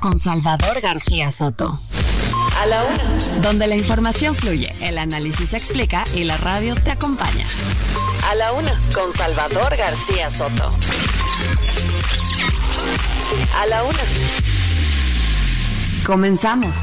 [0.00, 1.78] con Salvador García Soto.
[2.58, 3.40] A la Una.
[3.42, 7.46] Donde la información fluye, el análisis se explica y la radio te acompaña.
[8.28, 10.68] A la Una con Salvador García Soto.
[13.56, 14.02] A la Una.
[16.04, 16.76] Comenzamos.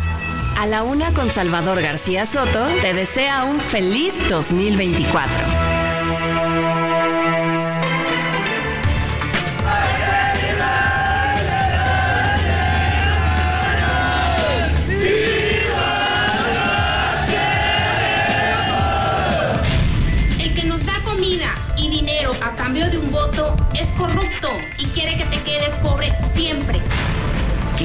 [0.58, 5.87] A la Una con Salvador García Soto te desea un feliz 2024.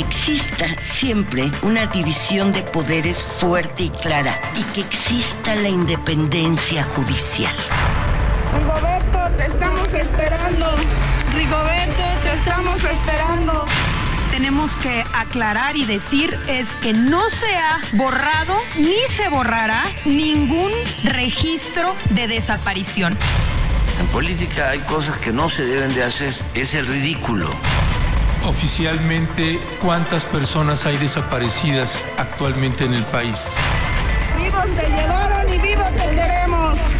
[0.02, 7.54] Exista siempre una división de poderes fuerte y clara y que exista la independencia judicial.
[8.54, 10.66] Rigoberto, te estamos esperando.
[11.34, 13.66] Rigoberto, te estamos esperando.
[14.30, 20.72] tenemos que aclarar y decir es que no se ha borrado ni se borrará ningún
[21.04, 23.16] registro de desaparición.
[24.00, 26.34] En política hay cosas que no se deben de hacer.
[26.54, 27.50] Es el ridículo.
[28.44, 33.46] Oficialmente, ¿cuántas personas hay desaparecidas actualmente en el país?
[34.36, 34.66] Vivos
[35.48, 36.91] y vivos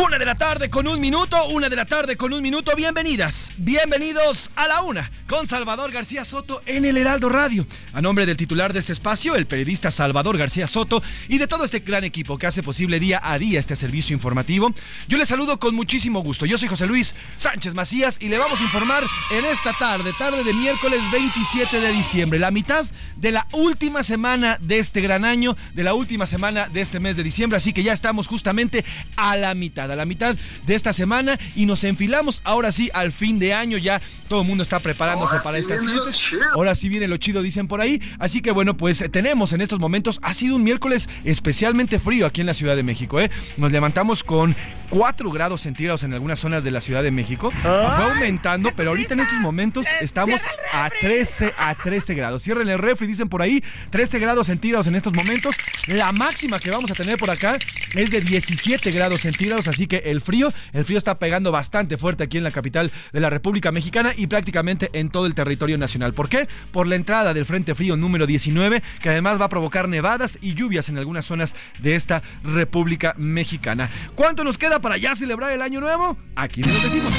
[0.00, 2.70] Una de la tarde con un minuto, una de la tarde con un minuto.
[2.76, 7.66] Bienvenidas, bienvenidos a la una con Salvador García Soto en el Heraldo Radio.
[7.92, 11.64] A nombre del titular de este espacio, el periodista Salvador García Soto y de todo
[11.64, 14.72] este gran equipo que hace posible día a día este servicio informativo,
[15.08, 16.46] yo les saludo con muchísimo gusto.
[16.46, 20.44] Yo soy José Luis Sánchez Macías y le vamos a informar en esta tarde, tarde
[20.44, 22.86] de miércoles 27 de diciembre, la mitad
[23.16, 27.16] de la última semana de este gran año, de la última semana de este mes
[27.16, 27.56] de diciembre.
[27.56, 28.84] Así que ya estamos justamente
[29.16, 33.12] a la mitad, a la mitad de esta semana y nos enfilamos ahora sí al
[33.12, 33.78] fin de año.
[33.78, 36.48] Ya todo el mundo está preparándose Ahora para sí estas fiestas.
[36.52, 38.00] Ahora sí viene lo chido, dicen por ahí.
[38.18, 42.40] Así que bueno, pues tenemos en estos momentos, ha sido un miércoles especialmente frío aquí
[42.40, 43.20] en la Ciudad de México.
[43.20, 43.30] ¿eh?
[43.56, 44.56] Nos levantamos con
[44.90, 47.52] 4 grados centígrados en algunas zonas de la Ciudad de México.
[47.62, 52.42] Fue aumentando, pero ahorita en estos momentos estamos a 13, a 13 grados.
[52.42, 55.56] Cierren el refri, dicen por ahí, 13 grados centígrados en estos momentos.
[55.88, 57.58] La máxima que vamos a tener por acá
[57.94, 62.24] es de 17 grados centígrados, así que el frío, el frío está pegando bastante fuerte
[62.24, 66.12] aquí en la capital de la República Mexicana y prácticamente en todo el territorio nacional.
[66.12, 66.46] ¿Por qué?
[66.72, 70.52] Por la entrada del Frente Frío número 19, que además va a provocar nevadas y
[70.52, 73.90] lluvias en algunas zonas de esta República Mexicana.
[74.14, 76.18] ¿Cuánto nos queda para ya celebrar el año nuevo?
[76.36, 77.14] Aquí se lo decimos.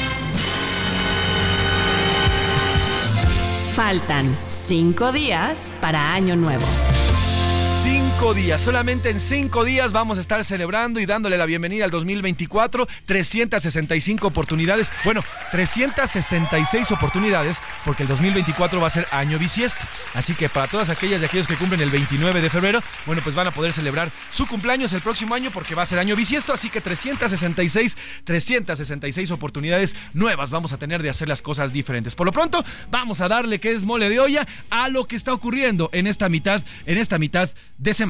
[3.74, 6.66] Faltan cinco días para Año Nuevo.
[8.20, 11.90] Cinco días, solamente en cinco días vamos a estar celebrando y dándole la bienvenida al
[11.90, 12.86] 2024.
[13.06, 19.80] 365 oportunidades, bueno, 366 oportunidades, porque el 2024 va a ser año bisiesto.
[20.12, 23.34] Así que para todas aquellas y aquellos que cumplen el 29 de febrero, bueno, pues
[23.34, 26.52] van a poder celebrar su cumpleaños el próximo año porque va a ser año bisiesto.
[26.52, 32.14] Así que 366, 366 oportunidades nuevas vamos a tener de hacer las cosas diferentes.
[32.14, 35.32] Por lo pronto, vamos a darle que es mole de olla a lo que está
[35.32, 37.48] ocurriendo en esta mitad, en esta mitad
[37.78, 38.09] de semana.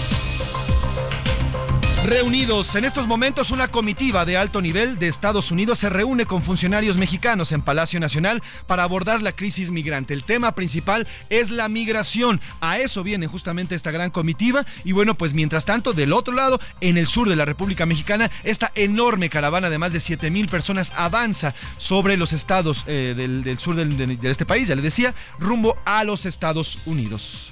[2.05, 6.41] Reunidos en estos momentos, una comitiva de alto nivel de Estados Unidos se reúne con
[6.41, 10.15] funcionarios mexicanos en Palacio Nacional para abordar la crisis migrante.
[10.15, 12.41] El tema principal es la migración.
[12.59, 14.65] A eso viene justamente esta gran comitiva.
[14.83, 18.31] Y bueno, pues mientras tanto, del otro lado, en el sur de la República Mexicana,
[18.43, 23.59] esta enorme caravana de más de 7 mil personas avanza sobre los estados eh, del,
[23.59, 27.51] sur de este país, ya le decía, rumbo a los Estados Unidos.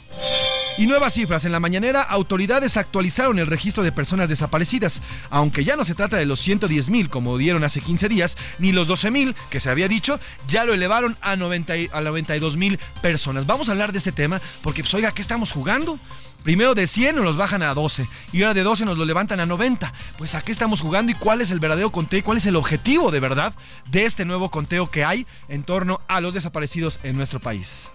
[0.80, 1.44] Y nuevas cifras.
[1.44, 5.02] En la mañanera, autoridades actualizaron el registro de personas desaparecidas.
[5.30, 8.72] Aunque ya no se trata de los 110 mil como dieron hace 15 días, ni
[8.72, 12.56] los 12 mil que se había dicho, ya lo elevaron a, 90 y- a 92
[12.56, 13.46] mil personas.
[13.46, 16.00] Vamos a hablar de este tema porque, pues, oiga, ¿qué estamos jugando?
[16.44, 19.42] Primero de 100 nos los bajan a 12 y ahora de 12 nos lo levantan
[19.42, 19.94] a 90.
[20.18, 22.56] Pues a qué estamos jugando y cuál es el verdadero conteo y cuál es el
[22.56, 23.54] objetivo de verdad
[23.92, 27.90] de este nuevo conteo que hay en torno a los desaparecidos en nuestro país.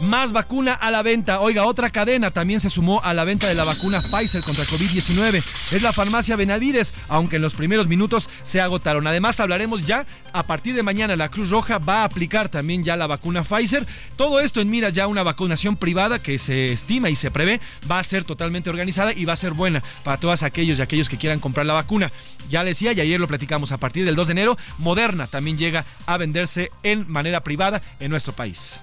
[0.00, 1.40] Más vacuna a la venta.
[1.40, 5.42] Oiga, otra cadena también se sumó a la venta de la vacuna Pfizer contra COVID-19.
[5.72, 9.06] Es la farmacia Benavides, aunque en los primeros minutos se agotaron.
[9.06, 11.16] Además, hablaremos ya a partir de mañana.
[11.16, 13.86] La Cruz Roja va a aplicar también ya la vacuna Pfizer.
[14.16, 17.60] Todo esto en mira ya una vacunación privada que se estima y se prevé
[17.90, 21.08] va a ser totalmente organizada y va a ser buena para todos aquellos y aquellos
[21.08, 22.12] que quieran comprar la vacuna.
[22.50, 25.86] Ya decía, y ayer lo platicamos, a partir del 2 de enero, Moderna también llega
[26.04, 28.78] a venderse en manera privada en nuestro país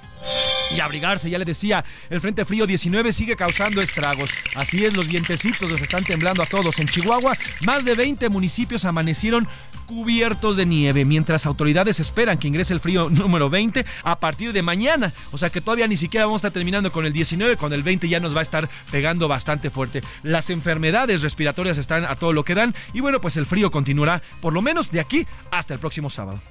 [0.72, 1.30] y abrigarse.
[1.30, 4.32] Ya le decía, el Frente Frío 19 sigue causando estragos.
[4.56, 6.80] Así es, los dientecitos nos están temblando a todos.
[6.80, 9.48] En Chihuahua, más de 20 municipios amanecieron
[9.86, 14.62] cubiertos de nieve, mientras autoridades esperan que ingrese el frío número 20 a partir de
[14.62, 15.14] mañana.
[15.32, 17.84] O sea que todavía ni siquiera vamos a estar terminando con el 19, con el
[17.84, 20.02] 20 ya nos va a estar pegando bastante fuerte.
[20.24, 24.22] Las enfermedades respiratorias están a todo lo que dan y bueno, pues el frío continuará
[24.42, 26.42] por lo menos de aquí hasta el próximo sábado.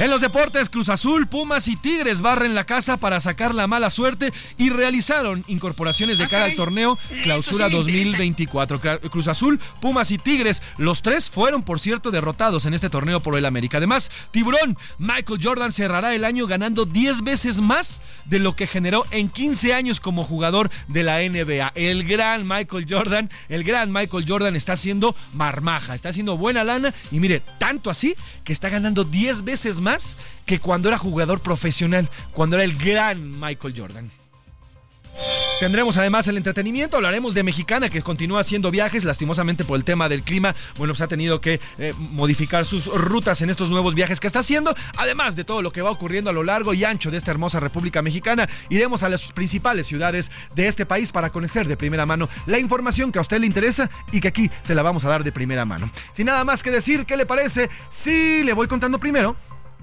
[0.00, 3.90] En los deportes, Cruz Azul, Pumas y Tigres barren la casa para sacar la mala
[3.90, 8.80] suerte y realizaron incorporaciones de cara al torneo Clausura 2024.
[9.10, 13.36] Cruz Azul, Pumas y Tigres, los tres fueron, por cierto, derrotados en este torneo por
[13.36, 13.78] el América.
[13.78, 19.04] Además, Tiburón, Michael Jordan cerrará el año ganando 10 veces más de lo que generó
[19.10, 21.72] en 15 años como jugador de la NBA.
[21.74, 26.94] El gran Michael Jordan, el gran Michael Jordan está haciendo marmaja, está haciendo buena lana
[27.10, 29.87] y mire, tanto así que está ganando 10 veces más
[30.46, 34.10] que cuando era jugador profesional, cuando era el gran Michael Jordan.
[35.60, 40.08] Tendremos además el entretenimiento, hablaremos de Mexicana que continúa haciendo viajes, lastimosamente por el tema
[40.08, 44.20] del clima, bueno, pues ha tenido que eh, modificar sus rutas en estos nuevos viajes
[44.20, 47.10] que está haciendo, además de todo lo que va ocurriendo a lo largo y ancho
[47.10, 51.66] de esta hermosa República Mexicana, iremos a las principales ciudades de este país para conocer
[51.66, 54.82] de primera mano la información que a usted le interesa y que aquí se la
[54.82, 55.90] vamos a dar de primera mano.
[56.12, 57.68] Sin nada más que decir, ¿qué le parece?
[57.88, 59.36] Sí, le voy contando primero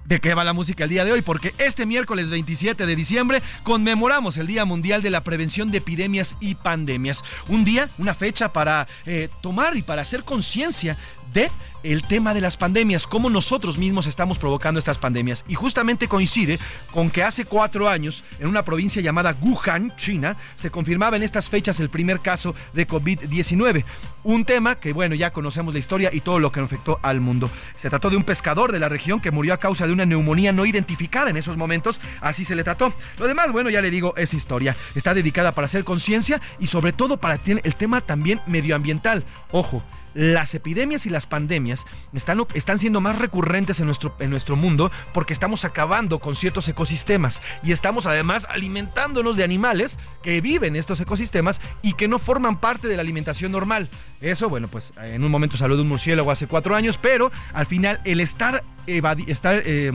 [0.06, 3.42] de qué va la música el día de hoy, porque este miércoles 27 de diciembre
[3.64, 7.24] conmemoramos el Día Mundial de la Prevención de Epidemias y Pandemias.
[7.48, 10.98] Un día, una fecha para eh, tomar y para hacer conciencia
[11.36, 11.52] de
[11.84, 15.46] el tema de las pandemias, cómo nosotros mismos estamos provocando estas pandemias.
[15.48, 16.58] Y justamente coincide
[16.92, 21.48] con que hace cuatro años, en una provincia llamada Wuhan, China, se confirmaba en estas
[21.48, 23.84] fechas el primer caso de COVID-19.
[24.24, 27.52] Un tema que, bueno, ya conocemos la historia y todo lo que afectó al mundo.
[27.76, 30.52] Se trató de un pescador de la región que murió a causa de una neumonía
[30.52, 32.02] no identificada en esos momentos.
[32.20, 32.92] Así se le trató.
[33.20, 34.76] Lo demás, bueno, ya le digo, es historia.
[34.96, 39.24] Está dedicada para hacer conciencia y sobre todo para el tema también medioambiental.
[39.52, 39.84] Ojo,
[40.16, 44.92] las epidemias y las pandemias están, están siendo más recurrentes en nuestro, en nuestro mundo
[45.14, 50.76] porque estamos acabando con ciertos ecosistemas y estamos además alimentándonos de animales que viven en
[50.78, 53.90] estos ecosistemas y que no forman parte de la alimentación normal.
[54.22, 57.66] Eso, bueno, pues en un momento salió de un murciélago hace cuatro años, pero al
[57.66, 59.92] final el estar, estar eh,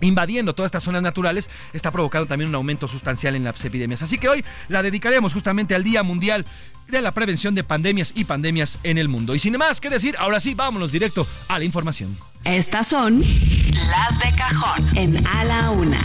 [0.00, 4.02] invadiendo todas estas zonas naturales está provocando también un aumento sustancial en las epidemias.
[4.02, 6.44] Así que hoy la dedicaremos justamente al Día Mundial
[6.88, 9.34] de la Prevención de Pandemias y Pandemias en el mundo.
[9.34, 12.18] Y sin más que decir, ahora sí, vámonos directo a la información.
[12.44, 15.98] Estas son las de cajón en A la Una.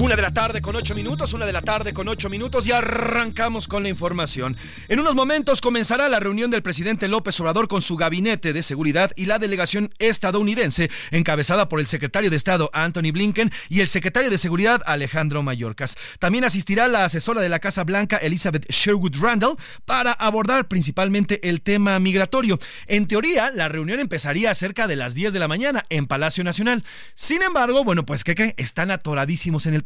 [0.00, 2.72] Una de la tarde con ocho minutos, una de la tarde con ocho minutos y
[2.72, 4.56] arrancamos con la información.
[4.88, 9.12] En unos momentos comenzará la reunión del presidente López Obrador con su gabinete de seguridad
[9.14, 14.30] y la delegación estadounidense, encabezada por el secretario de Estado Anthony Blinken y el secretario
[14.30, 15.96] de Seguridad Alejandro Mayorkas.
[16.18, 21.60] También asistirá la asesora de la Casa Blanca Elizabeth Sherwood Randall para abordar principalmente el
[21.60, 22.58] tema migratorio.
[22.86, 26.84] En teoría, la reunión empezaría cerca de las 10 de la mañana en Palacio Nacional.
[27.14, 29.82] Sin embargo, bueno, pues que están atoradísimos en el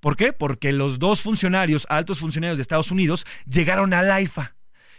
[0.00, 0.32] ¿Por qué?
[0.32, 4.57] Porque los dos funcionarios, altos funcionarios de Estados Unidos, llegaron a AIFA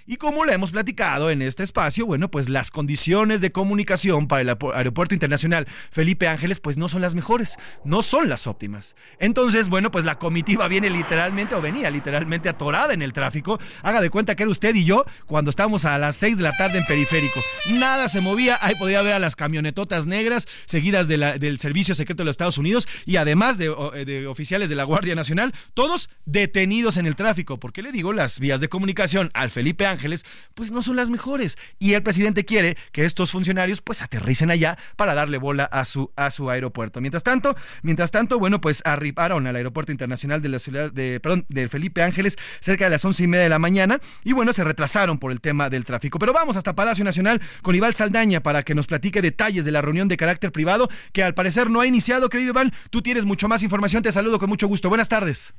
[0.09, 4.41] y como le hemos platicado en este espacio, bueno, pues las condiciones de comunicación para
[4.41, 8.95] el Aeropuerto Internacional Felipe Ángeles pues no son las mejores, no son las óptimas.
[9.19, 13.59] Entonces, bueno, pues la comitiva viene literalmente o venía literalmente atorada en el tráfico.
[13.83, 16.57] Haga de cuenta que era usted y yo cuando estábamos a las 6 de la
[16.57, 17.39] tarde en periférico.
[17.73, 22.25] Nada se movía, ahí podría ver a las camionetotas negras seguidas del Servicio Secreto de
[22.25, 23.67] los Estados Unidos y además de,
[24.05, 27.59] de oficiales de la Guardia Nacional, todos detenidos en el tráfico.
[27.59, 30.25] Porque le digo, las vías de comunicación al Felipe Ángeles Ángeles,
[30.55, 31.57] pues no son las mejores.
[31.77, 36.11] Y el presidente quiere que estos funcionarios pues aterricen allá para darle bola a su,
[36.15, 37.01] a su aeropuerto.
[37.01, 41.45] Mientras tanto, mientras tanto, bueno, pues arribaron al aeropuerto internacional de la ciudad de, perdón,
[41.49, 44.63] de Felipe Ángeles cerca de las once y media de la mañana y bueno, se
[44.63, 46.19] retrasaron por el tema del tráfico.
[46.19, 49.81] Pero vamos hasta Palacio Nacional con Iván Saldaña para que nos platique detalles de la
[49.81, 52.71] reunión de carácter privado que al parecer no ha iniciado, querido Iván.
[52.89, 54.89] Tú tienes mucho más información, te saludo con mucho gusto.
[54.89, 55.53] Buenas tardes.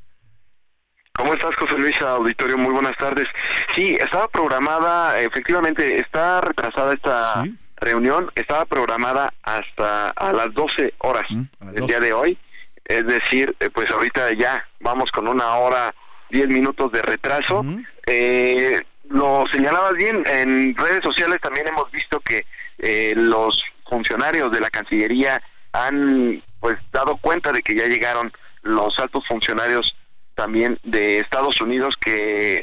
[1.21, 2.57] ¿Cómo estás, José Luis Auditorio?
[2.57, 3.27] Muy buenas tardes.
[3.75, 7.45] Sí, estaba programada, efectivamente, está retrasada esta
[7.77, 11.25] reunión, estaba programada hasta a las 12 horas
[11.61, 12.39] del día de hoy.
[12.87, 15.95] Es decir, eh, pues ahorita ya vamos con una hora,
[16.31, 17.67] 10 minutos de retraso.
[18.07, 22.47] eh, lo señalabas bien, en redes sociales también hemos visto que
[22.79, 28.99] eh, los funcionarios de la Cancillería han pues dado cuenta de que ya llegaron los
[28.99, 29.95] altos funcionarios
[30.41, 32.63] también de Estados Unidos que,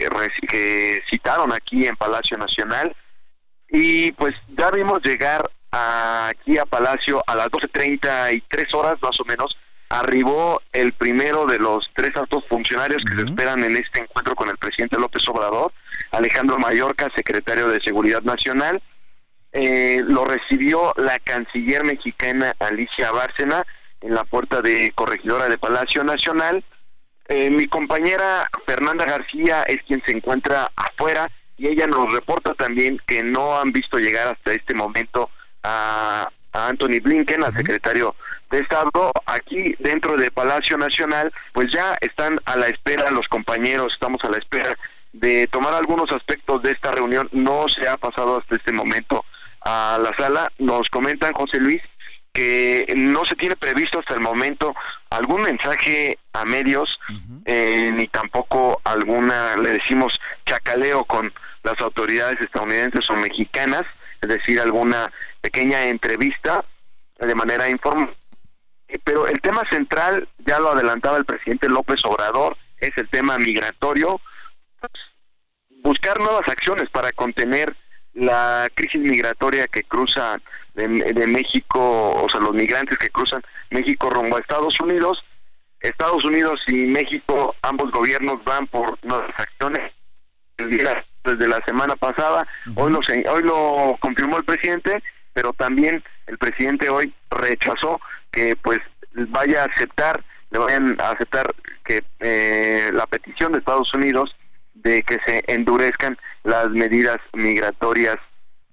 [0.50, 2.96] que citaron aquí en Palacio Nacional
[3.70, 9.56] y pues ya vimos llegar aquí a Palacio a las 12.33 horas más o menos
[9.90, 14.50] arribó el primero de los tres altos funcionarios que se esperan en este encuentro con
[14.50, 15.72] el presidente López Obrador,
[16.12, 18.82] Alejandro Mallorca, secretario de Seguridad Nacional.
[19.54, 23.64] Eh, lo recibió la canciller mexicana Alicia Bárcena
[24.02, 26.64] en la puerta de corregidora de Palacio Nacional.
[27.30, 33.02] Eh, mi compañera Fernanda García es quien se encuentra afuera y ella nos reporta también
[33.06, 35.30] que no han visto llegar hasta este momento
[35.64, 38.16] a, Anthony Blinken, al secretario
[38.50, 43.94] de Estado, aquí dentro de Palacio Nacional, pues ya están a la espera los compañeros,
[43.94, 44.76] estamos a la espera
[45.14, 47.30] de tomar algunos aspectos de esta reunión.
[47.32, 49.24] No se ha pasado hasta este momento
[49.62, 50.52] a la sala.
[50.58, 51.82] Nos comentan, José Luis,
[52.38, 54.76] que no se tiene previsto hasta el momento
[55.10, 57.00] algún mensaje a medios,
[57.46, 63.86] eh, ni tampoco alguna, le decimos, chacaleo con las autoridades estadounidenses o mexicanas,
[64.22, 66.64] es decir, alguna pequeña entrevista
[67.18, 68.16] de manera informal.
[69.04, 74.22] Pero el tema central, ya lo adelantaba el presidente López Obrador, es el tema migratorio,
[75.82, 77.76] buscar nuevas acciones para contener
[78.14, 80.40] la crisis migratoria que cruza
[80.78, 83.42] de, México, o sea, los migrantes que cruzan
[83.72, 85.24] México rumbo a Estados Unidos.
[85.80, 89.92] Estados Unidos y México, ambos gobiernos van por nuevas acciones.
[90.58, 93.00] Desde la semana pasada, hoy, lo,
[93.32, 95.04] hoy lo confirmó el presidente,
[95.34, 98.00] pero también el presidente hoy rechazó
[98.32, 98.80] que pues
[99.14, 101.54] vaya a aceptar, le vayan a aceptar
[101.84, 104.36] que eh, la petición de Estados Unidos
[104.74, 108.18] de que se endurezcan las medidas migratorias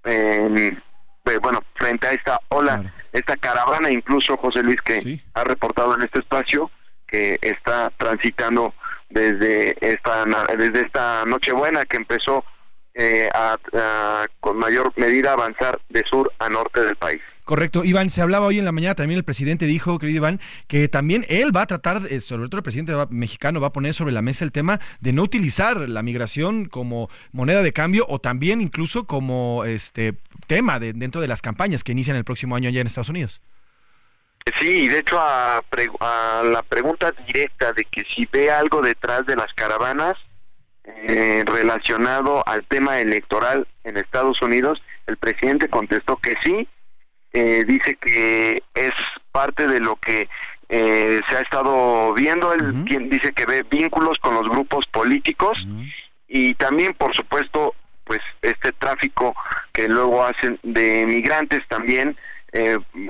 [0.03, 0.75] pues,
[1.41, 6.21] bueno frente a esta ola esta caravana incluso José Luis que ha reportado en este
[6.21, 6.71] espacio
[7.07, 8.75] que está transitando
[9.09, 10.25] desde esta
[10.57, 12.45] desde esta Nochebuena que empezó
[12.95, 13.57] eh, a,
[14.41, 17.21] con mayor medida avanzar de sur a norte del país.
[17.45, 20.89] Correcto, Iván, se hablaba hoy en la mañana, también el presidente dijo, querido Iván, que
[20.89, 24.23] también él va a tratar, sobre todo el presidente mexicano va a poner sobre la
[24.23, 29.05] mesa el tema de no utilizar la migración como moneda de cambio o también incluso
[29.05, 30.15] como este
[30.47, 33.43] tema de, dentro de las campañas que inician el próximo año allá en Estados Unidos.
[34.59, 39.37] Sí, de hecho a, a la pregunta directa de que si ve algo detrás de
[39.37, 40.17] las caravanas,
[40.85, 46.69] eh, relacionado al tema electoral en Estados Unidos, el presidente contestó que sí,
[47.35, 48.93] eh, dice que es
[49.33, 50.29] parte de lo que
[50.71, 55.59] eh, se ha estado viendo, él dice que ve vínculos con los grupos políticos
[56.27, 57.75] y también, por supuesto,
[58.05, 59.35] pues este tráfico
[59.73, 62.17] que luego hacen de migrantes también,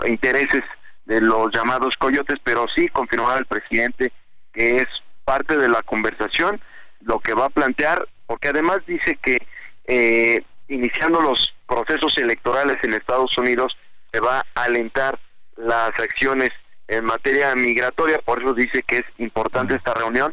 [0.07, 0.63] intereses
[1.05, 4.11] de los llamados coyotes, pero sí confirmaba el presidente
[4.53, 4.87] que es
[5.25, 6.61] parte de la conversación
[7.01, 9.39] lo que va a plantear, porque además dice que
[9.87, 13.77] eh, iniciando los procesos electorales en Estados Unidos
[14.15, 15.19] se va a alentar
[15.57, 16.51] las acciones
[16.87, 20.33] en materia migratoria, por eso dice que es importante esta reunión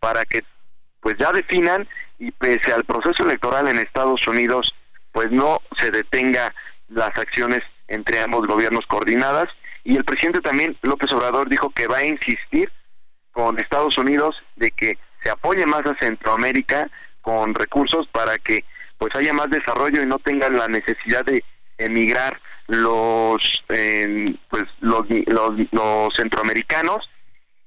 [0.00, 0.42] para que
[1.00, 4.74] pues ya definan y pese al proceso electoral en Estados Unidos
[5.12, 6.54] pues no se detenga
[6.88, 9.48] las acciones entre ambos gobiernos coordinadas.
[9.82, 12.70] Y el presidente también López Obrador dijo que va a insistir
[13.32, 16.90] con Estados Unidos de que se apoye más a Centroamérica
[17.22, 18.64] con recursos para que
[18.98, 21.42] pues haya más desarrollo y no tengan la necesidad de
[21.78, 25.06] emigrar los pues los,
[25.70, 27.08] los, centroamericanos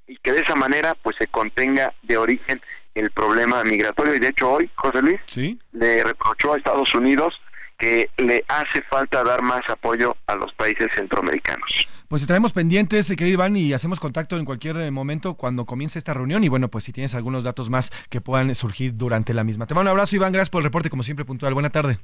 [0.08, 2.62] y que de esa manera pues se contenga de origen
[2.94, 7.34] el problema migratorio y de hecho hoy José Luis le reprochó a Estados Unidos
[7.78, 11.88] que le hace falta dar más apoyo a los países centroamericanos.
[12.08, 16.44] Pues estaremos pendientes, querido Iván, y hacemos contacto en cualquier momento cuando comience esta reunión.
[16.44, 19.66] Y bueno, pues si tienes algunos datos más que puedan surgir durante la misma.
[19.66, 20.32] Te mando un abrazo, Iván.
[20.32, 21.54] Gracias por el reporte, como siempre, puntual.
[21.54, 22.00] Buena tarde.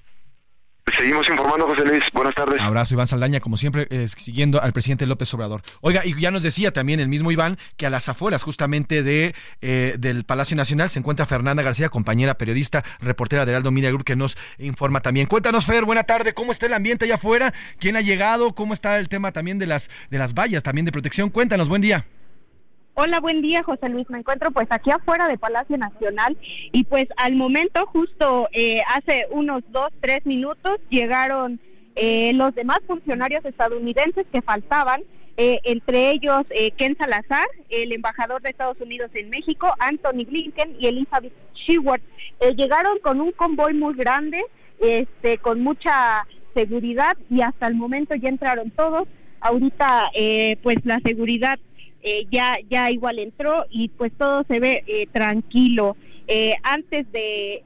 [0.87, 2.03] Seguimos informando, José Luis.
[2.11, 2.59] Buenas tardes.
[2.59, 5.61] Abrazo, Iván Saldaña, como siempre, eh, siguiendo al presidente López Obrador.
[5.81, 9.35] Oiga, y ya nos decía también el mismo Iván que a las afueras justamente de
[9.61, 14.03] eh, del Palacio Nacional se encuentra Fernanda García, compañera periodista, reportera de Heraldo Media Group,
[14.03, 15.27] que nos informa también.
[15.27, 17.53] Cuéntanos, Fer, buena tarde, ¿cómo está el ambiente allá afuera?
[17.79, 18.53] ¿Quién ha llegado?
[18.53, 21.29] ¿Cómo está el tema también de las, de las vallas, también de protección?
[21.29, 22.05] Cuéntanos, buen día.
[23.03, 24.07] Hola, buen día, José Luis.
[24.11, 26.37] Me encuentro pues aquí afuera de Palacio Nacional
[26.71, 31.59] y pues al momento, justo eh, hace unos dos, tres minutos, llegaron
[31.95, 35.01] eh, los demás funcionarios estadounidenses que faltaban,
[35.37, 36.43] eh, entre ellos
[36.77, 42.01] Ken Salazar, el embajador de Estados Unidos en México, Anthony Blinken y Elizabeth Sheward.
[42.55, 44.45] llegaron con un convoy muy grande,
[44.79, 49.07] este, con mucha seguridad y hasta el momento ya entraron todos.
[49.39, 50.11] Ahorita
[50.61, 51.57] pues la seguridad
[52.03, 55.95] eh, ya, ya igual entró y pues todo se ve eh, tranquilo.
[56.27, 57.63] Eh, antes de,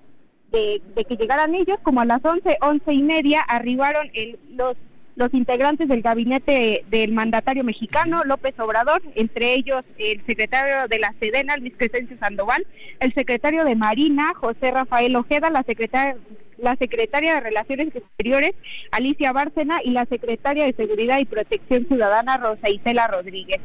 [0.52, 4.10] de, que llegaran ellos, como a las once, once y media, arribaron
[4.52, 4.76] los,
[5.16, 11.14] los integrantes del gabinete del mandatario mexicano, López Obrador, entre ellos el secretario de la
[11.20, 12.66] Sedena, Luis Crescencio Sandoval,
[13.00, 16.18] el secretario de Marina, José Rafael Ojeda, la secretaria
[16.58, 18.54] la secretaria de Relaciones Exteriores,
[18.92, 23.60] Alicia Bárcena, y la secretaria de Seguridad y Protección Ciudadana, Rosa Isela Rodríguez.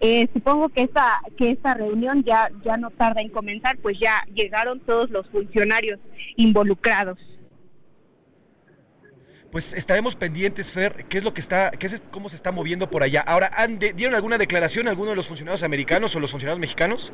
[0.00, 4.24] Eh, supongo que esta, que esta reunión ya, ya no tarda en comenzar, pues ya
[4.34, 6.00] llegaron todos los funcionarios
[6.36, 7.18] involucrados.
[9.52, 12.88] Pues estaremos pendientes, Fer, qué es lo que está, qué es, cómo se está moviendo
[12.88, 13.20] por allá.
[13.20, 13.50] Ahora,
[13.94, 17.12] ¿dieron alguna declaración alguno de los funcionarios americanos o los funcionarios mexicanos?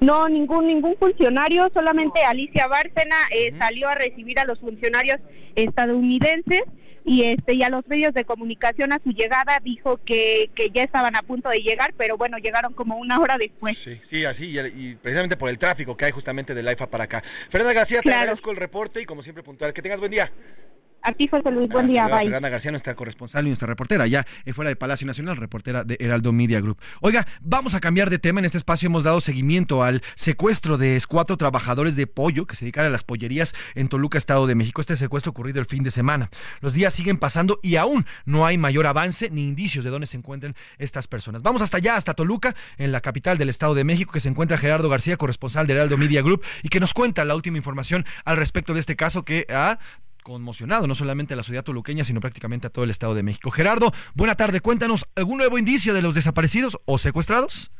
[0.00, 5.20] No, ningún ningún funcionario, solamente Alicia Bárcena eh, salió a recibir a los funcionarios
[5.56, 6.62] estadounidenses
[7.08, 10.82] y este y a los medios de comunicación a su llegada dijo que, que ya
[10.82, 13.78] estaban a punto de llegar, pero bueno, llegaron como una hora después.
[13.78, 17.22] Sí, sí, así, y, precisamente por el tráfico que hay justamente de IFA para acá.
[17.48, 19.72] Fernanda García, te agradezco el reporte y como siempre puntual.
[19.72, 20.30] Que tengas buen día.
[21.08, 22.24] A ti, José Luis, buen día, bye.
[22.24, 26.34] Fernanda García, nuestra corresponsal y nuestra reportera, ya fuera de Palacio Nacional, reportera de Heraldo
[26.34, 26.78] Media Group.
[27.00, 28.40] Oiga, vamos a cambiar de tema.
[28.40, 32.66] En este espacio hemos dado seguimiento al secuestro de cuatro trabajadores de pollo que se
[32.66, 34.82] dedican a las pollerías en Toluca, Estado de México.
[34.82, 36.28] Este secuestro ocurrido el fin de semana.
[36.60, 40.18] Los días siguen pasando y aún no hay mayor avance ni indicios de dónde se
[40.18, 41.40] encuentran estas personas.
[41.40, 44.58] Vamos hasta allá, hasta Toluca, en la capital del Estado de México, que se encuentra
[44.58, 48.36] Gerardo García, corresponsal de Heraldo Media Group, y que nos cuenta la última información al
[48.36, 49.78] respecto de este caso que ha
[50.28, 53.50] conmocionado no solamente a la ciudad toluqueña, sino prácticamente a todo el Estado de México.
[53.50, 54.60] Gerardo, buena tarde.
[54.60, 57.70] Cuéntanos, ¿algún nuevo indicio de los desaparecidos o secuestrados?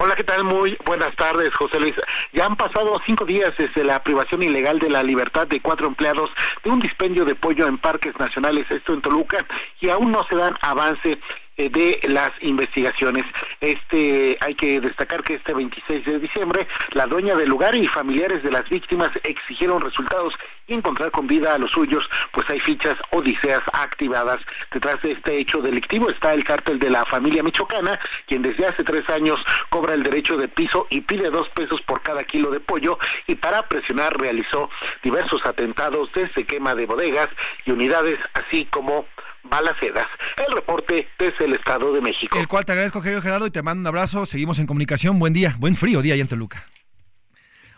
[0.00, 0.44] Hola, ¿qué tal?
[0.44, 1.94] Muy buenas tardes, José Luis.
[2.32, 6.30] Ya han pasado cinco días desde la privación ilegal de la libertad de cuatro empleados
[6.64, 9.44] de un dispendio de pollo en parques nacionales, esto en Toluca,
[9.80, 11.18] y aún no se dan avance
[11.58, 13.24] de las investigaciones.
[13.60, 18.42] Este hay que destacar que este 26 de diciembre la dueña del lugar y familiares
[18.44, 20.34] de las víctimas exigieron resultados
[20.68, 24.38] y encontrar con vida a los suyos, pues hay fichas odiseas activadas.
[24.72, 28.84] Detrás de este hecho delictivo está el cártel de la familia michoacana, quien desde hace
[28.84, 29.38] tres años
[29.70, 33.34] cobra el derecho de piso y pide dos pesos por cada kilo de pollo y
[33.34, 34.70] para presionar realizó
[35.02, 37.28] diversos atentados desde quema de bodegas
[37.64, 39.06] y unidades, así como
[39.48, 40.06] balaceras.
[40.36, 42.38] El reporte desde el Estado de México.
[42.38, 44.26] El cual te agradezco, querido Gerardo, y te mando un abrazo.
[44.26, 45.18] Seguimos en comunicación.
[45.18, 46.64] Buen día, buen frío día ahí en Toluca.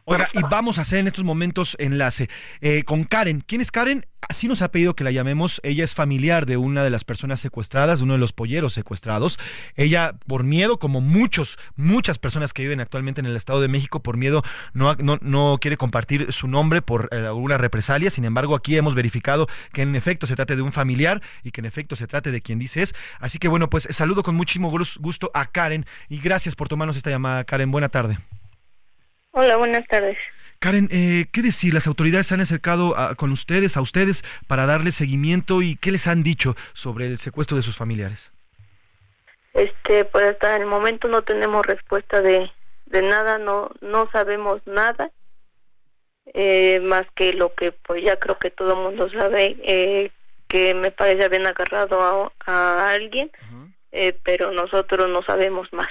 [0.05, 2.29] Oiga, y vamos a hacer en estos momentos enlace
[2.61, 3.43] eh, con Karen.
[3.47, 4.07] ¿Quién es Karen?
[4.29, 5.61] Así nos ha pedido que la llamemos.
[5.65, 9.39] Ella es familiar de una de las personas secuestradas, de uno de los polleros secuestrados.
[9.75, 14.03] Ella, por miedo, como muchos, muchas personas que viven actualmente en el Estado de México,
[14.03, 18.11] por miedo no, no, quiere compartir su nombre por eh, alguna represalia.
[18.11, 21.61] Sin embargo, aquí hemos verificado que en efecto se trate de un familiar y que
[21.61, 22.95] en efecto se trate de quien dice es.
[23.19, 27.11] Así que bueno, pues saludo con muchísimo gusto a Karen y gracias por tomarnos esta
[27.11, 27.71] llamada, Karen.
[27.71, 28.19] Buena tarde.
[29.33, 30.19] Hola, buenas tardes.
[30.59, 31.73] Karen, eh, ¿qué decir?
[31.73, 36.07] ¿Las autoridades se han acercado con ustedes, a ustedes, para darle seguimiento y qué les
[36.07, 38.33] han dicho sobre el secuestro de sus familiares?
[39.55, 42.51] Este, pues hasta el momento no tenemos respuesta de,
[42.87, 45.11] de nada, no, no sabemos nada,
[46.35, 50.11] eh, más que lo que pues ya creo que todo el mundo sabe, eh,
[50.47, 53.31] que me parece habían agarrado a, alguien,
[53.93, 55.89] eh, pero nosotros no sabemos más.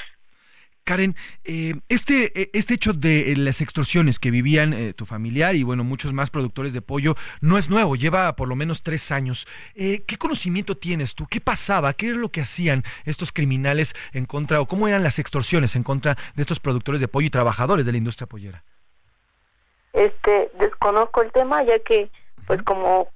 [0.90, 5.62] Karen, eh, este, eh, este hecho de eh, las extorsiones que vivían tu familiar y
[5.62, 9.46] bueno, muchos más productores de pollo no es nuevo, lleva por lo menos tres años.
[9.76, 11.28] ¿Qué conocimiento tienes tú?
[11.30, 11.94] ¿Qué pasaba?
[11.94, 15.84] ¿Qué era lo que hacían estos criminales en contra o cómo eran las extorsiones en
[15.84, 18.64] contra de estos productores de pollo y trabajadores de la industria pollera?
[19.94, 22.10] Este, desconozco el tema ya que,
[22.48, 23.10] pues como,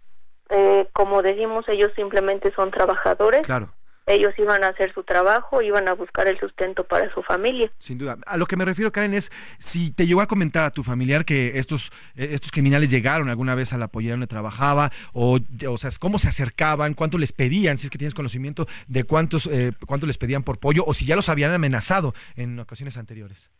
[0.93, 3.41] como decimos, ellos simplemente son trabajadores.
[3.41, 3.73] Claro
[4.05, 7.71] ellos iban a hacer su trabajo, iban a buscar el sustento para su familia.
[7.79, 8.17] Sin duda.
[8.25, 11.25] A lo que me refiero, Karen, es si te llegó a comentar a tu familiar
[11.25, 15.77] que estos, eh, estos criminales llegaron alguna vez a la pollera donde trabajaba, o, o
[15.77, 19.71] sea, cómo se acercaban, cuánto les pedían, si es que tienes conocimiento de cuántos, eh,
[19.85, 23.51] cuánto les pedían por pollo, o si ya los habían amenazado en ocasiones anteriores.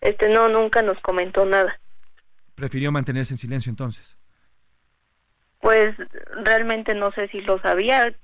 [0.00, 1.80] Este no, nunca nos comentó nada.
[2.54, 4.16] Prefirió mantenerse en silencio entonces.
[5.60, 5.96] Pues
[6.44, 8.14] realmente no sé si lo sabía,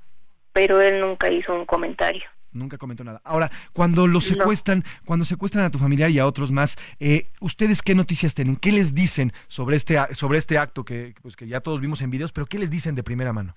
[0.52, 2.24] pero él nunca hizo un comentario.
[2.52, 3.22] Nunca comentó nada.
[3.24, 7.80] Ahora, cuando los secuestran, cuando secuestran a tu familiar y a otros más, eh, ¿ustedes
[7.80, 8.56] qué noticias tienen?
[8.56, 12.10] ¿Qué les dicen sobre este, sobre este acto que, pues, que ya todos vimos en
[12.10, 13.54] videos, pero qué les dicen de primera mano?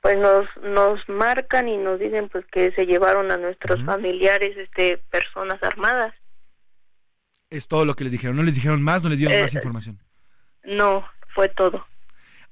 [0.00, 4.96] Pues nos, nos marcan y nos dicen pues que se llevaron a nuestros familiares, este,
[5.10, 6.14] personas armadas.
[7.50, 8.34] Es todo lo que les dijeron.
[8.34, 9.02] ¿No les dijeron más?
[9.02, 9.98] ¿No les dieron más eh, información?
[10.64, 11.86] No, fue todo.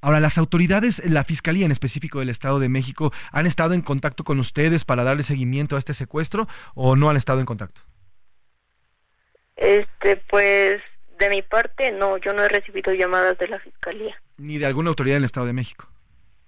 [0.01, 4.23] Ahora, las autoridades, la Fiscalía en específico del Estado de México, ¿han estado en contacto
[4.23, 7.81] con ustedes para darle seguimiento a este secuestro o no han estado en contacto?
[9.57, 10.81] Este, pues,
[11.19, 14.15] de mi parte, no, yo no he recibido llamadas de la Fiscalía.
[14.37, 15.89] ¿Ni de alguna autoridad en el Estado de México?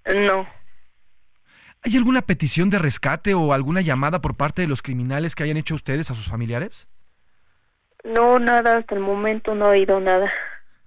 [0.07, 0.49] No.
[1.83, 5.57] ¿Hay alguna petición de rescate o alguna llamada por parte de los criminales que hayan
[5.57, 6.89] hecho ustedes a sus familiares?
[8.05, 10.31] No, nada, hasta el momento no ha oído nada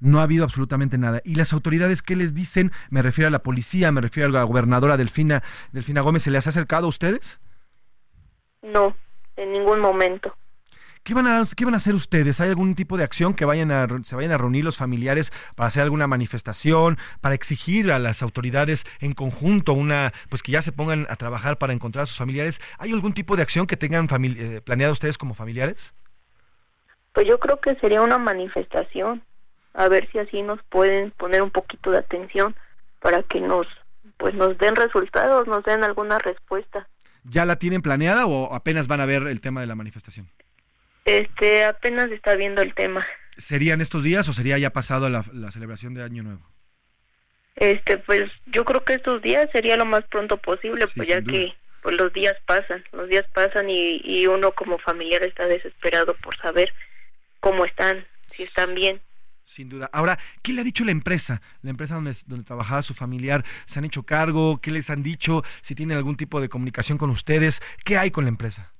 [0.04, 1.22] no ha habido absolutamente nada.
[1.24, 2.72] ¿Y las autoridades qué les dicen?
[2.89, 6.46] Me refiero a la policía, me refiero a la gobernadora Delfina, Delfina Gómez, ¿se les
[6.46, 7.39] ha acercado a ustedes?
[8.62, 8.96] No,
[9.38, 10.36] en ningún momento.
[11.04, 12.39] ¿Qué van, a, ¿Qué van a hacer ustedes?
[12.39, 15.68] ¿Hay algún tipo de acción que vayan a, se vayan a reunir los familiares para
[15.68, 20.72] hacer alguna manifestación, para exigir a las autoridades en conjunto una, pues que ya se
[20.72, 22.62] pongan a trabajar para encontrar a sus familiares?
[22.78, 25.94] ¿Hay algún tipo de acción que tengan eh, planeado ustedes como familiares?
[27.12, 29.24] Pues yo creo que sería una manifestación
[29.74, 32.56] a ver si así nos pueden poner un poquito de atención
[33.00, 33.68] para que nos
[34.18, 36.88] pues nos den resultados, nos den alguna respuesta.
[37.24, 40.30] ¿Ya la tienen planeada o apenas van a ver el tema de la manifestación?
[41.06, 43.06] Este, apenas está viendo el tema.
[43.38, 46.42] ¿Serían estos días o sería ya pasado la, celebración de Año Nuevo?
[47.56, 51.54] Este, pues yo creo que estos días sería lo más pronto posible, pues ya que
[51.82, 56.38] pues los días pasan, los días pasan y, y uno como familiar está desesperado por
[56.38, 56.74] saber
[57.42, 59.02] cómo están, si están bien.
[59.45, 59.89] Sin duda.
[59.91, 61.41] Ahora, ¿qué le ha dicho la empresa?
[61.62, 64.60] La empresa donde, donde trabajaba su familiar, ¿se han hecho cargo?
[64.62, 65.43] ¿Qué les han dicho?
[65.62, 68.73] Si tienen algún tipo de comunicación con ustedes, ¿qué hay con la empresa?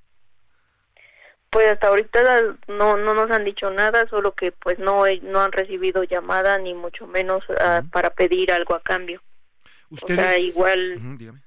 [1.49, 2.19] Pues hasta ahorita
[2.67, 6.73] no, no nos han dicho nada, solo que pues no, no han recibido llamada ni
[6.73, 9.21] mucho menos ah, para pedir algo a cambio.
[9.89, 11.41] Ustedes, igual, dígame.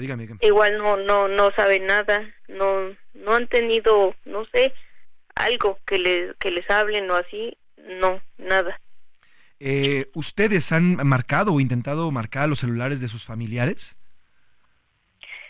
[0.00, 4.72] dígame, igual no, no, no saben nada, no, no han tenido, no sé,
[5.34, 7.58] algo que les, que les hablen o así,
[7.98, 8.80] no, nada.
[9.58, 13.96] Eh, ¿Ustedes han marcado o intentado marcar los celulares de sus familiares?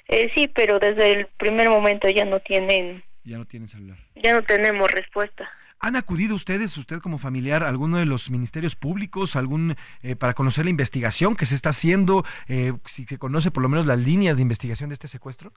[0.08, 3.04] Eh, sí, pero desde el primer momento ya no tienen...
[3.22, 3.98] Ya no tienen celular.
[4.16, 5.48] Ya no tenemos respuesta.
[5.78, 10.34] ¿Han acudido ustedes, usted como familiar, a alguno de los ministerios públicos, algún eh, para
[10.34, 13.98] conocer la investigación que se está haciendo, eh, si se conoce por lo menos las
[13.98, 15.52] líneas de investigación de este secuestro?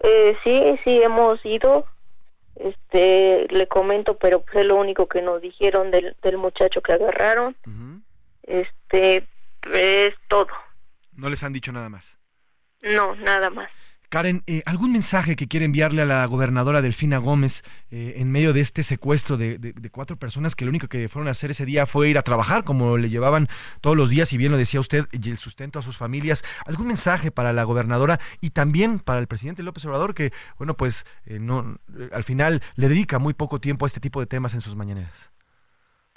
[0.00, 1.86] Eh, sí, sí, hemos ido
[2.56, 6.92] este le comento pero pues es lo único que nos dijeron del, del muchacho que
[6.92, 7.56] agarraron.
[8.42, 9.26] Este
[9.72, 10.48] es todo.
[11.12, 12.18] No les han dicho nada más
[12.84, 13.70] no nada más
[14.08, 18.52] Karen, eh, ¿algún mensaje que quiere enviarle a la gobernadora Delfina Gómez eh, en medio
[18.52, 21.86] de este secuestro de, cuatro personas que lo único que fueron a hacer ese día
[21.86, 23.48] fue ir a trabajar como le llevaban
[23.80, 26.44] todos los días, y bien lo decía usted, y el sustento a sus familias?
[26.66, 31.06] ¿Algún mensaje para la gobernadora y también para el presidente López Obrador que, bueno, pues
[31.26, 31.78] eh, no,
[32.12, 35.32] al final le dedica muy poco tiempo a este tipo de temas en sus mañaneras?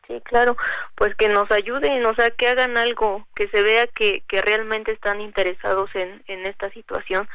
[0.08, 0.56] Sí, claro,
[0.96, 4.92] pues que nos ayuden, o sea, que hagan algo, que se vea que, que realmente
[4.94, 7.28] están interesados en, en esta situación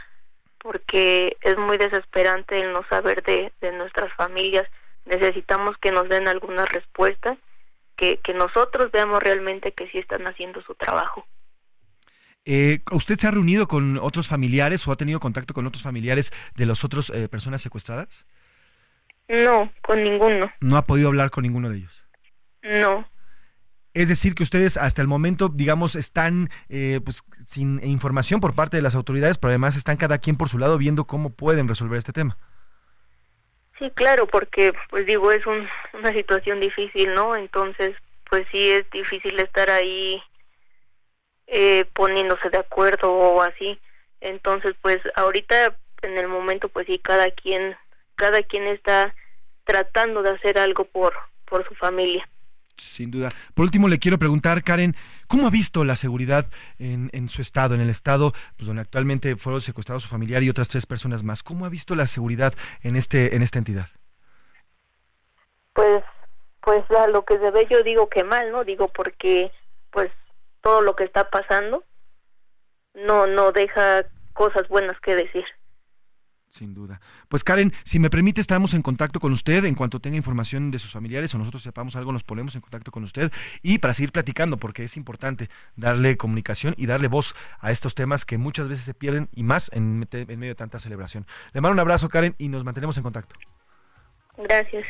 [0.62, 4.66] porque es muy desesperante el no saber de, nuestras familias.
[5.04, 7.36] Necesitamos que nos den alguna respuesta,
[7.96, 11.26] que, que nosotros veamos realmente que sí están haciendo su trabajo.
[12.44, 16.32] Eh, ¿Usted se ha reunido con otros familiares o ha tenido contacto con otros familiares
[16.56, 18.26] de las otras eh, personas secuestradas?
[19.28, 20.52] No, con ninguno.
[20.60, 22.06] ¿No ha podido hablar con ninguno de ellos?
[22.62, 23.08] No.
[23.94, 28.76] Es decir, que ustedes hasta el momento, digamos, están eh, pues, sin información por parte
[28.78, 31.98] de las autoridades, pero además están cada quien por su lado viendo cómo pueden resolver
[31.98, 32.38] este tema.
[33.78, 37.36] Sí, claro, porque, pues digo, es una situación difícil, ¿no?
[37.36, 37.94] Entonces,
[38.30, 40.22] pues sí es difícil estar ahí
[41.48, 43.78] eh, poniéndose de acuerdo o así.
[44.22, 47.76] Entonces, pues ahorita, en el momento, pues sí, cada quien,
[48.14, 49.14] cada quien está
[49.64, 51.12] tratando de hacer algo por,
[51.44, 52.26] por su familia.
[52.76, 53.30] Sin duda.
[53.54, 54.96] Por último, le quiero preguntar, Karen,
[55.28, 56.46] ¿cómo ha visto la seguridad
[56.78, 60.50] en, en su estado, en el estado pues, donde actualmente fueron secuestrados su familiar y
[60.50, 61.42] otras tres personas más?
[61.42, 63.88] ¿Cómo ha visto la seguridad en, este, en esta entidad?
[65.74, 66.02] Pues,
[66.60, 68.64] pues a lo que se ve yo digo que mal, ¿no?
[68.64, 69.50] Digo porque,
[69.90, 70.10] pues,
[70.62, 71.84] todo lo que está pasando
[72.94, 75.44] no, no deja cosas buenas que decir.
[76.52, 77.00] Sin duda.
[77.30, 79.64] Pues Karen, si me permite, estamos en contacto con usted.
[79.64, 82.92] En cuanto tenga información de sus familiares o nosotros sepamos algo, nos ponemos en contacto
[82.92, 87.70] con usted y para seguir platicando, porque es importante darle comunicación y darle voz a
[87.70, 91.26] estos temas que muchas veces se pierden y más en, en medio de tanta celebración.
[91.54, 93.34] Le mando un abrazo, Karen, y nos mantenemos en contacto.
[94.36, 94.84] Gracias.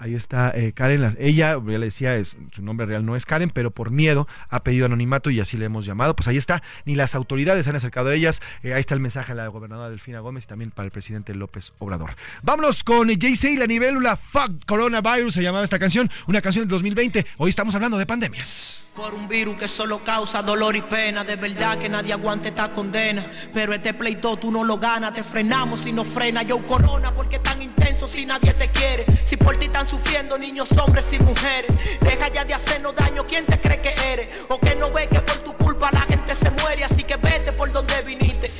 [0.00, 3.50] Ahí está eh, Karen, ella, ya le decía, es, su nombre real no es Karen,
[3.50, 6.14] pero por miedo ha pedido anonimato y así le hemos llamado.
[6.14, 8.40] Pues ahí está, ni las autoridades han acercado a ellas.
[8.62, 11.34] Eh, ahí está el mensaje a la gobernadora Delfina Gómez y también para el presidente
[11.34, 12.10] López Obrador.
[12.42, 17.26] Vámonos con Jay-Z, la nivelula Fuck Coronavirus, se llamaba esta canción, una canción del 2020.
[17.38, 18.90] Hoy estamos hablando de pandemias.
[18.94, 22.70] Por un virus que solo causa dolor y pena, de verdad que nadie aguante esta
[22.70, 23.28] condena.
[23.52, 26.42] Pero este pleito tú no lo ganas, te frenamos si no frena.
[26.42, 29.06] Yo corona porque tan intenso si nadie te quiere.
[29.24, 31.70] Si por ti tan sufriendo niños, hombres y mujeres.
[32.00, 34.44] Deja ya de hacernos daño, ¿quién te cree que eres?
[34.48, 37.52] O que no ve que por tu culpa la gente se muere, así que vete
[37.52, 38.50] por donde viniste.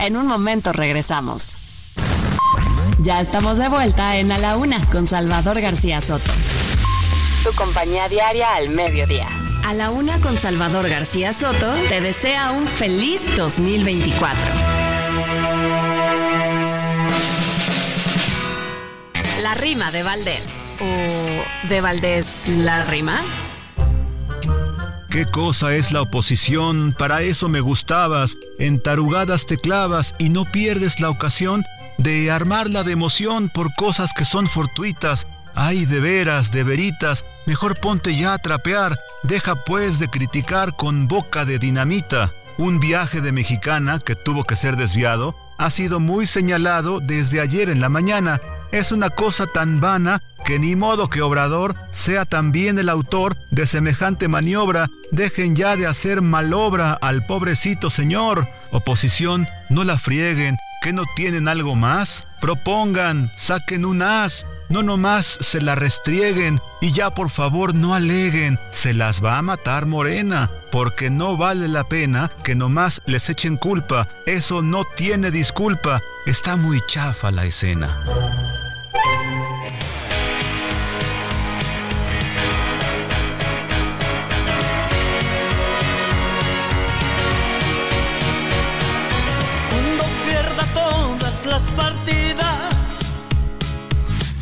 [0.00, 1.56] En un momento regresamos.
[3.00, 6.32] Ya estamos de vuelta en A la Una con Salvador García Soto.
[7.42, 9.28] Tu compañía diaria al mediodía.
[9.66, 14.93] A la Una con Salvador García Soto te desea un feliz 2024.
[19.44, 20.64] La rima de Valdés.
[20.80, 23.20] ¿O de Valdés la rima?
[25.10, 26.94] ¿Qué cosa es la oposición?
[26.98, 28.38] Para eso me gustabas.
[28.58, 31.62] En tarugadas te clavas y no pierdes la ocasión
[31.98, 35.26] de armarla de emoción por cosas que son fortuitas.
[35.54, 38.98] Ay, de veras, de veritas, mejor ponte ya a trapear.
[39.24, 42.32] Deja pues de criticar con boca de dinamita.
[42.56, 47.68] Un viaje de mexicana que tuvo que ser desviado ha sido muy señalado desde ayer
[47.68, 48.40] en la mañana
[48.74, 53.66] es una cosa tan vana que ni modo que Obrador sea también el autor de
[53.66, 54.90] semejante maniobra.
[55.12, 58.48] Dejen ya de hacer malobra al pobrecito señor.
[58.72, 62.26] Oposición, no la frieguen, que no tienen algo más.
[62.40, 68.58] Propongan, saquen un as, no nomás se la restrieguen y ya por favor no aleguen,
[68.72, 73.56] se las va a matar Morena, porque no vale la pena que nomás les echen
[73.56, 77.96] culpa, eso no tiene disculpa, está muy chafa la escena.
[89.70, 92.74] Cuando pierda todas las partidas,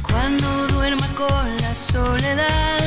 [0.03, 2.79] cuando duerma con la soledad,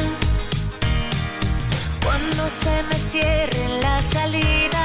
[2.04, 4.85] cuando se me cierren las salidas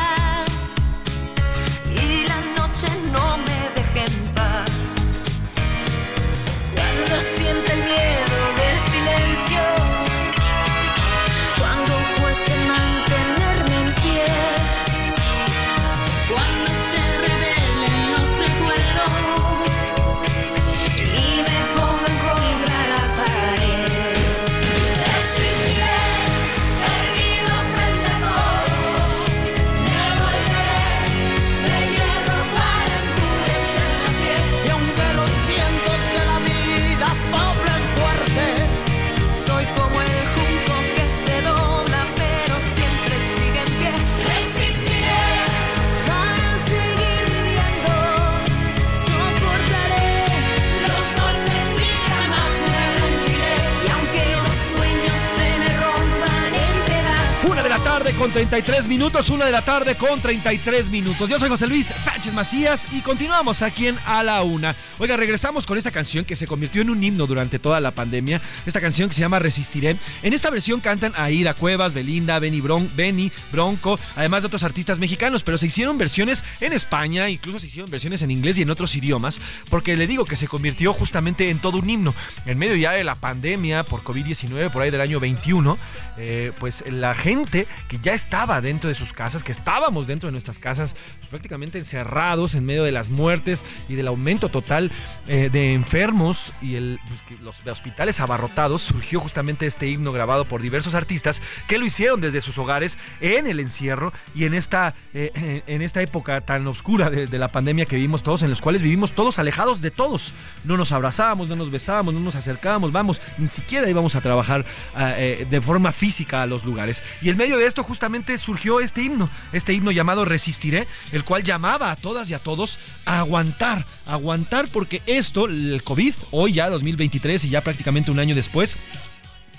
[58.31, 61.29] con 33 minutos, una de la tarde con 33 minutos.
[61.29, 64.77] Yo soy José Luis Sánchez Macías y continuamos aquí en A la Una.
[64.99, 68.41] Oiga, regresamos con esta canción que se convirtió en un himno durante toda la pandemia.
[68.67, 69.97] Esta canción que se llama Resistiré.
[70.23, 75.01] En esta versión cantan Aida Cuevas, Belinda, Benny, Bron Benny Bronco, además de otros artistas
[75.01, 78.71] mexicanos, pero se hicieron versiones en España, incluso se hicieron versiones en inglés y en
[78.71, 79.41] otros idiomas,
[79.71, 82.15] porque le digo que se convirtió justamente en todo un himno.
[82.47, 85.79] En medio ya de la pandemia por COVID-19, por ahí del año 21,
[86.19, 90.33] eh, pues la gente que ya estaba dentro de sus casas, que estábamos dentro de
[90.33, 94.91] nuestras casas, pues, prácticamente encerrados en medio de las muertes y del aumento total
[95.27, 100.95] eh, de enfermos y pues, los hospitales abarrotados, surgió justamente este himno grabado por diversos
[100.95, 105.83] artistas que lo hicieron desde sus hogares en el encierro y en esta, eh, en
[105.83, 109.13] esta época tan oscura de, de la pandemia que vivimos todos, en los cuales vivimos
[109.13, 110.35] todos alejados de todos.
[110.65, 114.65] No nos abrazábamos, no nos besábamos, no nos acercábamos, vamos, ni siquiera íbamos a trabajar
[114.95, 117.03] ah, eh, de forma física a los lugares.
[117.23, 121.43] Y en medio de esto justamente surgió este himno, este himno llamado Resistiré, el cual
[121.43, 126.71] llamaba a todas y a todos a aguantar, aguantar porque esto, el COVID, hoy ya
[126.71, 128.79] 2023 y ya prácticamente un año después,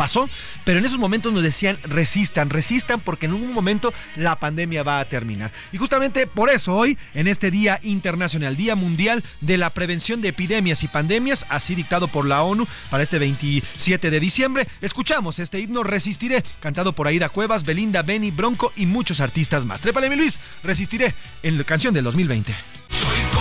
[0.02, 0.28] pasó,
[0.64, 5.00] pero en esos momentos nos decían resistan, resistan porque en un momento la pandemia va
[5.00, 5.52] a terminar.
[5.72, 10.30] Y justamente por eso hoy, en este Día Internacional, Día Mundial de la Prevención de
[10.30, 15.60] Epidemias y Pandemias, así dictado por la ONU para este 27 de diciembre, escuchamos este
[15.60, 19.82] himno Resistiré, cantado por Aida Cuevas, Belinda, Benny, Bronco y muchos artistas más.
[19.82, 22.56] Trépale mi Luis, Resistiré, en la canción del 2020.
[22.90, 23.41] Soy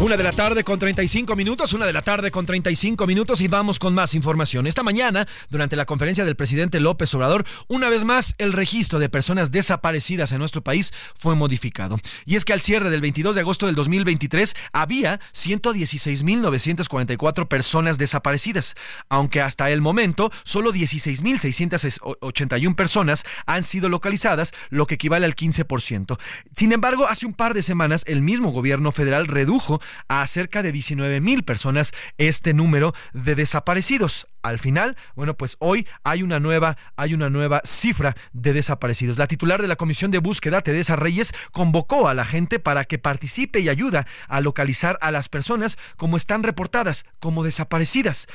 [0.00, 3.48] Una de la tarde con 35 minutos, una de la tarde con 35 minutos y
[3.48, 4.66] vamos con más información.
[4.66, 9.10] Esta mañana, durante la conferencia del presidente López Obrador, una vez más el registro de
[9.10, 11.98] personas desaparecidas en nuestro país fue modificado.
[12.24, 18.76] Y es que al cierre del 22 de agosto del 2023 había 116.944 personas desaparecidas,
[19.10, 26.18] aunque hasta el momento solo 16.681 personas han sido localizadas, lo que equivale al 15%.
[26.56, 29.78] Sin embargo, hace un par de semanas el mismo gobierno federal redujo
[30.08, 34.28] a cerca de 19 mil personas este número de desaparecidos.
[34.42, 39.18] Al final, bueno, pues hoy hay una nueva, hay una nueva cifra de desaparecidos.
[39.18, 42.98] La titular de la Comisión de Búsqueda, Teresa Reyes, convocó a la gente para que
[42.98, 48.26] participe y ayuda a localizar a las personas como están reportadas como desaparecidas.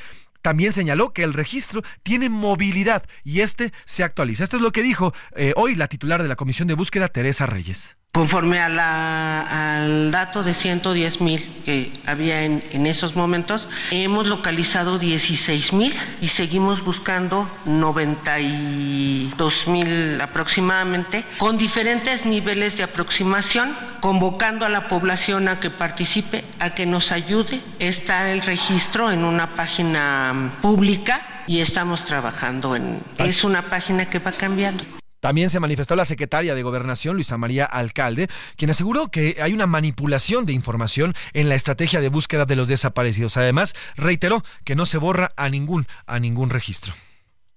[0.42, 4.44] También señaló que el registro tiene movilidad y este se actualiza.
[4.44, 7.46] Esto es lo que dijo eh, hoy la titular de la Comisión de Búsqueda, Teresa
[7.46, 7.96] Reyes.
[8.16, 14.26] Conforme a la- al dato de 110 mil que había en, en esos momentos, hemos
[14.26, 24.64] localizado 16 mil y seguimos buscando 92 mil aproximadamente, con diferentes niveles de aproximación, convocando
[24.64, 27.60] a la población a que participe, a que nos ayude.
[27.80, 32.98] Está el registro en una página pública y estamos trabajando en...
[33.18, 34.84] Es una página que va cambiando.
[35.26, 39.66] También se manifestó la secretaria de Gobernación, Luisa María Alcalde, quien aseguró que hay una
[39.66, 43.36] manipulación de información en la estrategia de búsqueda de los desaparecidos.
[43.36, 46.94] Además, reiteró que no se borra a ningún, a ningún registro.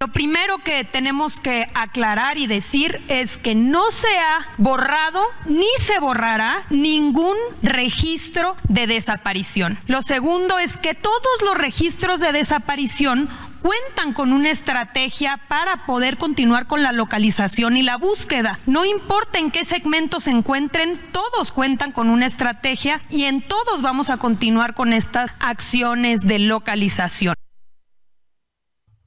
[0.01, 5.67] Lo primero que tenemos que aclarar y decir es que no se ha borrado ni
[5.77, 9.77] se borrará ningún registro de desaparición.
[9.87, 13.29] Lo segundo es que todos los registros de desaparición
[13.61, 18.59] cuentan con una estrategia para poder continuar con la localización y la búsqueda.
[18.65, 23.81] No importa en qué segmento se encuentren, todos cuentan con una estrategia y en todos
[23.81, 27.35] vamos a continuar con estas acciones de localización.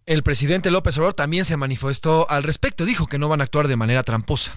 [0.04, 2.84] El presidente López Obrador también se manifestó al respecto.
[2.84, 4.52] Dijo que no van a actuar de manera tramposa.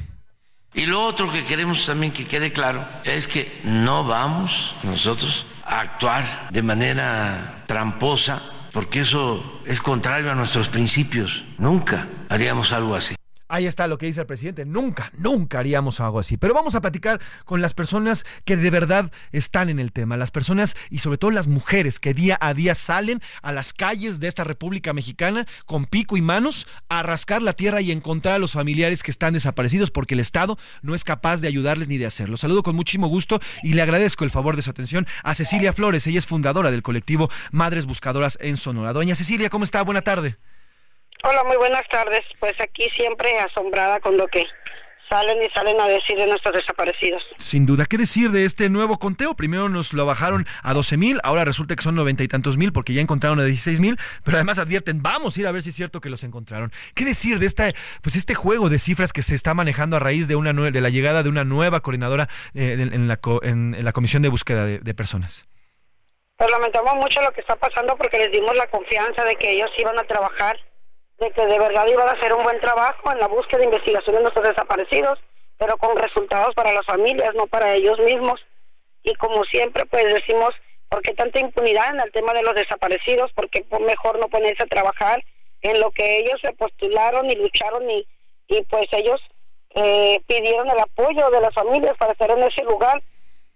[0.73, 5.79] Y lo otro que queremos también que quede claro es que no vamos nosotros a
[5.79, 8.41] actuar de manera tramposa,
[8.75, 11.45] porque eso es contrario a nuestros principios.
[11.57, 13.15] Nunca haríamos algo así.
[13.47, 14.65] Ahí está lo que dice el presidente.
[14.65, 16.37] Nunca, nunca haríamos algo así.
[16.37, 20.17] Pero vamos a platicar con las personas que de verdad están en el tema.
[20.17, 24.19] Las personas y sobre todo las mujeres que día a día salen a las calles
[24.19, 28.39] de esta República Mexicana con pico y manos a rascar la tierra y encontrar a
[28.39, 32.07] los familiares que están desaparecidos porque el Estado no es capaz de ayudarles ni de
[32.07, 32.37] hacerlo.
[32.37, 36.07] Saludo con muchísimo gusto y le agradezco el favor de su atención a Cecilia Flores.
[36.07, 38.93] Ella es fundadora del colectivo Madres Buscadoras en Sonora.
[38.93, 39.83] Doña Cecilia, ¿cómo está?
[39.83, 40.37] Buena tarde.
[41.27, 42.21] Hola, muy buenas tardes.
[42.39, 44.45] Pues aquí siempre asombrada con lo que
[45.09, 47.23] salen y salen a decir de nuestros desaparecidos.
[47.37, 49.35] Sin duda, ¿qué decir de este nuevo conteo?
[49.35, 52.71] Primero nos lo bajaron a 12 mil, ahora resulta que son noventa y tantos mil
[52.73, 55.69] porque ya encontraron a 16 mil, pero además advierten, vamos a ir a ver si
[55.69, 56.71] es cierto que los encontraron.
[56.95, 60.27] ¿Qué decir de esta, pues este juego de cifras que se está manejando a raíz
[60.27, 63.75] de una de la llegada de una nueva coordinadora eh, en, en la, co- en-
[63.75, 65.45] en la comisión de búsqueda de, de personas?
[66.37, 69.69] Pues lamentamos mucho lo que está pasando porque les dimos la confianza de que ellos
[69.77, 70.57] iban a trabajar,
[71.19, 74.15] de que de verdad iban a hacer un buen trabajo en la búsqueda e investigación
[74.15, 75.19] de nuestros desaparecidos,
[75.57, 78.39] pero con resultados para las familias, no para ellos mismos.
[79.03, 80.49] y como siempre pues decimos,
[80.89, 83.31] ¿por qué tanta impunidad en el tema de los desaparecidos?
[83.33, 85.23] ¿Por qué mejor no ponerse a trabajar
[85.61, 88.07] en lo que ellos se postularon y lucharon y,
[88.47, 89.21] y pues ellos
[89.75, 93.01] eh, pidieron el apoyo de las familias para estar en ese lugar?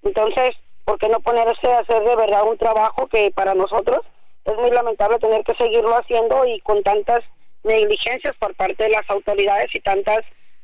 [0.04, 0.52] Entonces,
[0.86, 4.00] ¿por qué no ponerse a hacer de verdad un trabajo que para nosotros
[4.46, 7.24] es muy lamentable tener que seguirlo haciendo y con tantas
[7.64, 10.20] negligencias por parte de las autoridades y tantas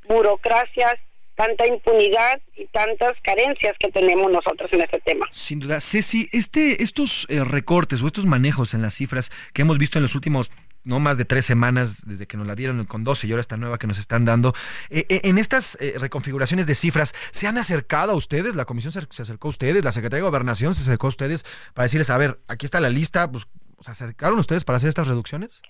[0.08, 0.96] burocracias,
[1.36, 5.28] tanta impunidad y tantas carencias que tenemos nosotros en este tema.
[5.32, 5.82] Sin duda.
[5.82, 10.04] Ceci, este, estos eh, recortes o estos manejos en las cifras que hemos visto en
[10.04, 10.52] los últimos
[10.86, 13.58] no más de tres semanas desde que nos la dieron con 12 y ahora esta
[13.58, 14.54] nueva que nos están dando.
[14.90, 18.56] Eh, eh, en estas eh, reconfiguraciones de cifras, ¿se han acercado a ustedes?
[18.56, 19.84] ¿La comisión se, acercó a ustedes?
[19.84, 21.44] ¿La Secretaría de Gobernación se acercó a ustedes
[21.74, 23.30] para decirles, a ver, aquí está la lista?
[23.30, 23.48] Pues,
[23.82, 25.62] ¿Se acercaron ustedes para hacer estas reducciones?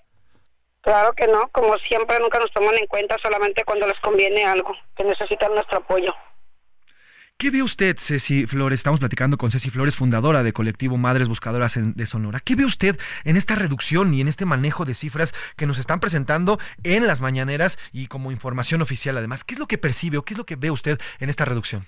[0.86, 4.72] Claro que no, como siempre nunca nos toman en cuenta solamente cuando les conviene algo,
[4.96, 6.14] que necesitan nuestro apoyo.
[7.36, 8.78] ¿Qué ve usted, Ceci Flores?
[8.78, 12.38] Estamos platicando con Ceci Flores, fundadora de colectivo Madres Buscadoras de Sonora.
[12.38, 15.98] ¿Qué ve usted en esta reducción y en este manejo de cifras que nos están
[15.98, 19.42] presentando en las mañaneras y como información oficial además?
[19.42, 21.84] ¿Qué es lo que percibe o qué es lo que ve usted en esta reducción?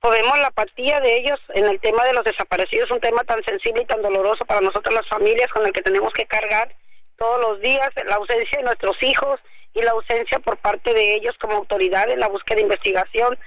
[0.00, 3.82] Podemos la apatía de ellos en el tema de los desaparecidos, un tema tan sensible
[3.82, 6.74] y tan doloroso para nosotros las familias con el que tenemos que cargar
[7.16, 9.40] todos los días, la ausencia de nuestros hijos
[9.74, 13.38] y la ausencia por parte de ellos como autoridad en la búsqueda de investigación.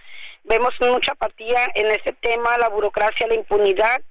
[0.43, 4.01] Vemos mucha apatía en ese tema, la burocracia, la impunidad.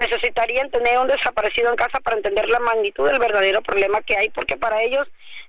[0.00, 4.30] Necesitarían tener un desaparecido en casa para entender la magnitud del verdadero problema que hay,
[4.30, 5.06] porque para ellos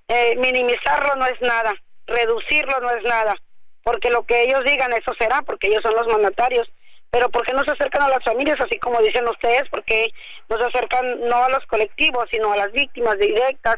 [0.08, 1.74] eh, minimizarlo no es nada,
[2.06, 3.36] reducirlo no es nada,
[3.84, 6.70] porque lo que ellos digan eso será, porque ellos son los mandatarios.
[7.16, 9.64] Pero ¿por qué no se acercan a las familias, así como dicen ustedes?
[9.72, 10.12] Porque
[10.50, 13.78] no se acercan no a los colectivos, sino a las víctimas directas,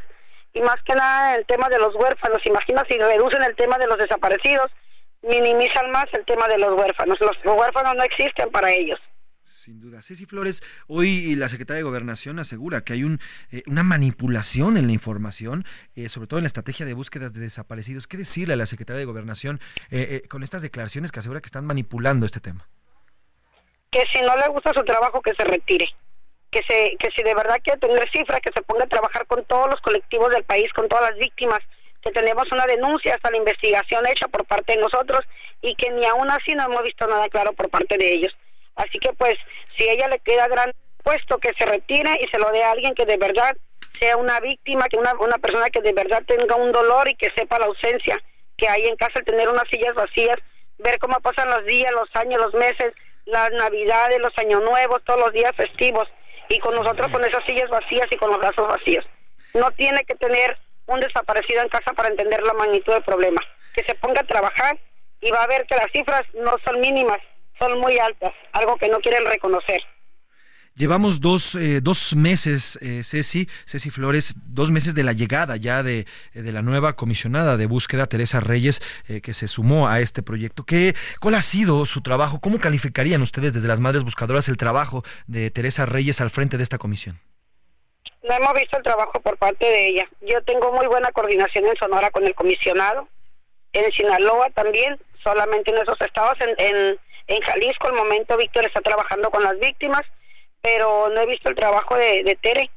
[0.53, 2.41] y más que nada el tema de los huérfanos.
[2.45, 4.71] Imagina si reducen el tema de los desaparecidos,
[5.21, 7.19] minimizan más el tema de los huérfanos.
[7.19, 8.99] Los, huérfanos no existen para ellos.
[9.43, 10.01] Sin duda.
[10.01, 13.19] Ceci Flores, hoy la secretaria de Gobernación asegura que hay un,
[13.51, 15.63] eh, una manipulación en la información,
[15.95, 18.07] eh, sobre todo en la estrategia de búsquedas de desaparecidos.
[18.07, 19.59] ¿Qué decirle a la secretaria de Gobernación
[19.91, 22.67] eh, eh, con estas declaraciones que asegura que están manipulando este tema?
[23.91, 25.87] Que si no le gusta su trabajo que se retire.
[26.51, 29.43] Que se que si de verdad quiere tener cifras que se ponga a trabajar con
[29.45, 31.59] todos los colectivos del país con todas las víctimas.
[32.01, 35.21] Que tenemos una denuncia hasta la investigación hecha por parte de nosotros
[35.61, 38.35] y que ni aún así no hemos visto nada claro por parte de ellos.
[38.75, 39.33] Así que pues
[39.75, 40.71] si ella le queda gran
[41.03, 43.55] puesto que se retire y se lo dé a alguien que de verdad
[43.99, 47.31] sea una víctima que una una persona que de verdad tenga un dolor y que
[47.35, 48.21] sepa la ausencia
[48.57, 50.37] que hay en casa tener unas sillas vacías
[50.77, 52.93] ver cómo pasan los días los años los meses
[53.27, 56.07] las navidades, los años nuevos, todos los días festivos,
[56.49, 59.05] y con nosotros con esas sillas vacías y con los brazos vacíos.
[59.53, 63.41] No tiene que tener un desaparecido en casa para entender la magnitud del problema.
[63.75, 64.77] Que se ponga a trabajar
[65.21, 67.19] y va a ver que las cifras no son mínimas,
[67.59, 69.81] son muy altas, algo que no quieren reconocer.
[70.77, 75.81] Llevamos dos, eh, dos meses, eh, Ceci, Ceci Flores, dos meses de la llegada ya
[75.81, 76.01] de,
[76.35, 80.21] eh, de la nueva comisionada de búsqueda, Teresa Reyes, eh, que se sumó a este
[80.21, 80.65] proyecto.
[80.65, 82.39] ¿Qué, ¿Cuál ha sido su trabajo?
[82.39, 86.63] ¿Cómo calificarían ustedes desde las Madres Buscadoras el trabajo de Teresa Reyes al frente de
[86.63, 87.19] esta comisión?
[88.21, 90.07] No hemos visto el trabajo por parte de ella.
[90.21, 93.09] Yo tengo muy buena coordinación en Sonora con el comisionado,
[93.73, 96.37] en Sinaloa también, solamente en esos estados.
[96.39, 100.03] En, en, en Jalisco, al momento, Víctor está trabajando con las víctimas,
[100.67, 102.69] pero no he visto el trabajo de, Tere.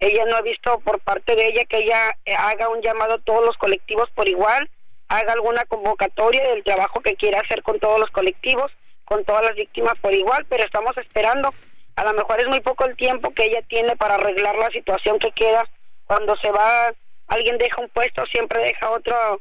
[0.00, 3.18] Ella no ha visto por parte de ella que ella eh, haga un llamado a
[3.18, 4.68] todos los colectivos por igual,
[5.06, 8.72] haga alguna convocatoria del trabajo que quiera hacer con todos los colectivos,
[9.04, 11.54] con todas las víctimas por igual, pero estamos esperando.
[11.94, 15.20] A lo mejor es muy poco el tiempo que ella tiene para arreglar la situación
[15.20, 15.64] que queda.
[16.04, 16.92] Cuando se va,
[17.28, 19.40] alguien deja un puesto, siempre deja otro,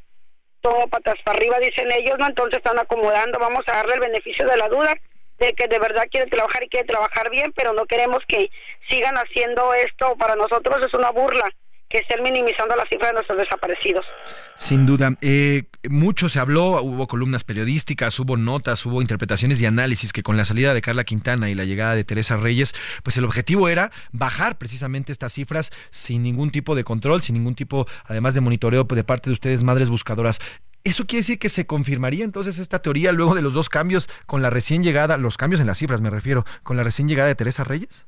[0.62, 2.28] todo patas para arriba, dicen ellos, ¿no?
[2.28, 4.96] Entonces están acomodando, vamos a darle el beneficio de la duda
[5.40, 8.50] de que de verdad quiere trabajar y quiere trabajar bien, pero no queremos que
[8.90, 10.16] sigan haciendo esto.
[10.18, 11.52] Para nosotros es una burla
[11.90, 14.06] que estén minimizando la cifra de nuestros desaparecidos.
[14.56, 20.12] Sin duda, eh, mucho se habló, hubo columnas periodísticas, hubo notas, hubo interpretaciones y análisis
[20.12, 22.74] que con la salida de Carla Quintana y la llegada de Teresa Reyes,
[23.04, 27.56] pues el objetivo era bajar precisamente estas cifras sin ningún tipo de control, sin ningún
[27.56, 30.40] tipo, además de monitoreo de parte de ustedes, madres buscadoras.
[30.86, 34.44] ¿Eso quiere decir que se confirmaría entonces esta teoría luego de los dos cambios con
[34.44, 37.34] la recién llegada, los cambios en las cifras me refiero, con la recién llegada de
[37.34, 38.06] Teresa Reyes?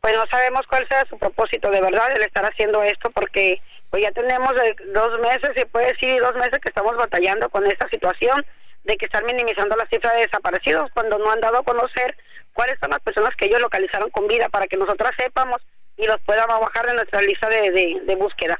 [0.00, 3.60] Pues no sabemos cuál sea su propósito de verdad el estar haciendo esto porque
[3.90, 4.54] pues ya tenemos
[4.94, 8.42] dos meses, se puede decir dos meses que estamos batallando con esta situación
[8.84, 12.16] de que están minimizando la cifra de desaparecidos cuando no han dado a conocer
[12.54, 15.60] cuáles son las personas que ellos localizaron con vida para que nosotras sepamos
[15.98, 18.58] y los podamos bajar de nuestra lista de, de búsqueda.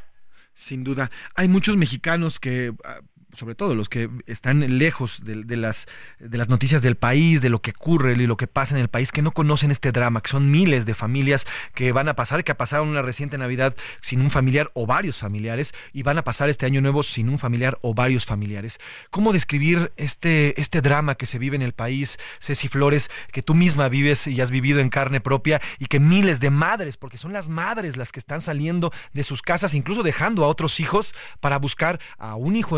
[0.56, 1.10] Sin duda.
[1.34, 3.02] Hay muchos mexicanos que ah,
[3.36, 5.86] sobre todo los que están lejos de, las,
[6.18, 8.88] de las noticias del país, de lo que ocurre y lo que pasa en el
[8.88, 12.44] país, que no conocen este drama, que son miles de familias que van a pasar,
[12.44, 16.48] que pasaron una reciente Navidad sin un familiar o varios familiares y van a pasar
[16.48, 18.78] este año nuevo sin un familiar o varios familiares.
[19.10, 23.54] ¿Cómo describir este, este drama que se vive en el país, Ceci Flores, que tú
[23.54, 27.32] misma vives y has vivido en carne propia y que miles de madres, porque son
[27.32, 31.58] las madres las que están saliendo de sus casas, incluso dejando a otros hijos para
[31.58, 32.76] buscar a un hijo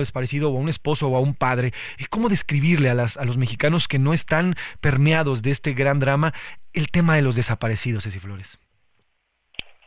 [0.49, 1.73] o a un esposo o a un padre?
[1.99, 6.01] ¿Y ¿Cómo describirle a, las, a los mexicanos que no están permeados de este gran
[6.01, 6.33] drama
[6.73, 8.59] el tema de los desaparecidos, Ceci Flores?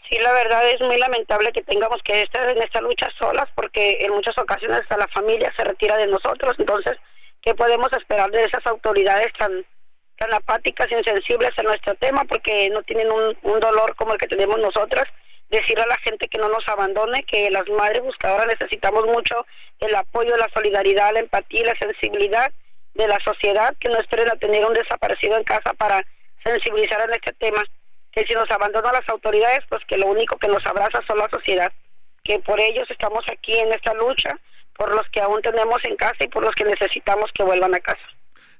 [0.10, 4.00] Sí, la verdad es muy lamentable que tengamos que estar en esta lucha solas porque
[4.02, 6.54] en muchas ocasiones hasta la familia se retira de nosotros.
[6.60, 6.98] Entonces,
[7.42, 9.66] ¿qué podemos esperar de esas autoridades tan
[10.18, 14.20] tan apáticas e insensibles a nuestro tema porque no tienen un, un dolor como el
[14.20, 15.06] que tenemos nosotras?
[15.52, 19.46] Decirle a la gente que no nos abandone, que las madres buscadoras necesitamos mucho
[19.80, 22.52] el apoyo, la solidaridad, la empatía y la sensibilidad
[22.94, 26.02] de la sociedad, que no esperen a tener un desaparecido en casa para
[26.44, 27.64] sensibilizar en este tema
[28.12, 31.30] que si nos abandonan las autoridades, pues que lo único que nos abraza son la
[31.30, 31.72] sociedad,
[32.24, 34.38] que por ellos estamos aquí en esta lucha,
[34.78, 37.80] por los que aún tenemos en casa y por los que necesitamos que vuelvan a
[37.80, 38.02] casa.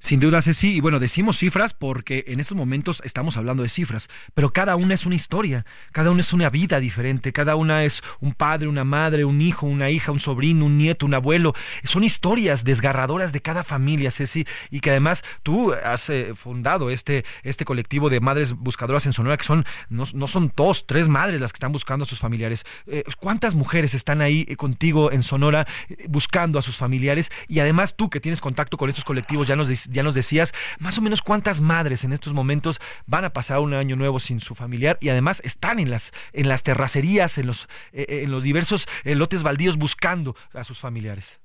[0.02, 4.10] Sin duda, Ceci, y bueno, decimos cifras porque en estos momentos estamos hablando de cifras,
[4.34, 8.02] pero cada una es una historia, cada una es una vida diferente, cada una es
[8.20, 11.54] un padre, una madre, un hijo, una hija, un sobrino, un nieto, un abuelo.
[11.84, 17.24] Son historias desgarradoras de cada familia, Ceci, y que además tú has eh, fundado este,
[17.44, 21.40] este colectivo de madres buscadoras en Sonora, que son, no, no son dos, tres madres
[21.40, 22.66] las que están buscando a sus familiares.
[22.88, 25.68] Eh, ¿Cuántas mujeres están ahí eh, contigo en Sonora
[26.10, 27.30] buscando a sus familiares?
[27.48, 30.98] Y además tú que tienes contacto con estos colectivos, ya nos, ya nos decías, más
[30.98, 34.56] o menos cuántas madres en estos momentos van a pasar un año nuevo sin su
[34.56, 38.44] familiar y además están en las, en las terracerías, en los, eh, eh, en los
[38.44, 41.40] diversos eh, lotes baldíos buscando a sus familiares.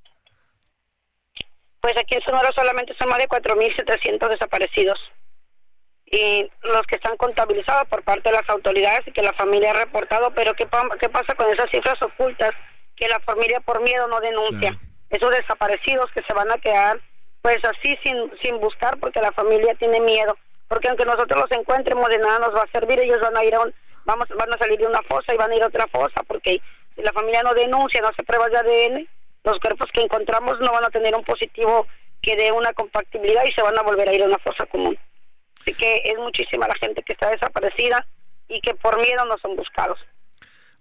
[1.80, 4.98] Pues aquí en Sonora solamente son más de 4.700 desaparecidos.
[6.08, 9.84] Y los que están contabilizados por parte de las autoridades y que la familia ha
[9.84, 12.52] reportado, pero ¿qué, pa- qué pasa con esas cifras ocultas
[12.94, 14.78] que la familia por miedo no denuncia?
[15.10, 17.00] Esos desaparecidos que se van a quedar
[17.46, 20.36] pues así sin, sin buscar porque la familia tiene miedo.
[20.66, 23.54] Porque aunque nosotros los encuentremos de nada nos va a servir, ellos van a ir
[23.54, 23.60] a
[24.04, 26.60] vamos, van a salir de una fosa y van a ir a otra fosa porque
[26.96, 29.08] si la familia no denuncia, no hace pruebas de ADN,
[29.44, 31.86] los cuerpos que encontramos no van a tener un positivo
[32.20, 34.98] que dé una compatibilidad y se van a volver a ir a una fosa común.
[35.60, 38.04] Así que es muchísima la gente que está desaparecida
[38.48, 40.00] y que por miedo no son buscados.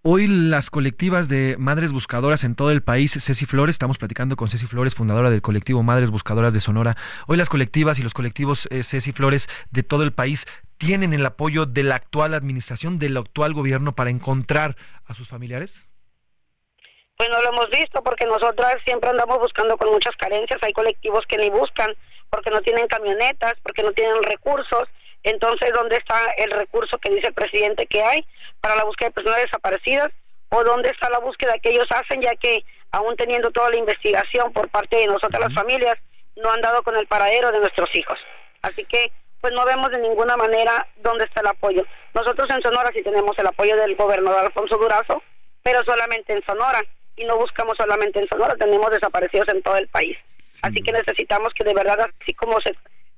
[0.07, 4.49] Hoy las colectivas de madres buscadoras en todo el país, Ceci Flores, estamos platicando con
[4.49, 6.95] Ceci Flores, fundadora del colectivo Madres Buscadoras de Sonora.
[7.25, 10.45] Hoy las colectivas y los colectivos eh, Ceci Flores de todo el país
[10.77, 14.75] tienen el apoyo de la actual administración, del actual gobierno para encontrar
[15.07, 15.87] a sus familiares.
[17.17, 20.61] Pues no lo hemos visto porque nosotras siempre andamos buscando con muchas carencias.
[20.61, 21.95] Hay colectivos que ni buscan
[22.29, 24.87] porque no tienen camionetas, porque no tienen recursos.
[25.25, 28.25] Entonces, ¿dónde está el recurso que dice el presidente que hay
[28.61, 30.11] para la búsqueda de personas desaparecidas?
[30.49, 34.53] ¿O dónde está la búsqueda que ellos hacen, ya que aún teniendo toda la investigación
[34.53, 35.97] por parte de nosotras las familias,
[36.35, 38.19] no han dado con el paradero de nuestros hijos?
[38.61, 39.11] Así que,
[39.41, 41.83] pues no vemos de ninguna manera dónde está el apoyo.
[42.13, 45.23] Nosotros en Sonora sí tenemos el apoyo del gobernador Alfonso Durazo,
[45.63, 46.83] pero solamente en Sonora.
[47.15, 50.17] Y no buscamos solamente en Sonora, tenemos desaparecidos en todo el país.
[50.61, 52.75] Así que necesitamos que de verdad, así como se,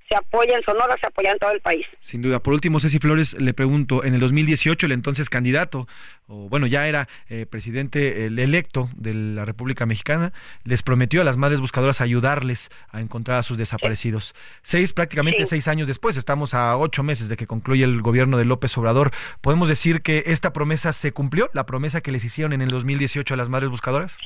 [0.09, 1.85] se apoya en Sonora, se apoya en todo el país.
[1.99, 2.39] Sin duda.
[2.39, 5.87] Por último, Ceci Flores, le pregunto, en el 2018 el entonces candidato,
[6.27, 10.33] o bueno, ya era eh, presidente el electo de la República Mexicana,
[10.63, 14.33] les prometió a las madres buscadoras ayudarles a encontrar a sus desaparecidos.
[14.61, 15.45] Seis, prácticamente Sí.
[15.45, 19.11] seis años después, estamos a ocho meses de que concluye el gobierno de López Obrador.
[19.41, 21.49] ¿Podemos decir que esta promesa se cumplió?
[21.53, 24.17] ¿La promesa que les hicieron en el 2018 a las madres buscadoras?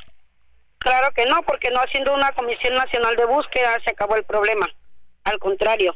[0.78, 4.68] Claro que no, porque no haciendo una Comisión Nacional de Búsqueda se acabó el problema.
[5.24, 5.94] Al contrario,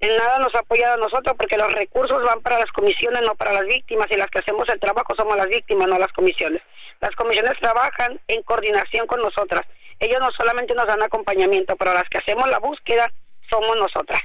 [0.00, 3.34] en nada nos ha apoyado a nosotros porque los recursos van para las comisiones, no
[3.34, 6.62] para las víctimas, y las que hacemos el trabajo somos las víctimas, no las comisiones.
[7.00, 9.62] Las comisiones trabajan en coordinación con nosotras.
[9.98, 13.10] Ellos no solamente nos dan acompañamiento, pero las que hacemos la búsqueda
[13.48, 14.20] somos nosotras.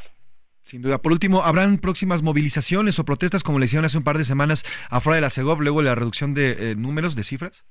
[0.64, 1.00] Sin duda.
[1.00, 4.64] Por último, ¿habrán próximas movilizaciones o protestas como le hicieron hace un par de semanas
[4.90, 7.66] afuera de la CEGOP luego de la reducción de eh, números, de cifras?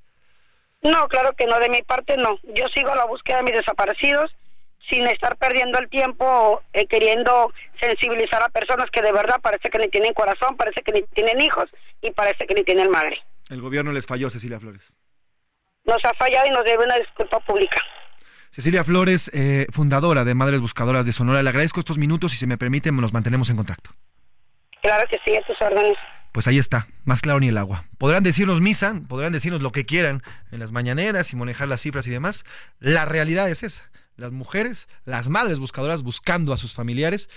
[0.83, 2.39] No, claro que no, de mi parte no.
[2.55, 4.35] Yo sigo la búsqueda de mis desaparecidos
[4.89, 9.79] sin estar perdiendo el tiempo eh, queriendo sensibilizar a personas que de verdad parece que
[9.79, 11.69] ni tienen corazón, parece que ni tienen hijos
[12.01, 13.19] y parece que ni tienen madre.
[13.49, 14.93] El gobierno les falló, Cecilia Flores.
[15.85, 17.81] Nos ha fallado y nos debe una disculpa pública.
[18.51, 22.47] Cecilia Flores, eh, fundadora de Madres Buscadoras de Sonora, le agradezco estos minutos y si
[22.47, 23.91] me permite nos mantenemos en contacto.
[24.83, 25.97] Claro que sí, a tus órdenes.
[26.33, 27.85] pues ahí está, más claro ni el agua.
[27.99, 32.07] Podrán decirnos misa, podrán decirnos lo que quieran en las mañaneras y manejar las cifras
[32.07, 32.45] y demás.
[32.79, 33.91] La realidad es esa.
[34.21, 37.31] Las mujeres, las madres buscadoras buscando a sus familiares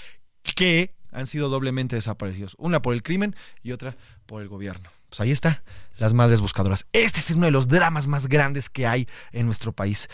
[0.43, 2.57] que han sido doblemente desaparecidos.
[2.59, 4.89] Una por el crimen y otra por el gobierno.
[5.07, 5.63] Pues ahí está,
[5.95, 6.85] las madres buscadoras.
[6.91, 10.09] Este es uno de los dramas más grandes que hay en nuestro país.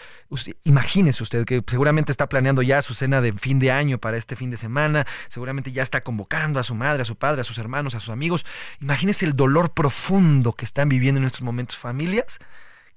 [0.64, 4.36] Imagínese usted que seguramente está planeando ya su cena de fin de año para este
[4.36, 7.58] fin de semana, seguramente ya está convocando a su madre, a su padre, a sus
[7.58, 8.46] hermanos, a sus amigos.
[8.80, 12.38] Imagínese el dolor profundo que están viviendo en estos momentos familias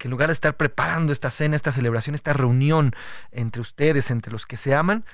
[0.03, 2.93] que en lugar de estar preparando esta cena, esta celebración, esta reunión
[3.31, 5.05] entre ustedes, entre los que se aman,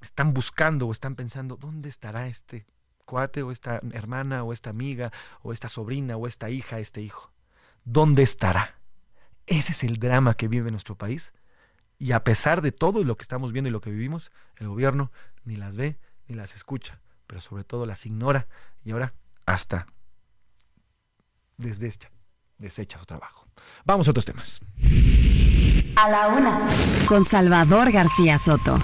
[0.00, 2.64] están buscando o están pensando, ¿dónde estará este
[3.04, 5.10] cuate o esta hermana o esta amiga
[5.42, 7.32] o esta sobrina o esta hija, este hijo?
[7.82, 8.76] ¿Dónde estará?
[9.46, 11.32] Ese es el drama que vive nuestro país.
[11.98, 15.10] Y a pesar de todo lo que estamos viendo y lo que vivimos, el gobierno
[15.42, 18.46] ni las ve ni las escucha, pero sobre todo las ignora
[18.84, 19.14] y ahora
[19.46, 19.88] hasta
[21.56, 22.12] desdecha,
[22.58, 23.46] desecha su trabajo.
[23.84, 24.60] Vamos a otros temas.
[25.96, 26.66] A la una.
[27.06, 28.78] Con Salvador García Soto.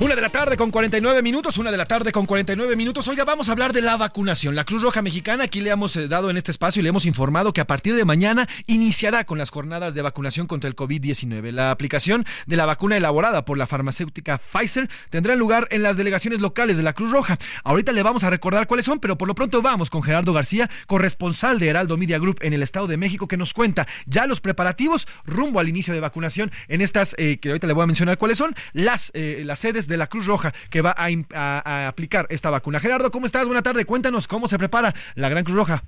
[0.00, 3.06] Una de la tarde con 49 minutos, una de la tarde con 49 minutos.
[3.06, 4.56] Oiga, vamos a hablar de la vacunación.
[4.56, 7.06] La Cruz Roja Mexicana, aquí le hemos eh, dado en este espacio y le hemos
[7.06, 11.52] informado que a partir de mañana iniciará con las jornadas de vacunación contra el COVID-19.
[11.52, 16.40] La aplicación de la vacuna elaborada por la farmacéutica Pfizer tendrá lugar en las delegaciones
[16.40, 17.38] locales de la Cruz Roja.
[17.62, 20.68] Ahorita le vamos a recordar cuáles son, pero por lo pronto vamos con Gerardo García,
[20.88, 24.40] corresponsal de Heraldo Media Group en el Estado de México, que nos cuenta ya los
[24.40, 28.18] preparativos rumbo al inicio de vacunación en estas, eh, que ahorita le voy a mencionar
[28.18, 32.26] cuáles son, las, eh, las sedes de la Cruz Roja que va a, a, aplicar
[32.30, 32.80] esta vacuna.
[32.80, 33.46] Gerardo, ¿cómo estás?
[33.46, 33.84] Buena tarde.
[33.84, 35.82] Cuéntanos cómo se prepara la Gran Cruz Roja.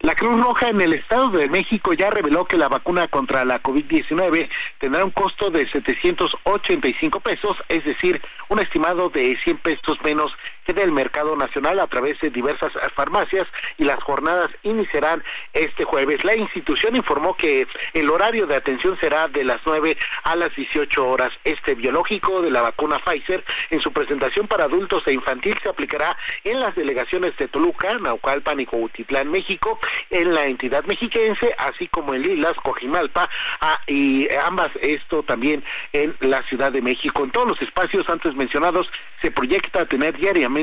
[0.00, 3.60] La Cruz Roja en el Estado de México ya reveló que la vacuna contra la
[3.60, 4.48] COVID-19
[4.78, 10.30] tendrá un costo de 785 pesos, es decir, un estimado de 100 pesos menos
[10.68, 13.46] que del mercado nacional a través de diversas farmacias
[13.78, 16.22] y las jornadas iniciarán este jueves.
[16.24, 21.08] La institución informó que el horario de atención será de las 9 a las 18
[21.08, 21.30] horas.
[21.44, 26.14] Este biológico de la vacuna Pfizer en su presentación para adultos e infantil se aplicará
[26.44, 32.12] en las delegaciones de Toluca, Naucalpan y Cuautitlán, México, en la entidad mexiquense, así como
[32.12, 33.30] en Lilas, Cojimalpa
[33.62, 35.64] ah, y ambas esto también
[35.94, 37.24] en la Ciudad de México.
[37.24, 38.86] En todos los espacios antes mencionados
[39.22, 40.57] se proyecta tener diariamente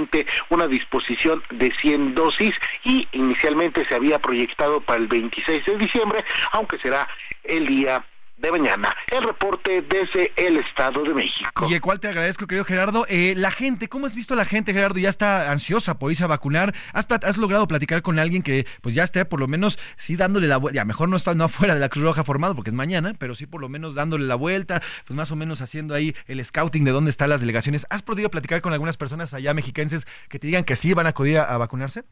[0.50, 6.24] una disposición de 100 dosis y inicialmente se había proyectado para el 26 de diciembre,
[6.52, 7.08] aunque será
[7.44, 8.04] el día
[8.46, 8.96] de mañana.
[9.12, 11.68] El reporte desde el Estado de México.
[11.68, 13.06] Y el cual te agradezco, querido Gerardo.
[13.10, 15.00] Eh, la gente, ¿cómo has visto a la gente, Gerardo?
[15.00, 16.74] Ya está ansiosa por irse a vacunar.
[16.94, 20.48] ¿Has, has logrado platicar con alguien que pues ya esté por lo menos sí dándole
[20.48, 20.76] la vuelta?
[20.76, 23.34] Ya mejor no está no afuera de la Cruz Roja formado porque es mañana, pero
[23.34, 26.84] sí por lo menos dándole la vuelta, pues más o menos haciendo ahí el scouting
[26.84, 27.88] de dónde están las delegaciones.
[27.90, 31.10] ¿Has podido platicar con algunas personas allá mexiquenses que te digan que sí van a
[31.10, 32.04] acudir a, a vacunarse?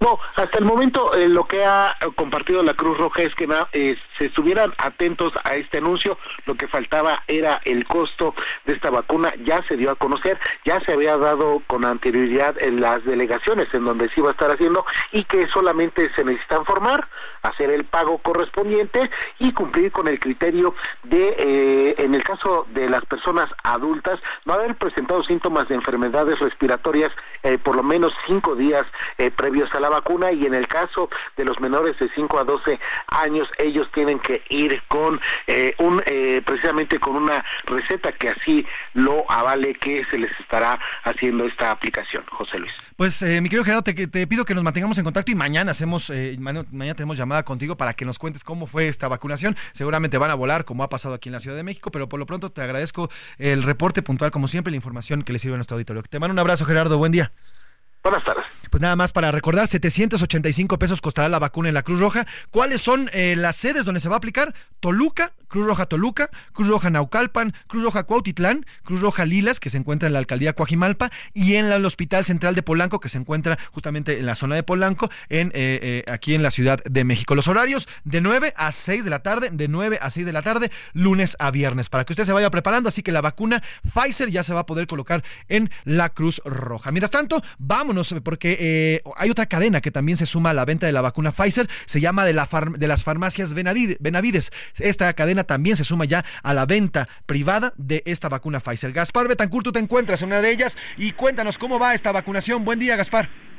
[0.00, 3.96] No, hasta el momento eh, lo que ha compartido la Cruz Roja es que eh,
[4.18, 6.18] se estuvieran atentos a este anuncio.
[6.46, 9.32] Lo que faltaba era el costo de esta vacuna.
[9.44, 13.84] Ya se dio a conocer, ya se había dado con anterioridad en las delegaciones en
[13.84, 17.08] donde se iba a estar haciendo y que solamente se necesita informar,
[17.44, 20.74] hacer el pago correspondiente y cumplir con el criterio
[21.04, 26.38] de, eh, en el caso de las personas adultas, no haber presentado síntomas de enfermedades
[26.40, 28.84] respiratorias eh, por lo menos cinco días
[29.18, 32.44] eh, previos a la vacuna y en el caso de los menores de 5 a
[32.44, 35.20] 12 años ellos tienen que ir con
[35.78, 36.02] un
[36.44, 42.24] precisamente con una receta que así lo avale que se les estará haciendo esta aplicación.
[42.30, 42.72] José Luis.
[42.96, 46.10] Pues mi querido Gerardo te, te, pido que nos mantengamos en contacto y mañana hacemos
[46.38, 49.56] mañana, mañana tenemos llamada contigo para que nos cuentes cómo fue esta vacunación.
[49.72, 52.20] Seguramente van a volar como ha pasado aquí en la Ciudad de México pero por
[52.20, 55.58] lo pronto te agradezco el reporte puntual como siempre la información que le sirve a
[55.58, 56.02] nuestro auditorio.
[56.02, 56.98] Te mando un abrazo Gerardo.
[56.98, 57.32] Buen día
[58.04, 58.44] Buenas tardes.
[58.68, 62.26] Pues nada más para recordar, 785 pesos costará la vacuna en la Cruz Roja.
[62.50, 64.52] ¿Cuáles son eh, las sedes donde se va a aplicar?
[64.80, 69.78] Toluca, Cruz Roja Toluca, Cruz Roja Naucalpan, Cruz Roja Cuautitlán, Cruz Roja Lilas, que se
[69.78, 73.58] encuentra en la alcaldía Coajimalpa, y en el Hospital Central de Polanco, que se encuentra
[73.72, 77.34] justamente en la zona de Polanco, en eh, eh, aquí en la Ciudad de México.
[77.34, 80.42] Los horarios de 9 a 6 de la tarde, de 9 a 6 de la
[80.42, 82.90] tarde, lunes a viernes, para que usted se vaya preparando.
[82.90, 83.62] Así que la vacuna
[83.94, 86.90] Pfizer ya se va a poder colocar en la Cruz Roja.
[86.90, 90.86] Mientras tanto, vamos porque eh, hay otra cadena que también se suma a la venta
[90.86, 94.50] de la vacuna Pfizer, se llama de, de las farmacias Benavides.
[94.78, 98.92] Esta cadena también se suma ya a la venta privada de esta vacuna Pfizer.
[98.92, 102.64] Gaspar Betancourt, tú te encuentras en una de ellas y cuéntanos cómo va esta vacunación.
[102.64, 103.53] Buen día, Gaspar.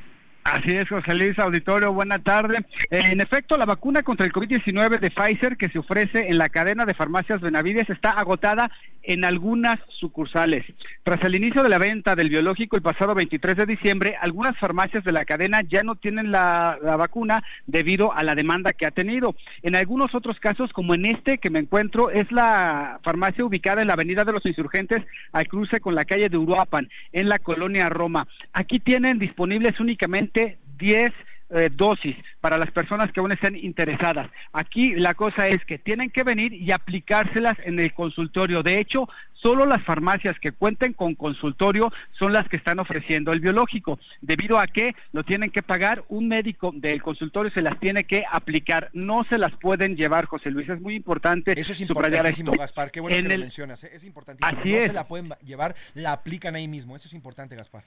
[0.46, 2.64] Así es, José Luis Auditorio, buena tarde.
[2.92, 6.86] En efecto, la vacuna contra el COVID-19 de Pfizer que se ofrece en la cadena
[6.86, 8.70] de farmacias Benavides está agotada
[9.02, 10.64] en algunas sucursales.
[11.04, 15.04] Tras el inicio de la venta del biológico el pasado 23 de diciembre, algunas farmacias
[15.04, 18.92] de la cadena ya no tienen la, la vacuna debido a la demanda que ha
[18.92, 19.36] tenido.
[19.64, 23.88] En algunos otros casos, como en este que me encuentro, es la farmacia ubicada en
[23.88, 27.90] la Avenida de los Insurgentes al cruce con la calle de Uruapan, en la colonia
[27.90, 28.28] Roma.
[28.54, 30.35] Aquí tienen disponibles únicamente
[30.78, 31.14] 10
[31.52, 34.30] eh, dosis para las personas que aún estén interesadas.
[34.52, 38.64] Aquí la cosa es que tienen que venir y aplicárselas en el consultorio.
[38.64, 43.42] De hecho, solo las farmacias que cuenten con consultorio son las que están ofreciendo el
[43.42, 48.06] biológico, debido a que lo tienen que pagar un médico del consultorio se las tiene
[48.06, 52.52] que aplicar, no se las pueden llevar, José Luis, es muy importante Eso es importantísimo,
[52.54, 52.60] esto.
[52.62, 52.90] Gaspar.
[52.90, 53.84] Qué bueno En que el- lo mencionas.
[53.84, 53.92] ¿eh?
[53.94, 54.60] Es importantísimo.
[54.60, 54.84] Así no es.
[54.86, 56.96] se la pueden llevar, la aplican ahí mismo.
[56.96, 57.84] Eso es importante, Gaspar.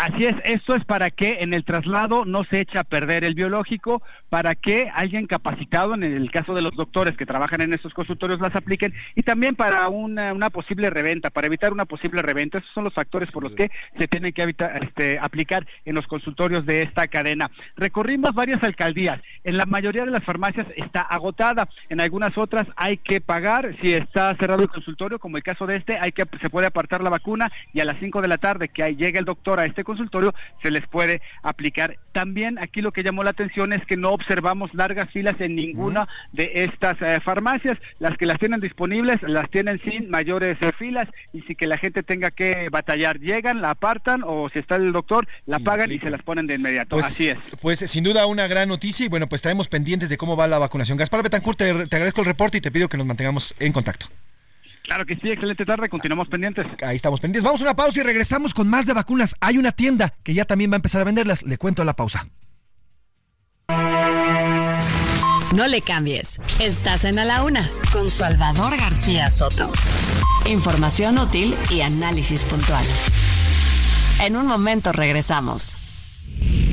[0.00, 3.34] Así es, esto es para que en el traslado no se eche a perder el
[3.34, 7.92] biológico, para que alguien capacitado, en el caso de los doctores que trabajan en estos
[7.94, 12.58] consultorios, las apliquen, y también para una, posible reventa, para evitar una posible reventa.
[12.58, 16.64] Esos son los factores por los que se tienen que este, aplicar en los consultorios
[16.64, 17.50] de esta cadena.
[17.76, 22.98] Recorrimos varias alcaldías, en la mayoría de las farmacias está agotada, en algunas otras hay
[22.98, 26.50] que pagar, si está cerrado el consultorio, como el caso de este, hay que se
[26.50, 29.58] puede apartar la vacuna y a las 5 de la tarde que llegue el doctor
[29.58, 31.98] a este consultorio se les puede aplicar.
[32.12, 36.06] También aquí lo que llamó la atención es que no observamos largas filas en ninguna
[36.32, 37.78] de estas eh, farmacias.
[37.98, 41.78] Las que las tienen disponibles las tienen sin mayores eh, filas y si que la
[41.78, 45.98] gente tenga que batallar, llegan, la apartan o si está el doctor, la pagan y
[45.98, 46.96] se las ponen de inmediato.
[46.96, 47.38] Pues, Así es.
[47.62, 50.58] Pues sin duda una gran noticia y bueno, pues estaremos pendientes de cómo va la
[50.58, 50.98] vacunación.
[50.98, 54.06] Gaspar Betancourt, te, te agradezco el reporte y te pido que nos mantengamos en contacto.
[54.88, 56.66] Claro que sí, excelente tarde, continuamos pendientes.
[56.82, 57.44] Ahí estamos pendientes.
[57.44, 58.54] Vamos a una pausa y regresamos.
[58.54, 59.36] Con más de vacunas.
[59.38, 61.42] Hay una tienda que ya también va a empezar a venderlas.
[61.42, 62.26] Le cuento a la pausa.
[65.54, 66.40] No le cambies.
[66.58, 69.70] Estás en A la Una con Salvador García Soto.
[70.46, 72.86] Información útil y análisis puntual.
[74.22, 75.76] En un momento regresamos.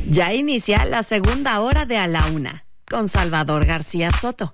[0.08, 4.54] Ya inicia la segunda hora de A la Una con Salvador García Soto.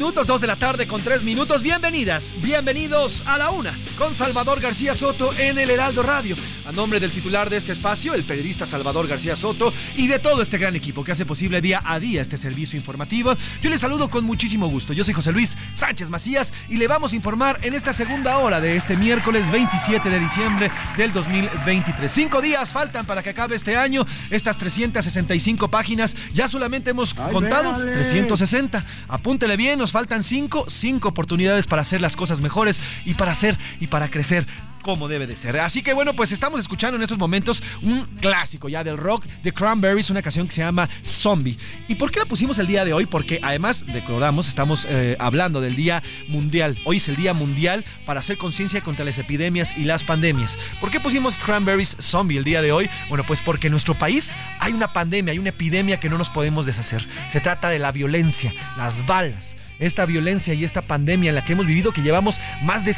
[0.00, 1.62] Minutos, 2 de la tarde con tres minutos.
[1.62, 6.36] Bienvenidas, bienvenidos a la una con Salvador García Soto en el Heraldo Radio.
[6.70, 10.40] A nombre del titular de este espacio, el periodista Salvador García Soto, y de todo
[10.40, 14.08] este gran equipo que hace posible día a día este servicio informativo, yo les saludo
[14.08, 14.92] con muchísimo gusto.
[14.92, 18.60] Yo soy José Luis Sánchez Macías y le vamos a informar en esta segunda hora
[18.60, 22.08] de este miércoles 27 de diciembre del 2023.
[22.08, 24.06] Cinco días faltan para que acabe este año.
[24.30, 27.94] Estas 365 páginas, ya solamente hemos contado véale.
[27.94, 28.86] 360.
[29.08, 33.58] Apúntele bien, nos faltan cinco, cinco oportunidades para hacer las cosas mejores y para hacer
[33.80, 34.46] y para crecer
[34.80, 35.58] como debe de ser.
[35.58, 39.52] Así que bueno, pues estamos escuchando en estos momentos un clásico ya del rock de
[39.52, 41.56] Cranberries, una canción que se llama Zombie.
[41.88, 43.06] ¿Y por qué la pusimos el día de hoy?
[43.06, 46.78] Porque además, recordamos, estamos eh, hablando del Día Mundial.
[46.84, 50.58] Hoy es el Día Mundial para hacer conciencia contra las epidemias y las pandemias.
[50.80, 52.88] ¿Por qué pusimos Cranberries Zombie el día de hoy?
[53.08, 56.30] Bueno, pues porque en nuestro país hay una pandemia, hay una epidemia que no nos
[56.30, 57.06] podemos deshacer.
[57.28, 61.54] Se trata de la violencia, las balas esta violencia y esta pandemia en la que
[61.54, 62.94] hemos vivido, que llevamos más de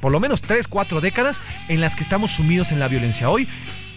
[0.00, 3.28] por lo menos 3, 4 décadas en las que estamos sumidos en la violencia.
[3.28, 3.48] Hoy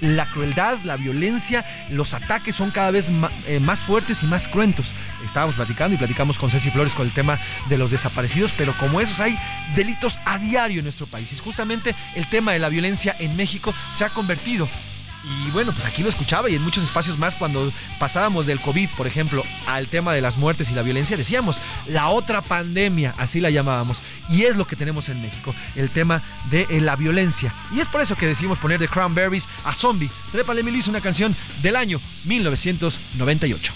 [0.02, 3.10] la crueldad, la violencia, los ataques son cada vez
[3.48, 4.94] eh, más fuertes y más cruentos.
[5.24, 9.00] Estábamos platicando y platicamos con Ceci Flores con el tema de los desaparecidos, pero como
[9.00, 9.38] esos hay
[9.76, 11.32] delitos a diario en nuestro país.
[11.32, 14.68] Y justamente el tema de la violencia en México se ha convertido
[15.24, 18.90] y bueno, pues aquí lo escuchaba y en muchos espacios más cuando pasábamos del COVID,
[18.98, 23.40] por ejemplo, al tema de las muertes y la violencia, decíamos la otra pandemia, así
[23.40, 24.02] la llamábamos.
[24.30, 26.22] Y es lo que tenemos en México, el tema
[26.52, 27.54] de eh, la violencia.
[27.74, 30.10] Y es por eso que decidimos poner de Cranberries a Zombie.
[30.32, 33.74] Trépale Luis, una canción del año 1998.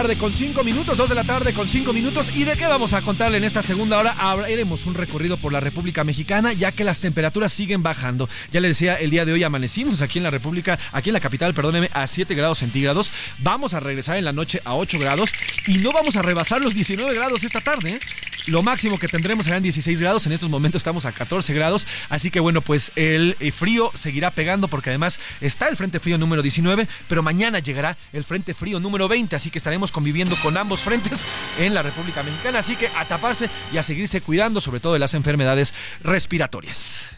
[0.00, 2.30] Tarde con cinco minutos, dos de la tarde con cinco minutos.
[2.34, 4.12] ¿Y de qué vamos a contarle en esta segunda hora?
[4.18, 8.26] Haremos un recorrido por la República Mexicana, ya que las temperaturas siguen bajando.
[8.50, 11.20] Ya le decía, el día de hoy amanecimos aquí en la República, aquí en la
[11.20, 13.12] capital, perdóneme, a 7 grados centígrados.
[13.40, 15.32] Vamos a regresar en la noche a 8 grados
[15.66, 17.90] y no vamos a rebasar los 19 grados esta tarde.
[17.90, 18.00] ¿eh?
[18.46, 20.24] Lo máximo que tendremos serán 16 grados.
[20.26, 21.86] En estos momentos estamos a 14 grados.
[22.08, 26.16] Así que bueno, pues el eh, frío seguirá pegando porque además está el Frente Frío
[26.16, 29.36] número 19, pero mañana llegará el Frente Frío número 20.
[29.36, 31.24] Así que estaremos conviviendo con ambos frentes
[31.58, 32.60] en la República Mexicana.
[32.60, 37.08] Así que a taparse y a seguirse cuidando, sobre todo de las enfermedades respiratorias.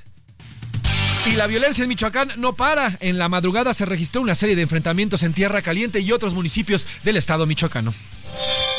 [1.25, 2.99] Y la violencia en Michoacán no para.
[3.01, 6.85] En la madrugada se registró una serie de enfrentamientos en Tierra Caliente y otros municipios
[7.05, 7.95] del estado michoacano.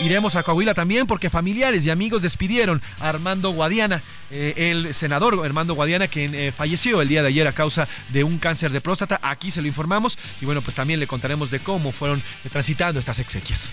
[0.02, 4.04] Iremos a Coahuila también porque familiares y amigos despidieron a Armando Guadiana,
[4.36, 8.24] eh, el senador Armando Guadiana, quien eh, falleció el día de ayer a causa de
[8.24, 9.20] un cáncer de próstata.
[9.22, 13.00] Aquí se lo informamos y bueno, pues también le contaremos de cómo fueron eh, transitando
[13.00, 13.72] estas exequias.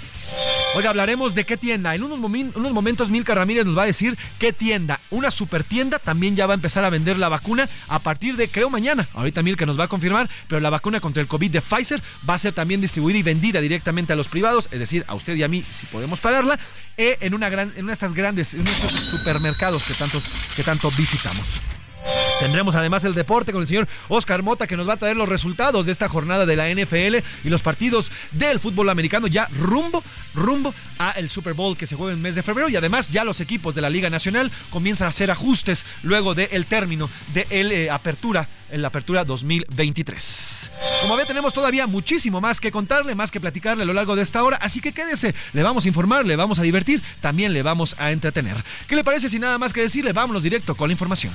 [0.75, 1.95] Oiga, hablaremos de qué tienda.
[1.95, 5.01] En unos, unos momentos Milka Ramírez nos va a decir qué tienda.
[5.09, 8.49] Una super tienda también ya va a empezar a vender la vacuna a partir de,
[8.49, 9.09] creo, mañana.
[9.15, 12.35] Ahorita Milka nos va a confirmar, pero la vacuna contra el COVID de Pfizer va
[12.35, 15.43] a ser también distribuida y vendida directamente a los privados, es decir, a usted y
[15.43, 16.59] a mí si podemos pagarla,
[16.97, 20.23] en, una gran, en una de estas grandes, en estos supermercados que, tantos,
[20.55, 21.61] que tanto visitamos.
[22.41, 25.29] Tendremos además el deporte con el señor Oscar Mota que nos va a traer los
[25.29, 30.03] resultados de esta jornada de la NFL y los partidos del fútbol americano ya rumbo,
[30.35, 33.25] rumbo a el Super Bowl que se juega en mes de febrero y además ya
[33.25, 37.73] los equipos de la Liga Nacional comienzan a hacer ajustes luego del término de el,
[37.73, 40.79] eh, apertura, en la apertura 2023.
[41.03, 44.23] Como ve, tenemos todavía muchísimo más que contarle, más que platicarle a lo largo de
[44.23, 47.63] esta hora, así que quédese, le vamos a informar, le vamos a divertir, también le
[47.63, 48.57] vamos a entretener.
[48.87, 50.13] ¿Qué le parece sin nada más que decirle?
[50.13, 51.35] Vámonos directo con la información.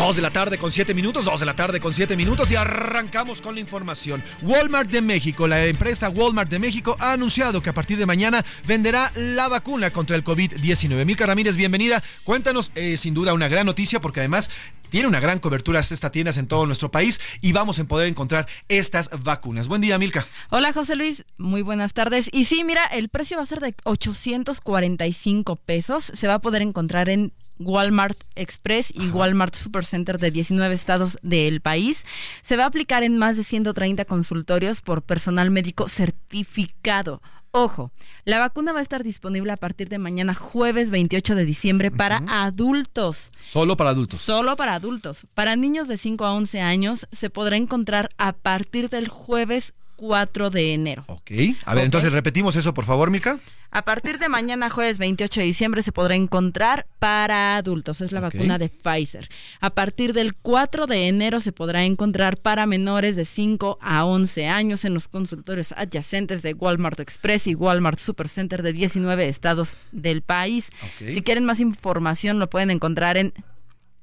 [0.00, 2.56] Dos de la tarde con siete minutos, dos de la tarde con siete minutos y
[2.56, 4.24] arrancamos con la información.
[4.40, 8.42] Walmart de México, la empresa Walmart de México ha anunciado que a partir de mañana
[8.66, 11.04] venderá la vacuna contra el COVID-19.
[11.04, 12.02] Milka Ramírez, bienvenida.
[12.24, 14.50] Cuéntanos, eh, sin duda una gran noticia porque además
[14.88, 18.48] tiene una gran cobertura esta tiendas en todo nuestro país y vamos a poder encontrar
[18.68, 19.68] estas vacunas.
[19.68, 20.26] Buen día, Milka.
[20.48, 22.30] Hola José Luis, muy buenas tardes.
[22.32, 26.04] Y sí, mira, el precio va a ser de 845 pesos.
[26.04, 31.60] Se va a poder encontrar en Walmart Express y Walmart Supercenter de 19 estados del
[31.60, 32.04] país.
[32.42, 37.22] Se va a aplicar en más de 130 consultorios por personal médico certificado.
[37.52, 37.90] Ojo,
[38.24, 42.22] la vacuna va a estar disponible a partir de mañana jueves 28 de diciembre para
[42.28, 43.32] adultos.
[43.44, 44.20] Solo para adultos.
[44.20, 45.26] Solo para adultos.
[45.34, 50.48] Para niños de 5 a 11 años se podrá encontrar a partir del jueves 4
[50.48, 51.04] de enero.
[51.08, 51.30] Ok.
[51.66, 51.84] A ver, Ok.
[51.84, 53.38] entonces repetimos eso, por favor, Milka.
[53.70, 58.00] A partir de mañana, jueves 28 de diciembre, se podrá encontrar para adultos.
[58.00, 59.28] Es la vacuna de Pfizer.
[59.60, 64.46] A partir del 4 de enero se podrá encontrar para menores de 5 a 11
[64.48, 70.22] años en los consultorios adyacentes de Walmart Express y Walmart Supercenter de 19 estados del
[70.22, 70.70] país.
[70.98, 73.34] Si quieren más información, lo pueden encontrar en...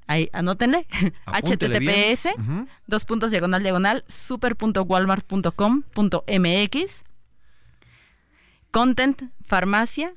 [0.08, 0.88] Ahí, anótenle.
[1.26, 2.30] Https
[2.86, 7.04] dos puntos diagonal diagonal super.walmart.com.mx
[8.70, 10.14] content farmacia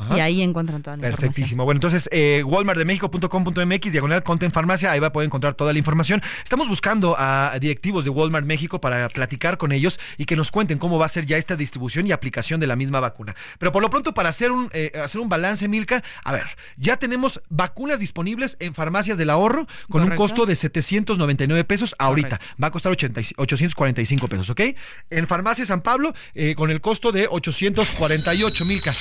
[0.00, 0.16] Ajá.
[0.16, 1.28] y ahí encuentran toda la información.
[1.30, 1.64] Perfectísimo.
[1.64, 6.22] Bueno, entonces, eh, walmartdemexico.com.mx, diagonal Content Farmacia, ahí va a poder encontrar toda la información.
[6.42, 10.78] Estamos buscando a directivos de Walmart México para platicar con ellos y que nos cuenten
[10.78, 13.34] cómo va a ser ya esta distribución y aplicación de la misma vacuna.
[13.58, 16.44] Pero por lo pronto, para hacer un, eh, hacer un balance, Milka, a ver,
[16.76, 22.40] ya tenemos vacunas disponibles en farmacias del ahorro con un costo de 799 pesos ahorita.
[22.62, 24.60] Va a costar 80 y- 845 pesos, ¿ok?
[25.10, 28.92] En Farmacia San Pablo, eh, con el costo de 848, Milka.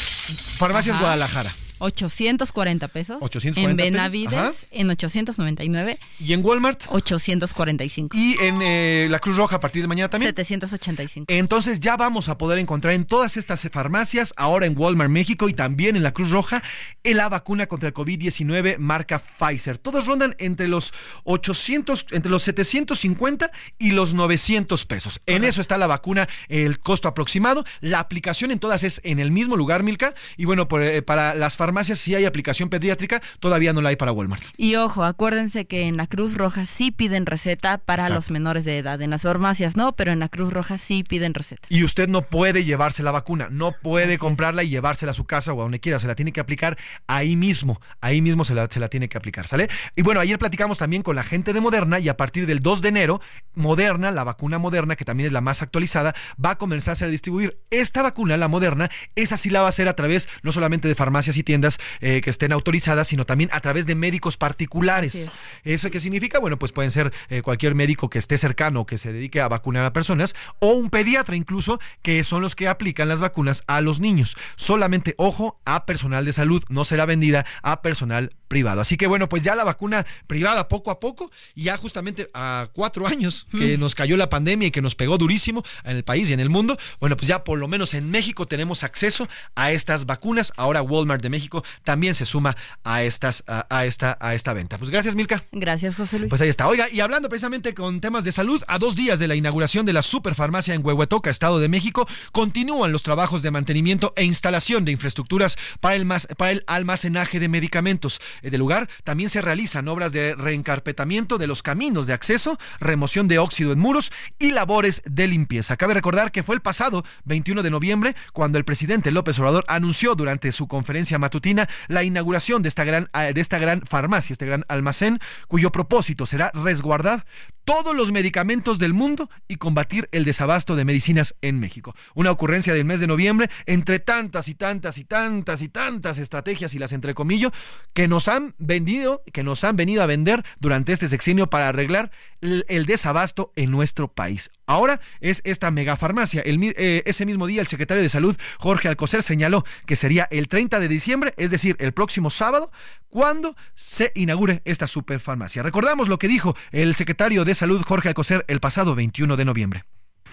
[0.57, 1.51] Farmacias Guadalajara.
[1.79, 3.17] 840 pesos.
[3.21, 4.53] 840 en pesos, Benavides ajá.
[4.71, 5.99] en 899.
[6.19, 6.83] ¿Y en Walmart?
[6.89, 8.17] 845.
[8.17, 10.33] Y en eh, la Cruz Roja a partir de mañana también.
[10.35, 11.25] 785.
[11.29, 15.53] Entonces ya vamos a poder encontrar en todas estas farmacias, ahora en Walmart México y
[15.53, 16.61] también en la Cruz Roja,
[17.03, 19.77] en la vacuna contra el COVID-19 marca Pfizer.
[19.77, 25.21] Todos rondan entre los 800, entre los 750 y los 900 pesos.
[25.25, 27.63] En eso está la vacuna, el costo aproximado.
[27.79, 30.13] La aplicación en todas es en el mismo lugar, Milka.
[30.37, 33.95] Y bueno, por, eh, para las farmacias sí hay aplicación pediátrica, todavía no la hay
[33.95, 34.43] para Walmart.
[34.57, 38.15] Y ojo, acuérdense que en la Cruz Roja sí piden receta para Exacto.
[38.15, 39.01] los menores de edad.
[39.01, 41.67] En las farmacias no, pero en la Cruz Roja sí piden receta.
[41.69, 45.53] Y usted no puede llevarse la vacuna, no puede comprarla y llevársela a su casa
[45.53, 48.67] o a donde quiera, se la tiene que aplicar ahí mismo, ahí mismo se la,
[48.69, 49.69] se la tiene que aplicar, ¿sale?
[49.95, 52.81] Y bueno, ayer platicamos también con la gente de Moderna y a partir del 2
[52.81, 53.21] de enero,
[53.53, 57.59] Moderna, la vacuna Moderna, que también es la más actualizada, va a comenzarse a distribuir.
[57.69, 60.95] Esta vacuna, la Moderna, esa sí la va a hacer a través no solamente de
[60.95, 61.58] farmacias y tiendas
[62.01, 65.15] eh, que estén autorizadas, sino también a través de médicos particulares.
[65.15, 65.31] Es.
[65.63, 66.39] ¿Eso qué significa?
[66.39, 69.85] Bueno, pues pueden ser eh, cualquier médico que esté cercano, que se dedique a vacunar
[69.85, 73.99] a personas, o un pediatra incluso, que son los que aplican las vacunas a los
[73.99, 74.37] niños.
[74.55, 78.81] Solamente, ojo, a personal de salud, no será vendida a personal privado.
[78.81, 82.67] Así que bueno, pues ya la vacuna privada poco a poco, y ya justamente a
[82.73, 86.29] cuatro años que nos cayó la pandemia y que nos pegó durísimo en el país
[86.29, 89.71] y en el mundo, bueno, pues ya por lo menos en México tenemos acceso a
[89.71, 90.51] estas vacunas.
[90.57, 94.77] Ahora Walmart de México también se suma a estas, a, a esta, a esta venta.
[94.77, 95.41] Pues gracias, Milka.
[95.51, 96.29] Gracias, José Luis.
[96.29, 96.67] Pues ahí está.
[96.67, 99.93] Oiga, y hablando precisamente con temas de salud, a dos días de la inauguración de
[99.93, 104.91] la superfarmacia en Huehuetoca, Estado de México, continúan los trabajos de mantenimiento e instalación de
[104.91, 108.19] infraestructuras para el, mas- para el almacenaje de medicamentos.
[108.41, 113.27] Eh, Del lugar también se realizan obras de reencarpetamiento de los caminos de acceso, remoción
[113.27, 115.77] de óxido en muros y labores de limpieza.
[115.77, 120.15] Cabe recordar que fue el pasado 21 de noviembre cuando el presidente López Obrador anunció
[120.15, 124.45] durante su conferencia matutina la inauguración de esta gran, eh, de esta gran farmacia, este
[124.45, 127.25] gran almacén, cuyo propósito será resguardar
[127.69, 131.93] todos los medicamentos del mundo y combatir el desabasto de medicinas en México.
[132.15, 136.73] Una ocurrencia del mes de noviembre entre tantas y tantas y tantas y tantas estrategias
[136.73, 137.51] y las entrecomillo
[137.93, 142.09] que nos han vendido, que nos han venido a vender durante este sexenio para arreglar
[142.41, 144.51] el, desabasto en nuestro país.
[144.65, 146.43] Ahora es esta megafarmacia.
[146.45, 150.79] Eh, ese mismo día el secretario de Salud, Jorge Alcocer, señaló que sería el 30
[150.79, 152.71] de diciembre, es decir, el próximo sábado,
[153.09, 155.63] cuando se inaugure esta superfarmacia.
[155.63, 159.85] Recordamos lo que dijo el secretario de Salud, Jorge Alcocer, el pasado 21 de noviembre.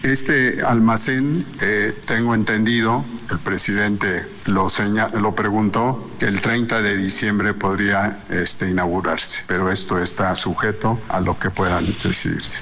[0.03, 6.95] Este almacén, eh, tengo entendido, el presidente lo, seña- lo preguntó, que el 30 de
[6.97, 12.61] diciembre podría este, inaugurarse, pero esto está sujeto a lo que puedan decidirse.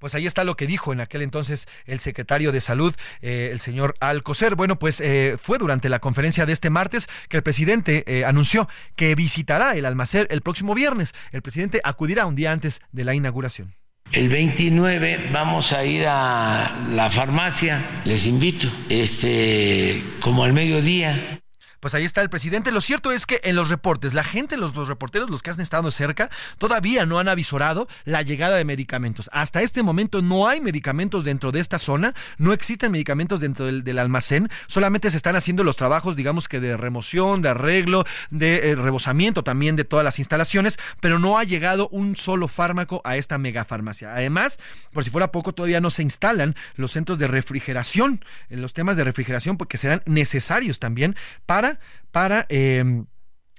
[0.00, 3.60] Pues ahí está lo que dijo en aquel entonces el secretario de Salud, eh, el
[3.60, 4.54] señor Alcocer.
[4.54, 8.68] Bueno, pues eh, fue durante la conferencia de este martes que el presidente eh, anunció
[8.96, 11.14] que visitará el almacén el próximo viernes.
[11.32, 13.74] El presidente acudirá un día antes de la inauguración.
[14.12, 21.40] El 29 vamos a ir a la farmacia, les invito, este, como al mediodía.
[21.84, 22.72] Pues ahí está el presidente.
[22.72, 25.90] Lo cierto es que en los reportes, la gente, los, reporteros, los que han estado
[25.90, 29.28] cerca, todavía no han avisorado la llegada de medicamentos.
[29.34, 33.98] Hasta este momento no hay medicamentos dentro de esta zona, no existen medicamentos dentro del,
[33.98, 38.76] almacén, solamente se están haciendo los trabajos, digamos que de remoción, de arreglo, de eh,
[38.76, 43.36] rebosamiento también de todas las instalaciones, pero no ha llegado un solo fármaco a esta
[43.36, 44.14] megafarmacia.
[44.14, 44.58] Además,
[44.94, 48.96] por si fuera poco, todavía no se instalan los centros de refrigeración, en los temas
[48.96, 51.14] de refrigeración, porque serán necesarios también
[51.44, 51.73] para,
[52.10, 53.04] para, eh,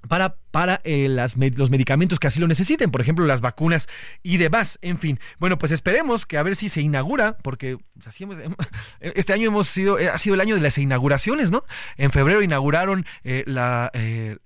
[0.07, 3.87] para, para eh, los medicamentos que así lo necesiten, por ejemplo, las vacunas
[4.21, 4.77] y demás.
[4.81, 8.37] En fin, bueno, pues esperemos que a ver si se inaugura, porque así hemos-
[8.99, 11.63] este año hemos sido, eh, ha sido el año de las inauguraciones, ¿no?
[11.97, 14.39] En febrero inauguraron eh, la, el,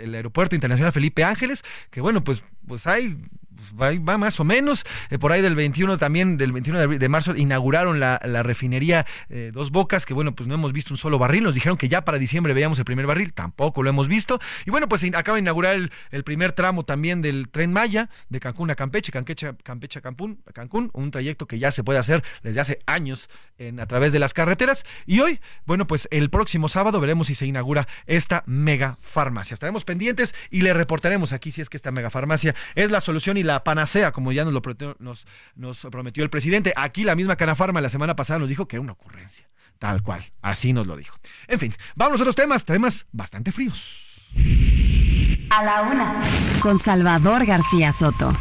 [0.00, 3.16] el aeropuerto internacional Felipe Ángeles, que bueno, pues, pues hay
[3.72, 4.84] va, va más o menos.
[5.10, 9.50] Eh, por ahí del 21 también, del 21 de, marzo, inauguraron la, la refinería eh,
[9.52, 11.44] Dos Bocas, que bueno, pues no hemos visto un solo barril.
[11.44, 14.40] Nos dijeron que ya para diciembre veíamos el primer barril, tampoco lo hemos visto.
[14.66, 15.76] Y bueno, pues acaba de inaugurar
[16.10, 20.40] el, primer tramo también del tren Maya, de Cancún a Campeche, Campeche, Campeche a Cancún,
[20.52, 23.28] Cancún, un trayecto que ya se puede hacer desde hace años
[23.78, 24.84] a través de las carreteras.
[25.06, 29.54] Y hoy, bueno, pues el próximo sábado veremos si se inaugura esta mega farmacia.
[29.54, 33.36] Estaremos pendientes y le reportaremos aquí si es que esta mega farmacia es la solución
[33.36, 34.96] y la panacea, como ya nos lo prometió,
[35.90, 36.72] prometió el presidente.
[36.76, 39.48] Aquí la misma Canafarma la semana pasada nos dijo que era una ocurrencia.
[39.78, 41.16] Tal cual, así nos lo dijo.
[41.46, 44.30] En fin, vamos a otros temas, temas bastante fríos.
[45.50, 46.20] A la una.
[46.60, 48.36] Con Salvador García Soto.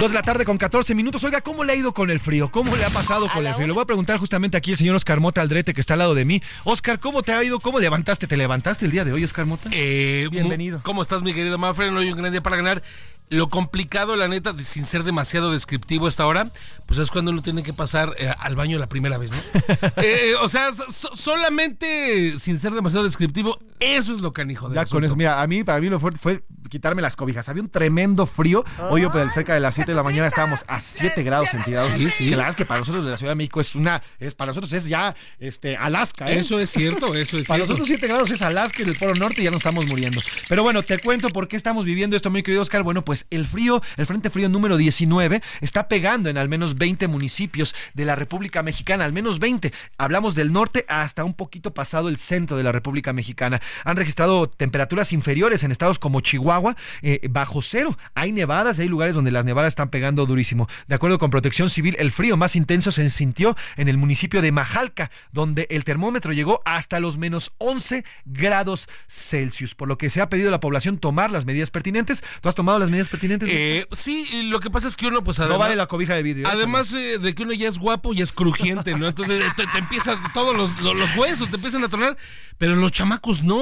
[0.00, 1.22] Dos de la tarde con 14 minutos.
[1.24, 2.50] Oiga, ¿cómo le ha ido con el frío?
[2.50, 3.66] ¿Cómo le ha pasado con el frío?
[3.66, 6.14] Le voy a preguntar justamente aquí al señor Oscar Mota Aldrete, que está al lado
[6.14, 6.42] de mí.
[6.64, 7.60] Oscar, ¿cómo te ha ido?
[7.60, 8.26] ¿Cómo levantaste?
[8.26, 9.68] ¿Te levantaste el día de hoy, Oscar Mota?
[9.72, 10.80] Eh, Bienvenido.
[10.84, 11.94] ¿Cómo estás, mi querido Manfred?
[11.94, 12.82] Hoy un gran día para ganar.
[13.28, 16.50] Lo complicado, la neta, de- sin ser demasiado descriptivo esta hora,
[16.86, 19.38] pues es cuando uno tiene que pasar eh, al baño la primera vez, ¿no?
[20.02, 24.76] Eh, o sea, so- so- solamente sin ser demasiado descriptivo, eso es lo canijo del
[24.76, 27.48] Ya con eso, mira, a mí, para mí lo fuerte fue quitarme las cobijas.
[27.50, 28.64] Había un tremendo frío.
[28.90, 31.92] Hoy, yo, pues, cerca de las 7 de la mañana, estábamos a 7 grados centígrados.
[31.96, 32.24] Sí, sí.
[32.24, 34.34] Que la verdad es que para nosotros de la Ciudad de México es una, es
[34.34, 36.30] para nosotros es ya este, Alaska.
[36.30, 36.38] ¿eh?
[36.38, 37.72] Eso es cierto, eso es Para cierto.
[37.74, 40.20] nosotros 7 grados es Alaska y del Polo Norte y ya nos estamos muriendo.
[40.48, 42.82] Pero bueno, te cuento por qué estamos viviendo esto, mi querido Oscar.
[42.82, 47.08] Bueno, pues el frío, el Frente Frío número 19 está pegando en al menos 20
[47.08, 49.72] municipios de la República Mexicana, al menos 20.
[49.98, 53.60] Hablamos del norte hasta un poquito pasado el centro de la República Mexicana.
[53.84, 57.96] Han registrado temperaturas inferiores en estados como Chihuahua, eh, bajo cero.
[58.14, 60.68] Hay nevadas hay lugares donde las nevadas están pegando durísimo.
[60.88, 64.52] De acuerdo con Protección Civil, el frío más intenso se sintió en el municipio de
[64.52, 70.20] Majalca, donde el termómetro llegó hasta los menos 11 grados Celsius, por lo que se
[70.20, 72.22] ha pedido a la población tomar las medidas pertinentes.
[72.40, 73.48] ¿Tú has tomado las medidas pertinentes?
[73.52, 75.58] Eh, sí, lo que pasa es que uno, pues no además.
[75.60, 76.48] vale la cobija de vidrio.
[76.48, 79.06] Además eh, de que uno ya es guapo y es crujiente, ¿no?
[79.08, 82.16] Entonces te, te empieza, todos los, los- los huesos te empiezan a tronar,
[82.58, 83.59] pero los chamacos no.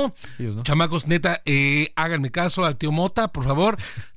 [0.62, 3.76] Chamacos, neta, eh, háganme caso al tío Mota, por favor.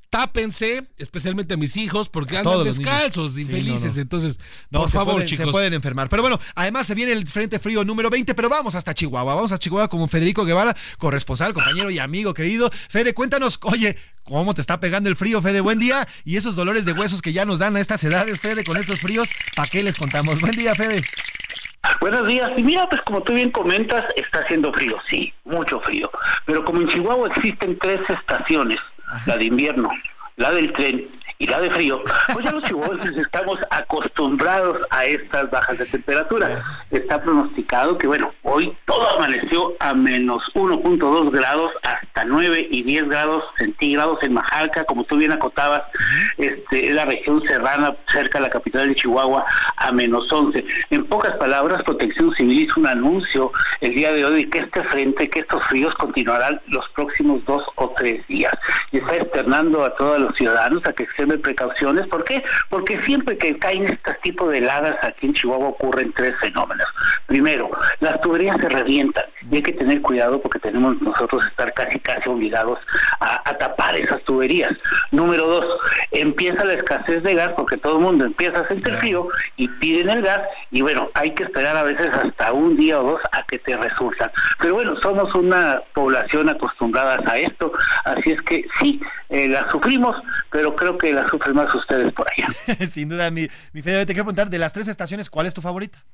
[0.10, 3.94] Tápense, especialmente a mis hijos, porque andan descalzos, Sí, infelices.
[3.94, 4.02] no, no.
[4.02, 5.46] Entonces, No, por favor, pueden, chicos.
[5.46, 6.10] Se pueden enfermar.
[6.10, 9.36] Pero bueno, además se viene el Frente Frío número 20, pero vamos hasta Chihuahua.
[9.36, 12.70] Vamos a Chihuahua con Federico Guevara, corresponsal, compañero y amigo querido.
[12.90, 15.62] Fede, cuéntanos, oye, ¿cómo te está pegando el frío, Fede?
[15.62, 16.06] Buen día.
[16.26, 19.00] Y esos dolores de huesos que ya nos dan a estas edades, Fede, con estos
[19.00, 20.42] fríos, ¿para qué les contamos?
[20.42, 21.04] Buen día, Fede.
[22.00, 22.50] Buenos días.
[22.58, 26.10] Y mira, pues como tú bien comentas, está haciendo frío, sí, mucho frío.
[26.46, 28.78] Pero como en Chihuahua existen tres estaciones,
[29.26, 29.90] la de invierno,
[30.38, 32.02] la del tren y la de frío,
[32.34, 36.62] pues ya los chihuahuenses estamos acostumbrados a estas bajas de temperatura.
[36.92, 43.10] Está pronosticado que, bueno, hoy todo amaneció a menos 1.2 grados hasta 9 y 10
[43.10, 45.84] grados centígrados en Majalca, como tú bien acotabas,
[46.38, 49.46] este, es la región serrana cerca de la capital de Chihuahua
[49.78, 50.64] a menos 11.
[50.90, 53.52] En pocas palabras, Protección Civil hizo un anuncio
[53.82, 57.64] el día de hoy de que este frente, que estos fríos continuarán los próximos dos
[57.76, 58.54] o tres días.
[58.92, 62.08] Y está externando a todos los ciudadanos a que precauciones.
[62.08, 62.44] ¿Por qué?
[62.70, 66.88] Porque siempre que caen este tipo de heladas aquí en Chihuahua ocurren tres fenómenos.
[67.28, 67.70] Primero,
[68.00, 72.30] las tuberías se revientan y hay que tener cuidado porque tenemos nosotros estar casi casi
[72.30, 72.80] obligados
[73.20, 74.74] a, a tapar esas tuberías.
[75.12, 75.78] Número dos,
[76.12, 80.10] empieza la escasez de gas porque todo el mundo empieza a sentir frío y piden
[80.10, 80.42] el gas
[80.72, 83.76] y bueno, hay que esperar a veces hasta un día o dos a que te
[83.78, 84.32] resultan.
[84.60, 87.72] Pero bueno, somos una población acostumbrada a esto,
[88.06, 90.16] así es que sí, eh, la sufrimos,
[90.50, 92.86] pero creo que la sufren más ustedes por allá.
[92.88, 95.62] Sin duda, mi, mi Fede, te quiero preguntar, de las tres estaciones, ¿cuál es tu
[95.62, 96.06] favorita?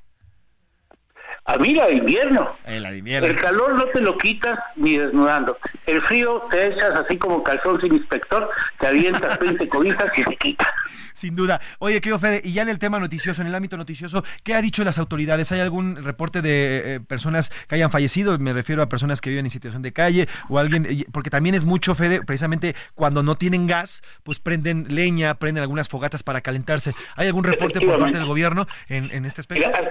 [1.48, 2.56] A mí la de invierno.
[2.66, 3.26] Eh, la de invierno.
[3.26, 5.56] El calor no te lo quitas ni desnudando.
[5.86, 10.36] El frío te echas así como calzón sin inspector, te avientas 20 cobijas y se
[10.36, 10.70] quita.
[11.14, 11.58] Sin duda.
[11.78, 14.60] Oye, querido Fede, y ya en el tema noticioso, en el ámbito noticioso, ¿qué ha
[14.60, 15.50] dicho las autoridades?
[15.50, 18.38] ¿Hay algún reporte de eh, personas que hayan fallecido?
[18.38, 21.64] Me refiero a personas que viven en situación de calle o alguien, porque también es
[21.64, 26.94] mucho, Fede, precisamente cuando no tienen gas, pues prenden leña, prenden algunas fogatas para calentarse.
[27.16, 29.66] ¿Hay algún reporte por parte del gobierno en, en este aspecto?
[29.66, 29.90] Mira,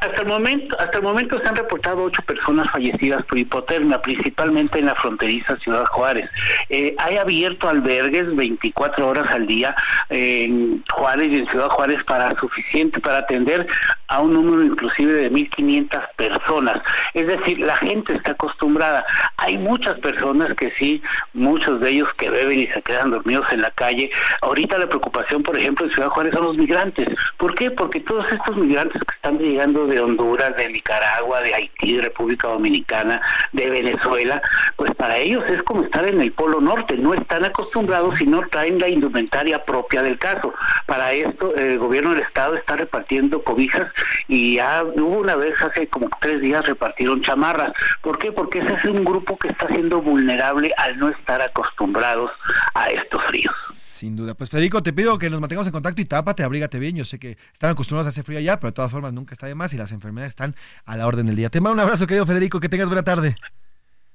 [0.00, 4.78] hasta el momento, hasta el momento se han reportado ocho personas fallecidas por hipotermia, principalmente
[4.78, 6.28] en la fronteriza Ciudad Juárez.
[6.68, 9.74] Eh, hay abierto albergues 24 horas al día
[10.08, 13.66] en Juárez y en Ciudad Juárez para suficiente para atender
[14.08, 16.82] a un número inclusive de 1.500 personas.
[17.14, 19.04] Es decir, la gente está acostumbrada.
[19.36, 21.02] Hay muchas personas que sí,
[21.32, 24.10] muchos de ellos que beben y se quedan dormidos en la calle.
[24.42, 27.08] Ahorita la preocupación, por ejemplo, en Ciudad Juárez son los migrantes.
[27.36, 27.70] ¿Por qué?
[27.70, 32.48] Porque todos estos migrantes que están llegando de Honduras, de Nicaragua, de Haití, de República
[32.48, 33.20] Dominicana,
[33.52, 34.40] de Venezuela,
[34.76, 36.96] pues para ellos es como estar en el Polo Norte.
[36.96, 40.54] No están acostumbrados y no traen la indumentaria propia del caso.
[40.86, 43.90] Para esto, el gobierno del Estado está repartiendo cobijas
[44.28, 47.72] y ya hubo una vez hace como tres días repartieron chamarras.
[48.02, 48.32] ¿Por qué?
[48.32, 52.30] Porque ese es un grupo que está siendo vulnerable al no estar acostumbrados
[52.74, 53.54] a estos fríos.
[53.72, 54.34] Sin duda.
[54.34, 56.96] Pues Federico, te pido que nos mantengamos en contacto y tápate, abrígate bien.
[56.96, 59.46] Yo sé que están acostumbrados a hacer frío allá, pero de todas formas nunca está
[59.46, 60.54] de más y las enfermedades están
[60.84, 61.50] a la orden del día.
[61.50, 63.36] Te mando un abrazo, querido Federico, que tengas buena tarde.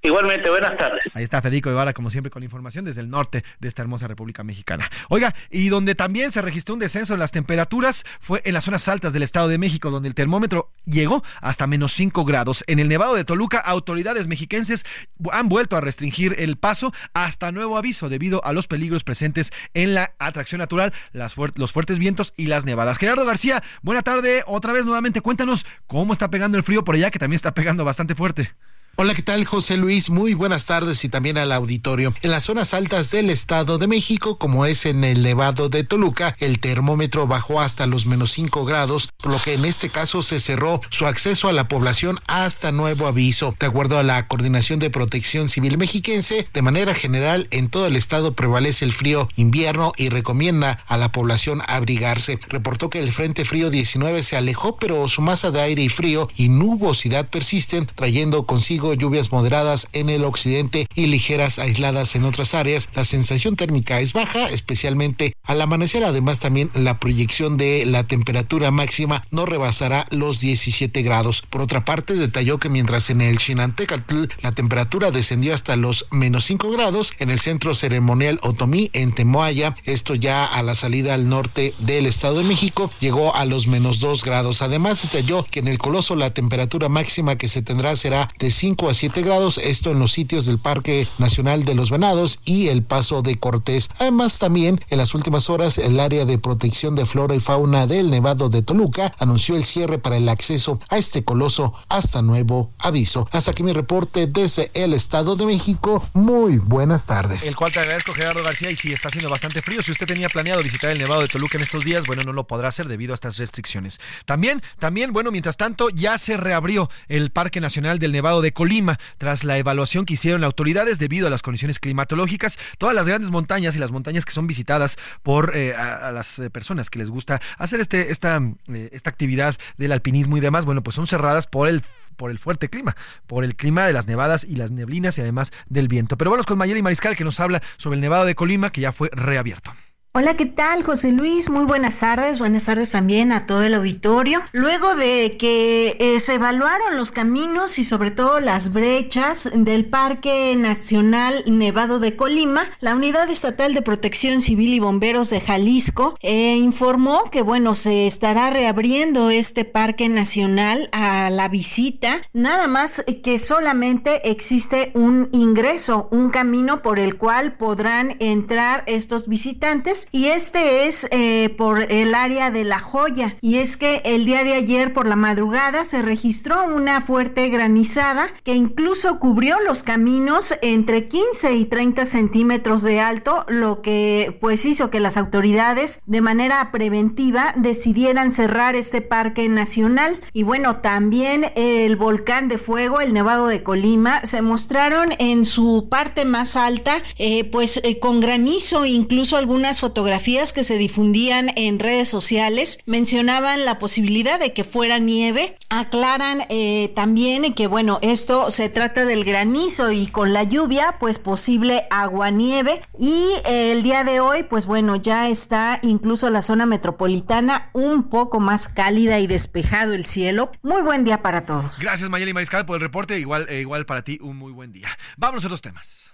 [0.03, 1.03] Igualmente, buenas tardes.
[1.14, 4.44] Ahí está Federico Guevara, como siempre, con información desde el norte de esta hermosa República
[4.44, 4.90] Mexicana.
[5.10, 8.88] Oiga, y donde también se registró un descenso en las temperaturas fue en las zonas
[8.88, 12.64] altas del Estado de México, donde el termómetro llegó hasta menos 5 grados.
[12.65, 14.86] En el Nevado de Toluca, autoridades mexiquenses
[15.32, 19.94] han vuelto a restringir el paso hasta nuevo aviso debido a los peligros presentes en
[19.94, 22.98] la atracción natural, los fuertes vientos y las nevadas.
[22.98, 24.44] Gerardo García, buena tarde.
[24.48, 27.86] Otra vez nuevamente, cuéntanos cómo está pegando el frío por allá, que también está pegando
[27.86, 28.52] bastante fuerte.
[28.98, 30.10] Hola, ¿qué tal José Luis?
[30.10, 32.14] Muy buenas tardes y también al auditorio.
[32.22, 36.36] En las zonas altas del Estado de México, como es en el Nevado de Toluca,
[36.40, 40.40] el termómetro bajó hasta los menos 5 grados, por lo que en este caso se
[40.40, 43.56] cerró su acceso a la población hasta nuevo aviso.
[43.60, 47.96] De acuerdo a la Coordinación de Protección Civil Mexiquense, de manera general en todo el
[47.96, 52.40] estado prevalece el frío invierno y recomienda a la población abrigarse.
[52.50, 56.30] Reportó que el Frente Frío 19 se alejó, pero su masa de aire y frío
[56.36, 62.53] y nubosidad persisten, trayendo consigo lluvias moderadas en el occidente y ligeras aisladas en otras
[62.53, 62.90] áreas.
[62.95, 66.03] La sensación térmica es baja, especialmente al amanecer.
[66.03, 71.41] Además, también la proyección de la temperatura máxima no rebasará los 17 grados.
[71.41, 76.45] Por otra parte, detalló que mientras en el Chinantecatl la temperatura descendió hasta los menos
[76.45, 81.30] 5 grados, en el centro ceremonial Otomí en Temoaya, esto ya a la salida al
[81.30, 84.62] norte del Estado de México, llegó a los menos 2 grados.
[84.62, 88.70] Además, detalló que en el Coloso la temperatura máxima que se tendrá será de 5
[88.72, 92.84] a 7 grados, esto en los sitios del Parque Nacional de los Venados y el
[92.84, 93.89] Paso de Cortés.
[93.99, 98.10] Además, también en las últimas horas, el área de protección de flora y fauna del
[98.10, 103.27] Nevado de Toluca anunció el cierre para el acceso a este coloso hasta nuevo aviso.
[103.31, 106.07] Hasta aquí mi reporte desde el Estado de México.
[106.14, 107.45] Muy buenas tardes.
[107.45, 109.84] El cual te agradezco, Gerardo García, y sí, está haciendo bastante frío.
[109.84, 112.48] Si usted tenía planeado visitar el Nevado de Toluca en estos días, bueno, no lo
[112.48, 113.99] podrá hacer debido a estas restricciones.
[114.26, 119.00] También, también, bueno, mientras tanto, ya se reabrió el Parque Nacional del Nevado de Colima
[119.18, 122.60] tras la evaluación que hicieron las autoridades debido a las condiciones climatológicas.
[122.78, 125.74] Todas las grandes montañas y las montañas que son visitadas por eh,
[126.14, 128.40] las eh, personas que les gusta hacer este, esta,
[128.72, 131.82] eh, esta actividad del alpinismo y demás, bueno, pues son cerradas por el
[132.18, 135.52] por el fuerte clima, por el clima de las nevadas y las neblinas y además
[135.68, 136.18] del viento.
[136.18, 138.92] Pero vamos con Mayeli Mariscal que nos habla sobre el Nevado de Colima que ya
[138.92, 139.74] fue reabierto.
[140.14, 141.50] Hola, ¿qué tal, José Luis?
[141.50, 142.38] Muy buenas tardes.
[142.38, 144.42] Buenas tardes también a todo el auditorio.
[144.52, 150.54] Luego de que eh, se evaluaron los caminos y sobre todo las brechas del Parque
[150.58, 156.58] Nacional Nevado de Colima, la Unidad Estatal de Protección Civil y Bomberos de Jalisco eh,
[156.58, 163.40] informó que, bueno, se estará reabriendo este Parque Nacional a la visita, nada más que
[163.40, 170.88] solamente existe un ingreso, un camino por el cual podrán entrar estos visitantes y este
[170.88, 173.38] es eh, por el área de La Joya.
[173.41, 178.28] Y es que el día de ayer por la madrugada se registró una fuerte granizada
[178.44, 184.65] que incluso cubrió los caminos entre 15 y 30 centímetros de alto, lo que pues
[184.65, 190.22] hizo que las autoridades de manera preventiva decidieran cerrar este parque nacional.
[190.34, 195.88] Y bueno, también el volcán de fuego, el Nevado de Colima, se mostraron en su
[195.90, 201.80] parte más alta, eh, pues eh, con granizo, incluso algunas fotografías que se difundían en
[201.80, 205.58] redes sociales mencionaban la posibilidad de que fuera nieve.
[205.70, 211.20] Aclaran eh, también que bueno, esto se trata del granizo y con la lluvia, pues
[211.20, 212.82] posible agua-nieve.
[213.00, 218.10] Y eh, el día de hoy, pues bueno, ya está incluso la zona metropolitana un
[218.10, 220.52] poco más cálida y despejado el cielo.
[220.62, 221.80] Muy buen día para todos.
[221.80, 224.90] Gracias Mayeli Mariscal por el reporte, igual, eh, igual para ti un muy buen día.
[225.18, 226.14] Vámonos a los temas.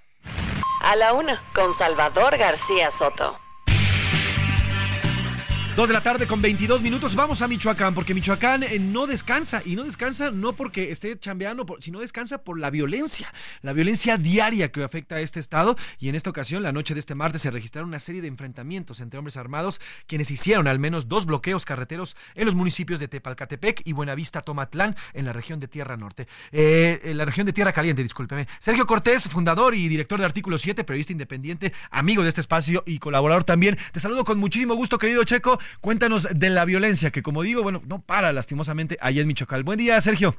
[0.81, 3.46] A la una, con Salvador García Soto.
[5.77, 7.13] Dos de la tarde con 22 minutos.
[7.13, 9.61] Vamos a Michoacán, porque Michoacán eh, no descansa.
[9.63, 13.31] Y no descansa no porque esté chambeando, sino descansa por la violencia.
[13.61, 15.75] La violencia diaria que afecta a este estado.
[15.99, 19.01] Y en esta ocasión, la noche de este martes, se registraron una serie de enfrentamientos
[19.01, 23.83] entre hombres armados, quienes hicieron al menos dos bloqueos carreteros en los municipios de Tepalcatepec
[23.85, 26.27] y Buenavista Tomatlán, en la región de Tierra Norte.
[26.51, 28.47] Eh, en la región de Tierra Caliente, discúlpeme.
[28.57, 32.97] Sergio Cortés, fundador y director de Artículo 7, periodista independiente, amigo de este espacio y
[32.97, 33.77] colaborador también.
[33.91, 35.59] Te saludo con muchísimo gusto, querido Checo.
[35.81, 39.63] Cuéntanos de la violencia que, como digo, bueno, no para lastimosamente allá en Michoacán.
[39.63, 40.35] Buen día, Sergio.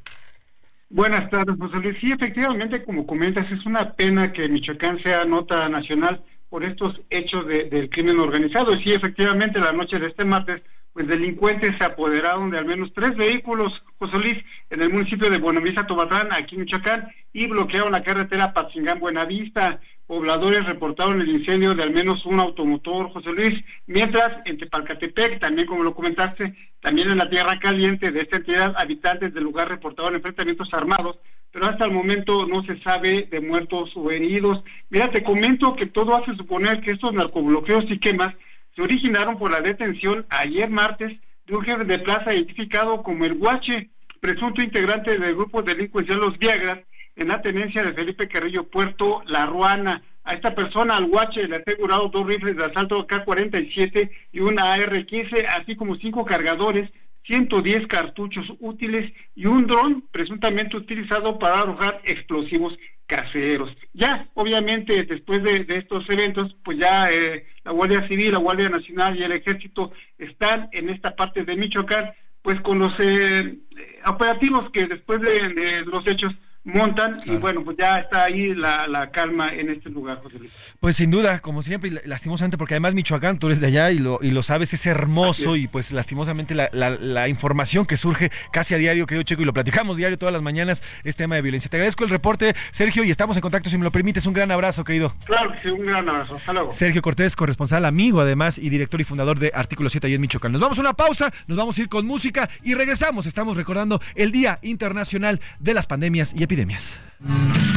[0.91, 1.97] Buenas tardes, José Luis.
[2.01, 7.47] Sí, efectivamente, como comentas, es una pena que Michoacán sea nota nacional por estos hechos
[7.47, 8.73] de- del crimen organizado.
[8.75, 10.63] Y sí, efectivamente, la noche de este martes,
[10.95, 14.37] pues delincuentes se apoderaron de al menos tres vehículos, José Luis,
[14.71, 19.81] en el municipio de Buenavista, Tobatlán, aquí en Michoacán, y bloquearon la carretera Patzingán-Buenavista.
[20.09, 25.67] Pobladores reportaron el incendio de al menos un automotor, José Luis, mientras en Tepalcatepec, también
[25.67, 30.15] como lo comentaste, también en la tierra caliente de esta entidad, habitantes del lugar reportaron
[30.15, 31.19] enfrentamientos armados,
[31.53, 34.65] pero hasta el momento no se sabe de muertos o heridos.
[34.89, 38.35] Mira, te comento que todo hace suponer que estos narcobloqueos y quemas
[38.75, 43.35] se originaron por la detención ayer martes de un jefe de plaza identificado como el
[43.35, 43.91] Guache,
[44.21, 46.79] presunto integrante del grupo delincuencial Los Viagras,
[47.19, 50.03] en la tenencia de Felipe Carrillo Puerto La Ruana.
[50.25, 55.47] A esta persona, al Guache, le asegurado dos rifles de asalto K-47 y una AR-15,
[55.59, 56.91] así como cinco cargadores,
[57.25, 62.77] 110 cartuchos útiles y un dron presuntamente utilizado para arrojar explosivos
[63.07, 63.71] caseros.
[63.95, 69.19] Ya, obviamente, después de, estos eventos, pues ya eh, la Guardia Civil, la Guardia Nacional
[69.19, 72.13] y el Ejército están en esta parte de Michoacán,
[72.43, 73.59] pues con los eh,
[74.07, 76.33] operativos que después de, de los hechos
[76.69, 80.53] montan y bueno, pues ya está ahí la, la calma en este lugar, José Luis.
[80.81, 84.19] Pues sin duda, como siempre, lastimosamente, porque además Michoacán, tú eres de allá y lo,
[84.23, 85.63] y lo sabes, es hermoso es.
[85.63, 89.45] y pues lastimosamente la, la- la información que surge casi a diario, querido Checo, y
[89.45, 91.71] lo platicamos diario todas las mañanas, es tema de violencia.
[91.71, 94.27] Te agradezco el reporte, Sergio, y estamos en contacto, si me lo permites.
[94.27, 95.15] Un gran abrazo, querido.
[95.25, 96.37] Claro que sí, un gran abrazo.
[96.37, 96.73] Hasta luego.
[96.73, 100.53] Sergio Cortés, corresponsal, amigo además y director y fundador de Artículo 7 ahí en Michoacán.
[100.53, 103.27] Nos vamos a una pausa, nos vamos a ir con música y regresamos.
[103.27, 106.58] Estamos recordando el Día Internacional de las Pandemias y Epidemias.
[106.59, 107.68] Por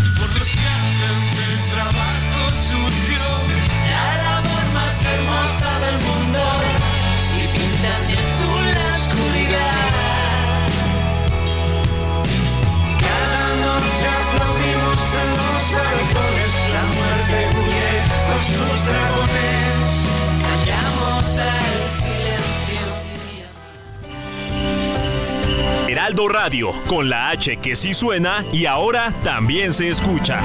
[26.11, 30.41] Heraldo Radio, con la H que sí suena y ahora también se escucha.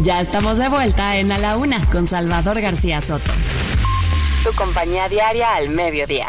[0.00, 3.32] Ya estamos de vuelta en A la Una con Salvador García Soto.
[4.44, 6.28] Tu compañía diaria al mediodía.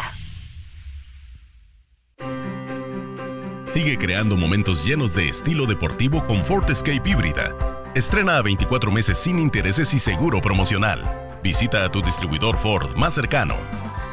[3.66, 7.54] Sigue creando momentos llenos de estilo deportivo con Ford Escape híbrida.
[7.94, 11.33] Estrena a 24 meses sin intereses y seguro promocional.
[11.44, 13.54] Visita a tu distribuidor Ford más cercano.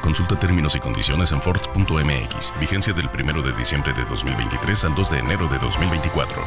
[0.02, 2.54] Consulta términos y condiciones en Ford.mx.
[2.60, 6.44] Vigencia del 1 de diciembre de 2023 al 2 de enero de 2024.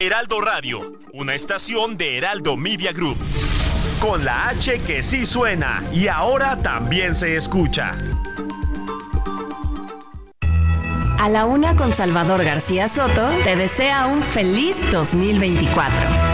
[0.00, 0.80] Heraldo Radio,
[1.12, 3.16] una estación de Heraldo Media Group.
[4.00, 7.96] Con la H que sí suena y ahora también se escucha.
[11.20, 16.33] A la Una con Salvador García Soto te desea un feliz 2024.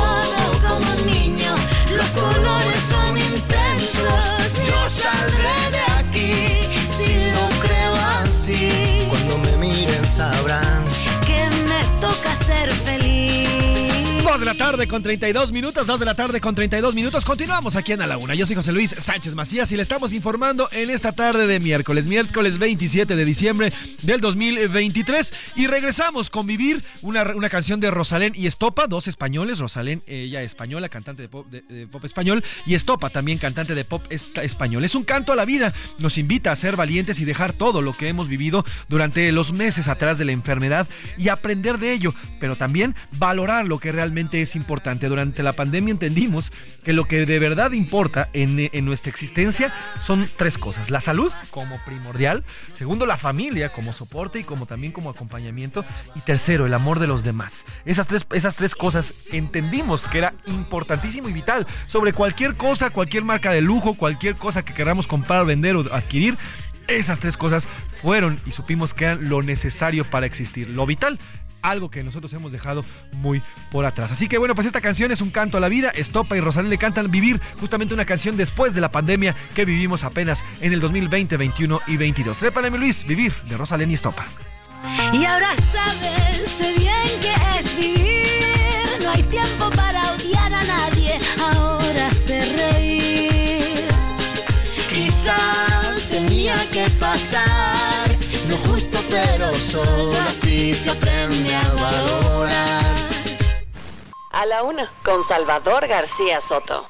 [14.45, 17.25] la tarde con 32 minutos, 2 de la tarde con 32 minutos.
[17.25, 18.33] Continuamos aquí en A la Una.
[18.33, 22.07] Yo soy José Luis Sánchez Macías y le estamos informando en esta tarde de miércoles,
[22.07, 25.33] miércoles 27 de diciembre del 2023.
[25.55, 29.59] Y regresamos con Vivir, una, una canción de Rosalén y Estopa, dos españoles.
[29.59, 34.03] Rosalén, ella española, cantante de pop, de- de español, y Estopa, también cantante de pop
[34.09, 34.83] español.
[34.83, 35.73] Es un canto a la vida.
[35.99, 39.87] Nos invita a ser valientes y dejar todo lo que hemos vivido durante los meses
[39.87, 40.87] atrás de la enfermedad
[41.17, 45.07] y aprender de ello, pero también valorar lo que realmente es importante.
[45.07, 46.51] Durante la pandemia entendimos
[46.83, 50.91] que lo que de verdad importa en, en nuestra existencia son tres cosas.
[50.91, 52.43] La salud como primordial,
[52.73, 55.83] segundo la familia como soporte y como también como acompañamiento
[56.15, 57.65] y tercero el amor de los demás.
[57.85, 63.23] Esas tres, esas tres cosas entendimos que era importantísimo y vital sobre cualquier cosa, cualquier
[63.23, 66.37] marca de lujo, cualquier cosa que queramos comprar, vender o adquirir.
[66.87, 71.19] Esas tres cosas fueron y supimos que eran lo necesario para existir, lo vital
[71.61, 74.11] algo que nosotros hemos dejado muy por atrás.
[74.11, 75.89] Así que bueno, pues esta canción es un canto a la vida.
[75.89, 80.03] Estopa y Rosalén le cantan Vivir, justamente una canción después de la pandemia que vivimos
[80.03, 82.37] apenas en el 2020, 21 y 22.
[82.37, 84.25] Trépale, Luis, Vivir, de Rosalén y Estopa.
[85.13, 89.03] Y ahora sabes bien que es vivir.
[89.03, 91.19] No hay tiempo para odiar a nadie.
[91.39, 93.87] Ahora sé reír.
[94.89, 97.80] Quizás tenía que pasar.
[99.11, 102.95] Pero solo así se aprende a valorar.
[104.31, 106.87] A la una, con Salvador García Soto.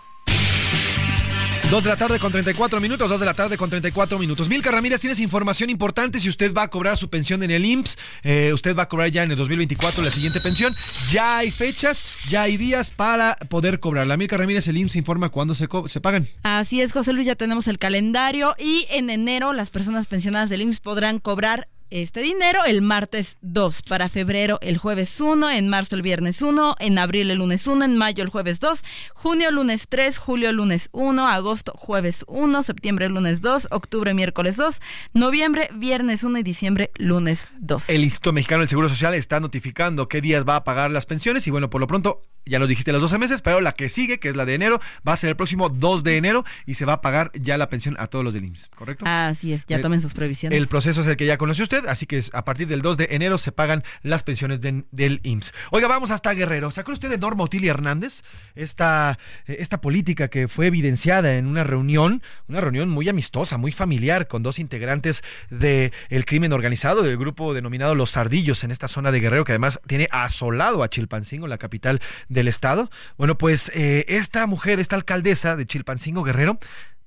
[1.71, 4.49] 2 de la tarde con 34 minutos, 2 de la tarde con 34 minutos.
[4.49, 7.97] Milka Ramírez, tienes información importante si usted va a cobrar su pensión en el IMSS,
[8.23, 10.75] eh, usted va a cobrar ya en el 2024 la siguiente pensión,
[11.11, 14.17] ya hay fechas, ya hay días para poder cobrarla.
[14.17, 16.27] Milka Ramírez, el IMSS informa cuándo se, se pagan.
[16.43, 20.61] Así es, José Luis, ya tenemos el calendario y en enero las personas pensionadas del
[20.61, 25.95] IMSS podrán cobrar este dinero el martes 2, para febrero el jueves 1, en marzo
[25.95, 28.81] el viernes 1, en abril el lunes 1, en mayo el jueves 2,
[29.13, 34.79] junio lunes 3, julio lunes 1, agosto jueves 1, septiembre lunes 2, octubre miércoles 2,
[35.13, 37.89] noviembre viernes 1 y diciembre lunes 2.
[37.89, 41.45] El Instituto Mexicano del Seguro Social está notificando qué días va a pagar las pensiones
[41.47, 44.19] y bueno, por lo pronto, ya lo dijiste los 12 meses, pero la que sigue,
[44.19, 46.85] que es la de enero, va a ser el próximo 2 de enero y se
[46.85, 49.05] va a pagar ya la pensión a todos los del IMSS, ¿correcto?
[49.07, 50.57] Así es, ya El- tomen sus previsiones.
[50.57, 53.07] El proceso es el que ya conoció usted, así que a partir del 2 de
[53.11, 55.53] enero se pagan las pensiones de- del IMSS.
[55.71, 56.71] Oiga, vamos hasta Guerrero.
[56.71, 58.23] ¿Sacó usted de Norma Otilia Hernández?
[58.55, 64.27] Esta, esta política que fue evidenciada en una reunión, una reunión muy amistosa, muy familiar,
[64.27, 65.91] con dos integrantes del
[66.25, 70.07] crimen organizado, del grupo denominado Los Sardillos en esta zona de Guerrero, que además tiene
[70.11, 72.89] asolado a Chilpancingo, la capital del estado.
[73.17, 76.59] Bueno, pues eh, esta mujer, esta alcaldesa de Chilpancingo Guerrero,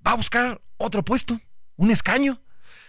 [0.06, 1.40] va a buscar otro puesto,
[1.76, 2.40] un escaño.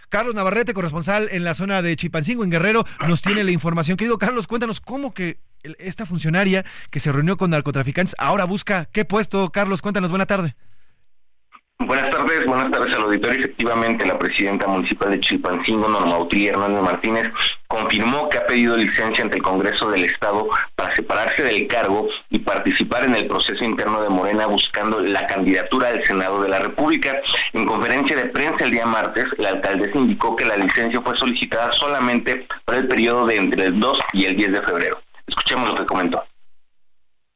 [0.09, 3.97] Carlos Navarrete, corresponsal en la zona de Chipancingo, en Guerrero, nos tiene la información.
[3.97, 5.39] Querido Carlos, cuéntanos cómo que
[5.79, 9.49] esta funcionaria que se reunió con narcotraficantes ahora busca qué puesto.
[9.51, 10.55] Carlos, cuéntanos, buena tarde.
[11.79, 13.39] Buenas tardes, buenas tardes al auditorio.
[13.39, 17.31] Efectivamente, la presidenta municipal de Chilpancingo, Norma Utilia Hernández Martínez,
[17.67, 22.39] confirmó que ha pedido licencia ante el Congreso del Estado para separarse del cargo y
[22.39, 27.21] participar en el proceso interno de Morena buscando la candidatura al Senado de la República.
[27.53, 31.71] En conferencia de prensa el día martes, la alcaldesa indicó que la licencia fue solicitada
[31.73, 35.01] solamente para el periodo de entre el 2 y el 10 de febrero.
[35.27, 36.23] Escuchemos lo que comentó.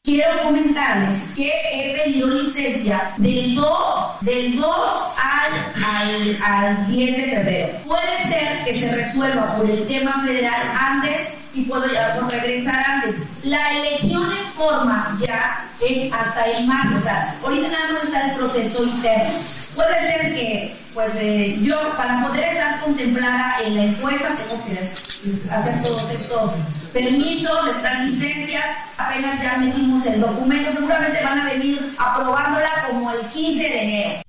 [0.10, 5.53] Quiero comentarles que he pedido licencia del 2, del 2 al,
[5.86, 7.80] al, al 10 de febrero.
[7.86, 13.18] Puede ser que se resuelva por el tema federal antes y puedo ya regresar antes.
[13.44, 18.31] La elección en forma ya es hasta el marzo, o sea, ahorita nada más está
[18.31, 19.59] el proceso interno.
[19.80, 24.77] Puede ser que, pues eh, yo, para poder estar contemplada en la encuesta, tengo que
[24.77, 26.51] hacer todos estos
[26.91, 28.65] permisos, estas licencias.
[28.97, 34.22] Apenas ya metimos el documento, seguramente van a venir aprobándola como el 15 de enero.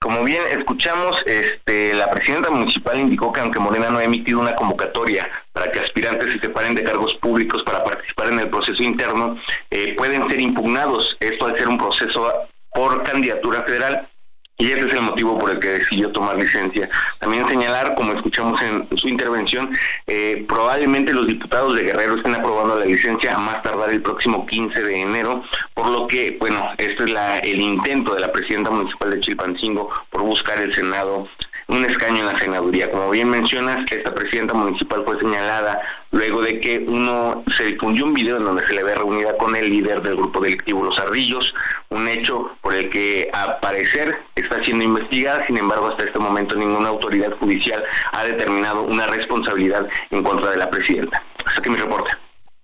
[0.00, 4.56] Como bien escuchamos, este, la presidenta municipal indicó que aunque Morena no ha emitido una
[4.56, 9.38] convocatoria para que aspirantes se separen de cargos públicos para participar en el proceso interno,
[9.70, 11.16] eh, pueden ser impugnados.
[11.20, 14.08] Esto al ser un proceso por candidatura federal.
[14.58, 16.88] Y ese es el motivo por el que decidió tomar licencia.
[17.18, 19.76] También señalar, como escuchamos en su intervención,
[20.06, 24.46] eh, probablemente los diputados de Guerrero estén aprobando la licencia a más tardar el próximo
[24.46, 25.42] 15 de enero,
[25.74, 29.90] por lo que, bueno, este es la, el intento de la presidenta municipal de Chilpancingo
[30.10, 31.28] por buscar el Senado,
[31.68, 32.90] un escaño en la senaduría.
[32.90, 35.80] Como bien mencionas, esta presidenta municipal fue señalada
[36.10, 39.56] luego de que uno se difundió un video en donde se le ve reunida con
[39.56, 41.54] el líder del grupo delictivo Los Ardillos,
[41.88, 46.54] un hecho por el que a parecer está siendo investigada, sin embargo hasta este momento
[46.54, 47.82] ninguna autoridad judicial
[48.12, 51.22] ha determinado una responsabilidad en contra de la presidenta.
[51.44, 52.12] Hasta aquí mi reporte.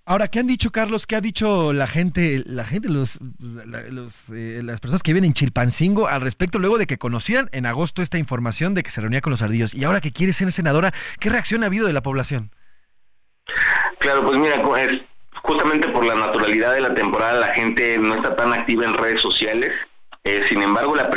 [0.09, 1.05] Ahora, ¿qué han dicho, Carlos?
[1.05, 3.19] ¿Qué ha dicho la gente, la gente, los,
[4.33, 8.01] eh, las personas que viven en Chilpancingo al respecto luego de que conocieran en agosto
[8.01, 9.75] esta información de que se reunía con los ardillos?
[9.75, 12.49] Y ahora que quiere ser senadora, ¿qué reacción ha habido de la población?
[13.99, 14.59] Claro, pues mira,
[15.43, 19.21] justamente por la naturalidad de la temporada la gente no está tan activa en redes
[19.21, 19.69] sociales.
[20.23, 21.11] Eh, sin embargo, la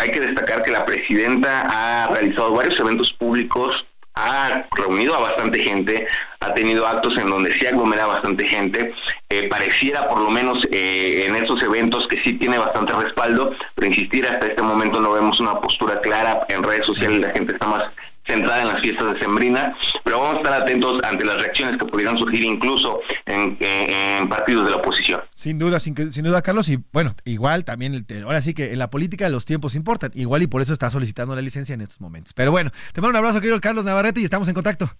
[0.00, 3.84] hay que destacar que la presidenta ha realizado varios eventos públicos,
[4.14, 6.06] ha reunido a bastante gente,
[6.40, 8.94] ha tenido actos en donde sí aglomera bastante gente.
[9.28, 13.86] Eh, pareciera, por lo menos eh, en estos eventos, que sí tiene bastante respaldo, pero
[13.86, 17.66] insistir, hasta este momento no vemos una postura clara en redes sociales, la gente está
[17.66, 17.84] más
[18.24, 21.84] centrada en las fiestas de Sembrina, pero vamos a estar atentos ante las reacciones que
[21.86, 23.90] pudieran surgir incluso en, en-
[24.22, 25.20] en partidos de la oposición.
[25.34, 26.68] Sin duda, sin, sin duda, Carlos.
[26.68, 30.10] Y bueno, igual también, el ahora sí que en la política los tiempos importan.
[30.14, 32.32] Igual y por eso está solicitando la licencia en estos momentos.
[32.32, 34.90] Pero bueno, te mando un abrazo, querido Carlos Navarrete, y estamos en contacto.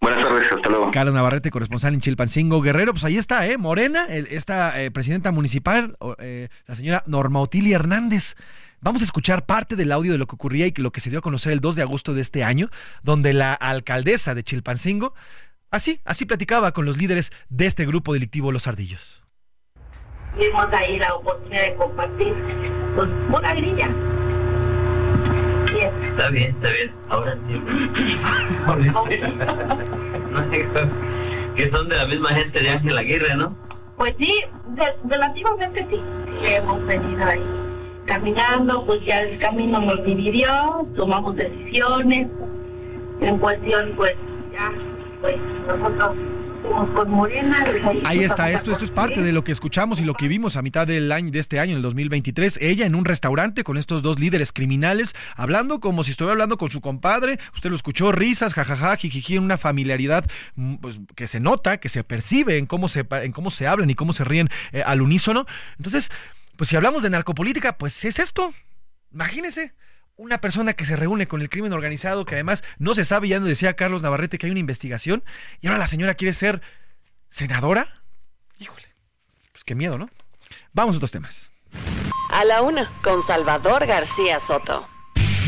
[0.00, 0.90] Buenas tardes, hasta luego.
[0.90, 3.56] Carlos Navarrete, corresponsal en Chilpancingo Guerrero, pues ahí está, ¿eh?
[3.56, 8.34] Morena, el- esta eh, presidenta municipal, eh, la señora Norma Otilia Hernández.
[8.84, 11.08] Vamos a escuchar parte del audio de lo que ocurría y que lo que se
[11.08, 12.68] dio a conocer el 2 de agosto de este año,
[13.04, 15.14] donde la alcaldesa de Chilpancingo,
[15.70, 19.22] así, así platicaba con los líderes de este grupo delictivo Los Ardillos.
[20.34, 22.34] tuvimos ahí la oportunidad de compartir
[22.96, 23.86] pues una grilla.
[25.72, 26.04] Bien.
[26.04, 26.92] Está bien, está bien.
[27.08, 27.54] Ahora sí.
[30.32, 30.66] No sé,
[31.56, 33.56] que son de la misma gente de Ángel Aguirre, ¿no?
[33.96, 36.00] Pues sí, de- relativamente sí.
[36.44, 37.42] Hemos venido ahí
[38.06, 42.28] caminando, pues ya el camino nos dividió, tomamos decisiones.
[43.20, 44.12] En cuestión, pues
[44.52, 44.72] ya,
[45.20, 46.16] pues nosotros
[46.94, 47.64] con Morena.
[48.04, 50.62] Ahí está esto, esto es parte de lo que escuchamos y lo que vimos a
[50.62, 54.02] mitad del año de este año, en el 2023, ella en un restaurante con estos
[54.02, 58.54] dos líderes criminales, hablando como si estuviera hablando con su compadre, usted lo escuchó, risas,
[58.54, 60.24] jajaja, jijiji, en una familiaridad
[60.54, 63.90] mm, pues, que se nota, que se percibe en cómo se, en cómo se hablan
[63.90, 65.46] y cómo se ríen eh, al unísono.
[65.78, 66.10] Entonces,
[66.62, 68.54] pues si hablamos de narcopolítica, pues es esto.
[69.10, 69.74] Imagínese.
[70.14, 73.40] Una persona que se reúne con el crimen organizado, que además no se sabe, ya
[73.40, 75.24] nos decía Carlos Navarrete que hay una investigación,
[75.60, 76.62] y ahora la señora quiere ser
[77.28, 78.04] senadora.
[79.50, 80.08] Pues qué miedo, ¿no?
[80.72, 81.50] Vamos a otros temas.
[82.30, 84.88] A la una, con Salvador García Soto.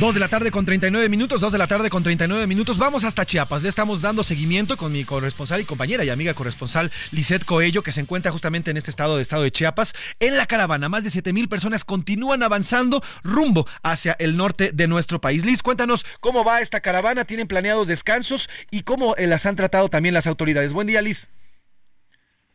[0.00, 2.78] Dos de la tarde con 39 minutos, dos de la tarde con 39 minutos.
[2.78, 3.62] Vamos hasta Chiapas.
[3.62, 7.92] Le estamos dando seguimiento con mi corresponsal y compañera y amiga corresponsal Lisette Coello, que
[7.92, 9.92] se encuentra justamente en este estado de estado de Chiapas.
[10.18, 14.88] En la caravana, más de 7 mil personas continúan avanzando rumbo hacia el norte de
[14.88, 15.44] nuestro país.
[15.44, 17.24] Liz, cuéntanos cómo va esta caravana.
[17.24, 20.72] ¿Tienen planeados descansos y cómo eh, las han tratado también las autoridades?
[20.72, 21.28] Buen día, Liz.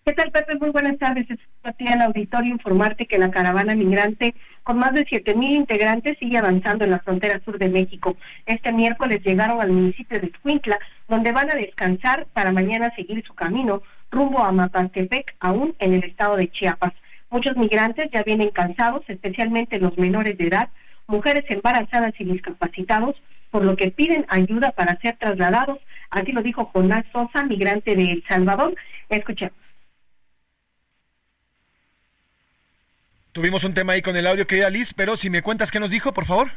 [0.09, 0.55] ¿Qué tal, Pepe?
[0.55, 1.29] Muy buenas tardes.
[1.29, 4.33] Es a ti al auditorio informarte que la caravana migrante
[4.63, 8.17] con más de 7.000 integrantes sigue avanzando en la frontera sur de México.
[8.47, 13.35] Este miércoles llegaron al municipio de Escuintla, donde van a descansar para mañana seguir su
[13.35, 16.93] camino rumbo a Mapastepec, aún en el estado de Chiapas.
[17.29, 20.69] Muchos migrantes ya vienen cansados, especialmente los menores de edad,
[21.05, 23.21] mujeres embarazadas y discapacitados,
[23.51, 25.77] por lo que piden ayuda para ser trasladados.
[26.09, 28.73] Así lo dijo Jonás Sosa, migrante de El Salvador.
[29.09, 29.68] Escuchemos.
[33.31, 35.91] Tuvimos un tema ahí con el audio, querida Liz, pero si me cuentas qué nos
[35.91, 36.49] dijo, por favor.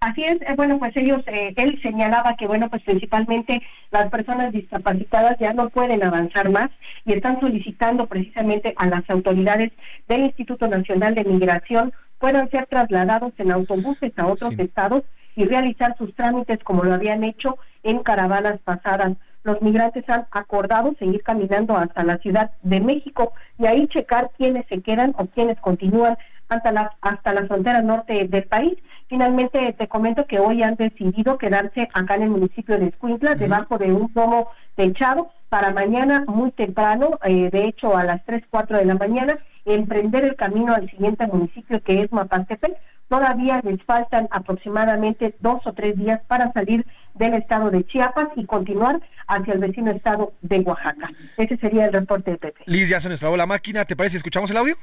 [0.00, 4.52] Así es, eh, bueno, pues ellos, eh, él señalaba que, bueno, pues principalmente las personas
[4.52, 6.70] discapacitadas ya no pueden avanzar más
[7.04, 9.72] y están solicitando precisamente a las autoridades
[10.06, 15.02] del Instituto Nacional de Migración puedan ser trasladados en autobuses a otros estados
[15.34, 19.16] y realizar sus trámites como lo habían hecho en caravanas pasadas.
[19.44, 24.66] Los migrantes han acordado seguir caminando hasta la Ciudad de México y ahí checar quiénes
[24.68, 26.16] se quedan o quiénes continúan
[26.48, 28.78] hasta la, hasta la frontera norte del país.
[29.08, 33.78] Finalmente te comento que hoy han decidido quedarse acá en el municipio de Escuintla, debajo
[33.78, 38.76] de un domo techado, para mañana muy temprano, eh, de hecho a las 3, 4
[38.76, 42.76] de la mañana, emprender el camino al siguiente municipio que es Mapastepec.
[43.08, 46.86] Todavía les faltan aproximadamente dos o tres días para salir
[47.18, 51.10] del estado de Chiapas y continuar hacia el vecino estado de Oaxaca.
[51.36, 52.62] Ese sería el reporte de Pepe.
[52.66, 53.84] Liz, ya se nos trabó la máquina.
[53.84, 54.76] ¿Te parece si escuchamos el audio?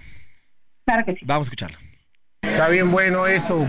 [0.86, 1.20] Claro que sí.
[1.24, 1.78] Vamos a escucharlo.
[2.42, 3.66] Está bien bueno eso,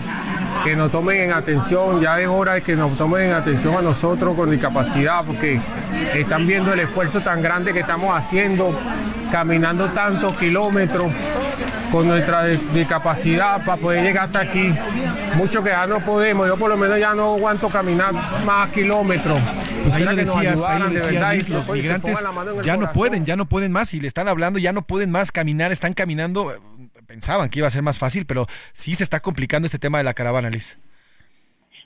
[0.63, 3.83] que nos tomen en atención, ya es hora de que nos tomen en atención a
[3.83, 5.59] nosotros con discapacidad, porque
[6.15, 8.79] están viendo el esfuerzo tan grande que estamos haciendo,
[9.33, 11.11] caminando tantos kilómetros
[11.93, 14.75] con nuestra di- discapacidad para poder llegar hasta aquí.
[15.37, 18.13] Mucho que ya no podemos, yo por lo menos ya no aguanto caminar
[18.45, 19.41] más kilómetros.
[19.41, 22.25] Ahí Quisiera lo que decías, ahí lo de decías, verdad que, los migrantes
[22.65, 25.33] ya no pueden, ya no pueden más y le están hablando, ya no pueden más
[25.33, 26.53] caminar, están caminando.
[27.07, 30.05] Pensaban que iba a ser más fácil, pero sí se está complicando este tema de
[30.05, 30.77] la caravana, Liz.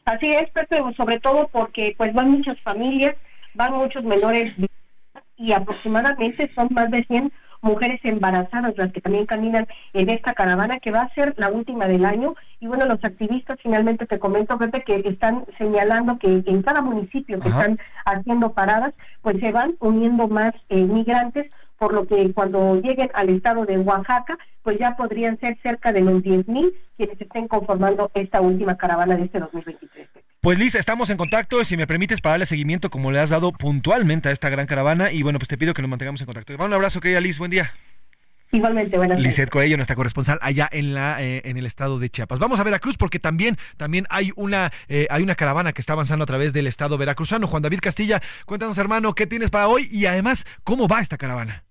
[0.06, 3.14] Así es, Pepe, sobre todo porque pues van muchas familias,
[3.54, 4.54] van muchos menores
[5.36, 10.78] y aproximadamente son más de 100 mujeres embarazadas las que también caminan en esta caravana
[10.78, 14.58] que va a ser la última del año y bueno los activistas finalmente te comento
[14.58, 17.60] Pepe que están señalando que en cada municipio que Ajá.
[17.60, 21.50] están haciendo paradas pues se van uniendo más eh, migrantes
[21.80, 26.02] por lo que cuando lleguen al estado de Oaxaca pues ya podrían ser cerca de
[26.02, 30.08] los 10.000 quienes estén conformando esta última caravana de este 2023
[30.42, 31.64] Pues Liz, estamos en contacto.
[31.64, 35.10] Si me permites para darle seguimiento como le has dado puntualmente a esta gran caravana.
[35.10, 36.54] Y bueno, pues te pido que nos mantengamos en contacto.
[36.54, 37.38] Un abrazo, querida Liz.
[37.38, 37.72] Buen día.
[38.52, 39.26] igualmente buenas tardes.
[39.26, 42.38] Lizeth Coello, nuestra corresponsal allá en la eh, en el estado de Chiapas.
[42.38, 46.24] Vamos a Veracruz porque también también hay una eh, hay una caravana que está avanzando
[46.24, 47.46] a través del estado veracruzano.
[47.46, 51.64] Juan David Castilla, cuéntanos hermano qué tienes para hoy y además cómo va esta caravana.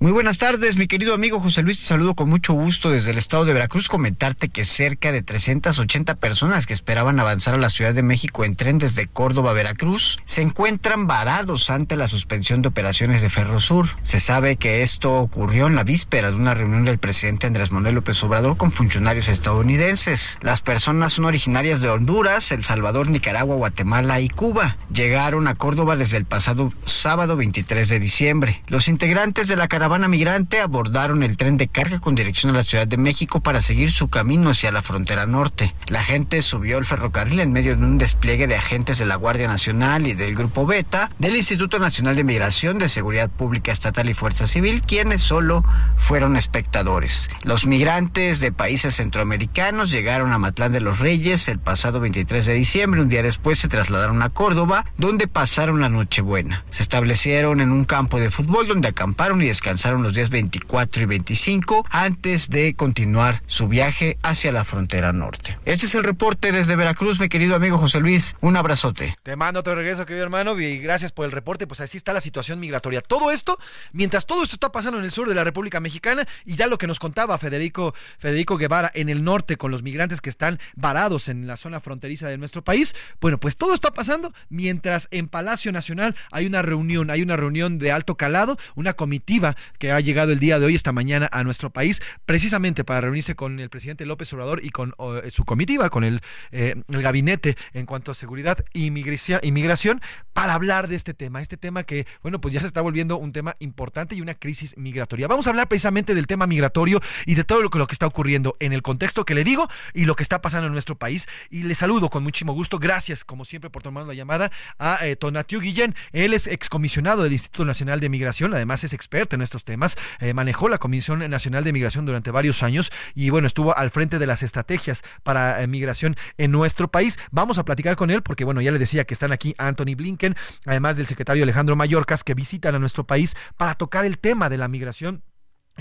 [0.00, 3.18] Muy buenas tardes, mi querido amigo José Luis, te saludo con mucho gusto desde el
[3.18, 3.88] estado de Veracruz.
[3.88, 8.54] Comentarte que cerca de 380 personas que esperaban avanzar a la Ciudad de México en
[8.54, 13.88] tren desde Córdoba a Veracruz se encuentran varados ante la suspensión de operaciones de Ferrosur.
[14.02, 17.96] Se sabe que esto ocurrió en la víspera de una reunión del presidente Andrés Manuel
[17.96, 20.38] López Obrador con funcionarios estadounidenses.
[20.42, 24.76] Las personas son originarias de Honduras, El Salvador, Nicaragua, Guatemala y Cuba.
[24.92, 28.62] Llegaron a Córdoba desde el pasado sábado 23 de diciembre.
[28.68, 32.62] Los integrantes de la caravana migrante abordaron el tren de carga con dirección a la
[32.62, 35.74] Ciudad de México para seguir su camino hacia la frontera norte.
[35.86, 39.48] La gente subió al ferrocarril en medio de un despliegue de agentes de la Guardia
[39.48, 44.14] Nacional y del Grupo Beta, del Instituto Nacional de Migración, de Seguridad Pública Estatal y
[44.14, 45.64] Fuerza Civil, quienes solo
[45.96, 47.30] fueron espectadores.
[47.42, 52.54] Los migrantes de países centroamericanos llegaron a Matlán de los Reyes el pasado 23 de
[52.54, 53.00] diciembre.
[53.00, 56.64] Un día después se trasladaron a Córdoba, donde pasaron la Nochebuena.
[56.68, 61.06] Se establecieron en un campo de fútbol donde acamparon y descansaron los días 24 y
[61.06, 65.56] 25 antes de continuar su viaje hacia la frontera norte.
[65.64, 68.36] Este es el reporte desde Veracruz, mi querido amigo José Luis.
[68.40, 69.16] Un abrazote.
[69.22, 71.66] Te mando otro regreso, querido hermano, y gracias por el reporte.
[71.66, 73.00] Pues así está la situación migratoria.
[73.00, 73.56] Todo esto,
[73.92, 76.76] mientras todo esto está pasando en el sur de la República Mexicana, y ya lo
[76.76, 81.28] que nos contaba Federico, Federico Guevara en el norte con los migrantes que están varados
[81.28, 85.70] en la zona fronteriza de nuestro país, bueno, pues todo está pasando mientras en Palacio
[85.70, 90.32] Nacional hay una reunión, hay una reunión de alto calado, una comitiva que ha llegado
[90.32, 94.06] el día de hoy, esta mañana, a nuestro país, precisamente para reunirse con el presidente
[94.06, 96.20] López Obrador y con oh, su comitiva, con el,
[96.52, 100.00] eh, el gabinete en cuanto a seguridad e inmigración, inmigración,
[100.32, 103.32] para hablar de este tema, este tema que, bueno, pues ya se está volviendo un
[103.32, 105.26] tema importante y una crisis migratoria.
[105.26, 108.06] Vamos a hablar precisamente del tema migratorio y de todo lo que, lo que está
[108.06, 111.26] ocurriendo en el contexto que le digo y lo que está pasando en nuestro país.
[111.50, 115.16] Y le saludo con muchísimo gusto, gracias como siempre por tomar la llamada a eh,
[115.16, 115.94] Tonatiu Guillén.
[116.12, 120.34] Él es excomisionado del Instituto Nacional de Migración, además es experto en estos temas, eh,
[120.34, 124.26] manejó la Comisión Nacional de Migración durante varios años y bueno, estuvo al frente de
[124.26, 127.18] las estrategias para eh, migración en nuestro país.
[127.30, 130.34] Vamos a platicar con él porque bueno, ya le decía que están aquí Anthony Blinken,
[130.66, 134.58] además del secretario Alejandro Mayorkas, que visitan a nuestro país para tocar el tema de
[134.58, 135.22] la migración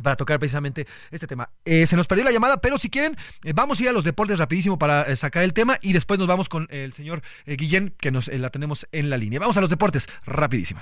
[0.03, 1.49] para tocar precisamente este tema.
[1.65, 3.17] Eh, se nos perdió la llamada, pero si quieren,
[3.55, 6.49] vamos a ir a los deportes rapidísimo para sacar el tema y después nos vamos
[6.49, 9.39] con el señor Guillén, que nos la tenemos en la línea.
[9.39, 10.81] Vamos a los deportes rapidísimo.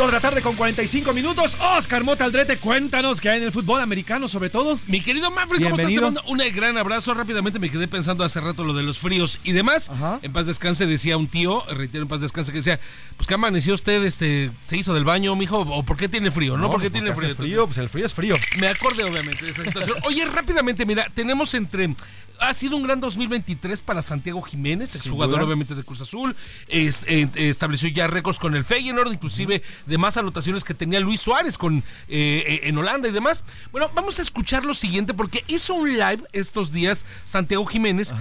[0.00, 1.58] Dos de la tarde con 45 minutos.
[1.60, 4.80] Oscar Mota Aldrete, cuéntanos qué hay en el fútbol americano, sobre todo.
[4.86, 5.88] Mi querido Manfred, ¿cómo estás?
[5.88, 6.22] Te Bienvenido.
[6.22, 7.12] mando un gran abrazo.
[7.12, 9.92] Rápidamente me quedé pensando hace rato lo de los fríos y demás.
[10.22, 12.80] En paz descanse, decía un tío, reitero en paz descanse, que decía,
[13.18, 16.56] pues que amaneció usted, este, se hizo del baño, mijo, o por qué tiene frío,
[16.56, 16.62] ¿no?
[16.62, 17.36] No, ¿Por qué pues tiene frío?
[17.36, 18.36] frío, pues el frío es frío.
[18.58, 19.98] Me acordé obviamente de esa situación.
[20.06, 21.94] Oye, rápidamente, mira, tenemos entre
[22.40, 26.34] ha sido un gran 2023 para Santiago Jiménez, exjugador obviamente de Cruz Azul.
[26.68, 31.20] Es- eh, estableció ya récords con el Feyenoord, inclusive de más anotaciones que tenía Luis
[31.20, 33.44] Suárez con, eh, en Holanda y demás.
[33.72, 38.12] Bueno, vamos a escuchar lo siguiente porque hizo un live estos días Santiago Jiménez.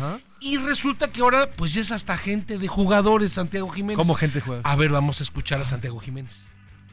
[0.41, 3.97] Y resulta que ahora pues ya es hasta gente de jugadores Santiago Jiménez.
[3.97, 4.61] ¿Cómo gente juega?
[4.63, 6.43] A ver, vamos a escuchar a Santiago Jiménez.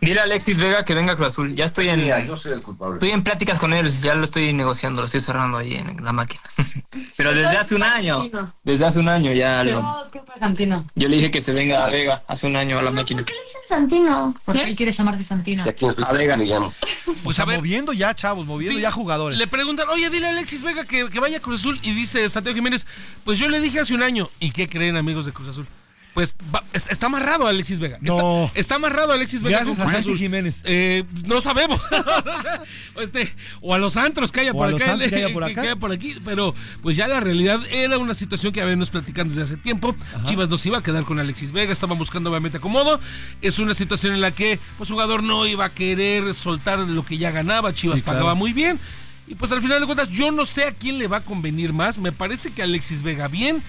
[0.00, 1.54] Dile a Alexis Vega que venga a Cruz Azul.
[1.54, 2.00] Ya estoy en.
[2.00, 2.94] Mira, yo soy el culpable.
[2.94, 3.90] Estoy en pláticas con él.
[4.02, 6.42] Ya lo estoy negociando, lo estoy cerrando ahí en la máquina.
[7.16, 8.30] Pero desde hace un año.
[8.62, 9.82] Desde hace un año ya lo.
[9.82, 10.86] No, es culpa de Santino.
[10.94, 13.24] Yo le dije que se venga a Vega hace un año a la máquina.
[13.66, 14.34] Santino.
[14.44, 15.64] Porque él quiere llamarse Santino.
[16.06, 16.74] A Vega le llamo.
[17.24, 17.58] Pues a ver.
[17.58, 19.38] Moviendo ya, chavos, moviendo ya jugadores.
[19.38, 21.80] Le preguntan, oye, dile a Alexis Vega que, que vaya a Cruz Azul.
[21.82, 22.86] Y dice Santiago Jiménez,
[23.24, 24.28] pues yo le dije hace un año.
[24.40, 25.66] ¿Y qué creen, amigos de Cruz Azul?
[26.16, 27.98] Pues va- es- está amarrado Alexis Vega.
[28.00, 28.46] No.
[28.46, 29.58] Está, está amarrado Alexis Vega.
[29.58, 30.16] Gracias a Santi.
[30.16, 30.62] Jiménez.
[30.64, 31.78] Eh, no sabemos.
[32.96, 33.30] o, este,
[33.60, 34.96] o a los antros que haya por acá.
[34.96, 35.54] que haya por acá.
[35.54, 36.16] que haya por aquí.
[36.24, 39.94] Pero pues ya la realidad era una situación que habíamos platicando desde hace tiempo.
[40.24, 41.70] Chivas no se iba a quedar con Alexis Vega.
[41.70, 42.98] Estaban buscando obviamente acomodo.
[43.42, 47.18] Es una situación en la que pues jugador no iba a querer soltar lo que
[47.18, 47.74] ya ganaba.
[47.74, 48.20] Chivas Sí, claro.
[48.20, 48.80] pagaba muy bien.
[49.28, 51.72] Y pues al final de cuentas, yo no sé a quién le va a convenir
[51.74, 51.98] más.
[51.98, 53.62] Me parece que Alexis Vega bien.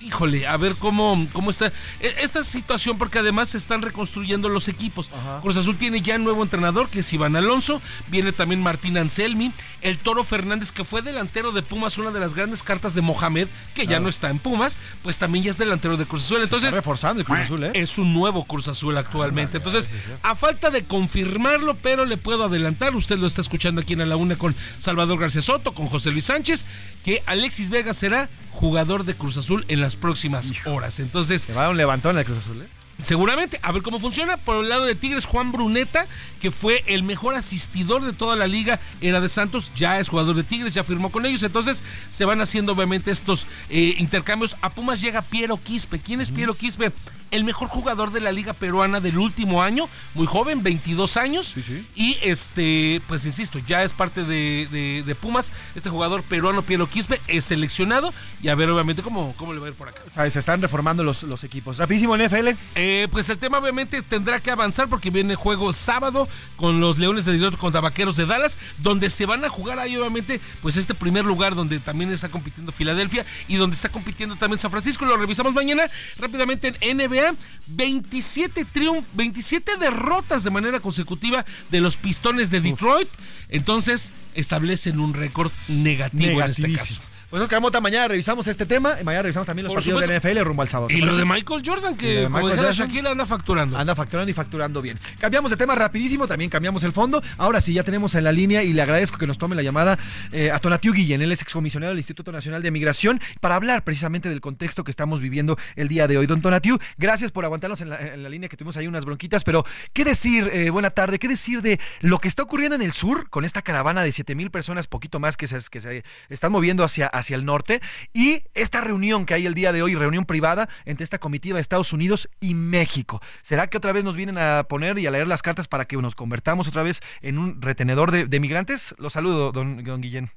[0.00, 1.68] Híjole, a ver cómo, cómo está
[2.00, 5.10] e- esta situación, porque además se están reconstruyendo los equipos.
[5.40, 7.80] Cruz Azul tiene ya nuevo entrenador, que es Iván Alonso.
[8.08, 9.52] Viene también Martín Anselmi.
[9.82, 13.48] El Toro Fernández, que fue delantero de Pumas, una de las grandes cartas de Mohamed,
[13.74, 16.42] que ya no está en Pumas, pues también ya es delantero de Cruz Azul.
[16.42, 17.72] Entonces, está reforzando el Cruz Azul, ¿eh?
[17.74, 19.58] es un nuevo Cruz Azul actualmente.
[19.58, 19.90] Entonces,
[20.22, 24.06] a falta de confirmarlo, pero le puedo adelantar, usted lo está escuchando aquí en A
[24.06, 26.64] la Una con Salvador García Soto, con José Luis Sánchez,
[27.04, 31.00] que Alexis Vega será jugador de Cruz Azul en las próximas horas.
[31.00, 32.68] Entonces, Se va a dar un levantón el Cruz Azul, ¿eh?
[33.02, 34.36] Seguramente, a ver cómo funciona.
[34.36, 36.06] Por el lado de Tigres, Juan Bruneta,
[36.40, 40.36] que fue el mejor asistidor de toda la liga, era de Santos, ya es jugador
[40.36, 41.42] de Tigres, ya firmó con ellos.
[41.42, 44.56] Entonces se van haciendo obviamente estos eh, intercambios.
[44.62, 45.98] A Pumas llega Piero Quispe.
[45.98, 46.92] ¿Quién es Piero Quispe?
[47.34, 51.52] El mejor jugador de la liga peruana del último año, muy joven, 22 años.
[51.96, 55.52] Y este, pues insisto, ya es parte de, de- de Pumas.
[55.74, 58.14] Este jugador peruano, Piero Quispe, es seleccionado.
[58.40, 60.02] Y a ver, obviamente, cómo, cómo le va a ir por acá.
[60.06, 61.76] O sea, se están reformando los, los equipos.
[61.78, 62.50] Rapidísimo NFL.
[62.76, 67.24] Eh, pues el tema obviamente tendrá que avanzar porque viene juego sábado con los Leones
[67.24, 70.94] de Detroit contra Vaqueros de Dallas, donde se van a jugar ahí obviamente pues este
[70.94, 75.04] primer lugar donde también está compitiendo Filadelfia y donde está compitiendo también San Francisco.
[75.04, 75.84] Lo revisamos mañana
[76.18, 77.23] rápidamente en NBA.
[77.66, 83.08] 27 triunfos, 27 derrotas de manera consecutiva de los Pistones de Detroit.
[83.48, 87.00] Entonces establecen un récord negativo en este caso.
[87.34, 88.94] Pues Oscar Mota, mañana revisamos este tema.
[89.00, 90.30] y Mañana revisamos también los Por partidos supuesto.
[90.30, 90.86] NFL rumbo al sábado.
[90.86, 92.86] ¿te Y lo de Michael Jordan, que de como Michael dijera Jackson.
[92.86, 93.76] Shaquille anda facturando.
[93.76, 95.00] Anda facturando y facturando bien.
[95.18, 97.20] Cambiamos de tema rapidísimo, también cambiamos el fondo.
[97.36, 99.98] Ahora sí, ya tenemos en la línea y le agradezco que nos tome la llamada
[100.30, 104.28] eh, a Tonatiu Guillén, él es excomisionado del Instituto Nacional de Migración, para hablar precisamente
[104.28, 106.26] del contexto que estamos viviendo el día de hoy.
[106.28, 109.42] Don Tonatiu, gracias por aguantarnos en la, en la línea que tuvimos ahí unas bronquitas,
[109.42, 112.92] pero ¿qué decir, eh, buena tarde, qué decir de lo que está ocurriendo en el
[112.92, 116.52] sur con esta caravana de 7 mil personas, poquito más que se, que se están
[116.52, 117.80] moviendo hacia, hacia el norte
[118.12, 121.62] y esta reunión que hay el día de hoy, reunión privada entre esta comitiva de
[121.62, 123.20] Estados Unidos y México.
[123.42, 125.96] ¿Será que otra vez nos vienen a poner y a leer las cartas para que
[125.96, 128.94] nos convertamos otra vez en un retenedor de, de migrantes?
[128.98, 130.30] Los saludo, don, don Guillén.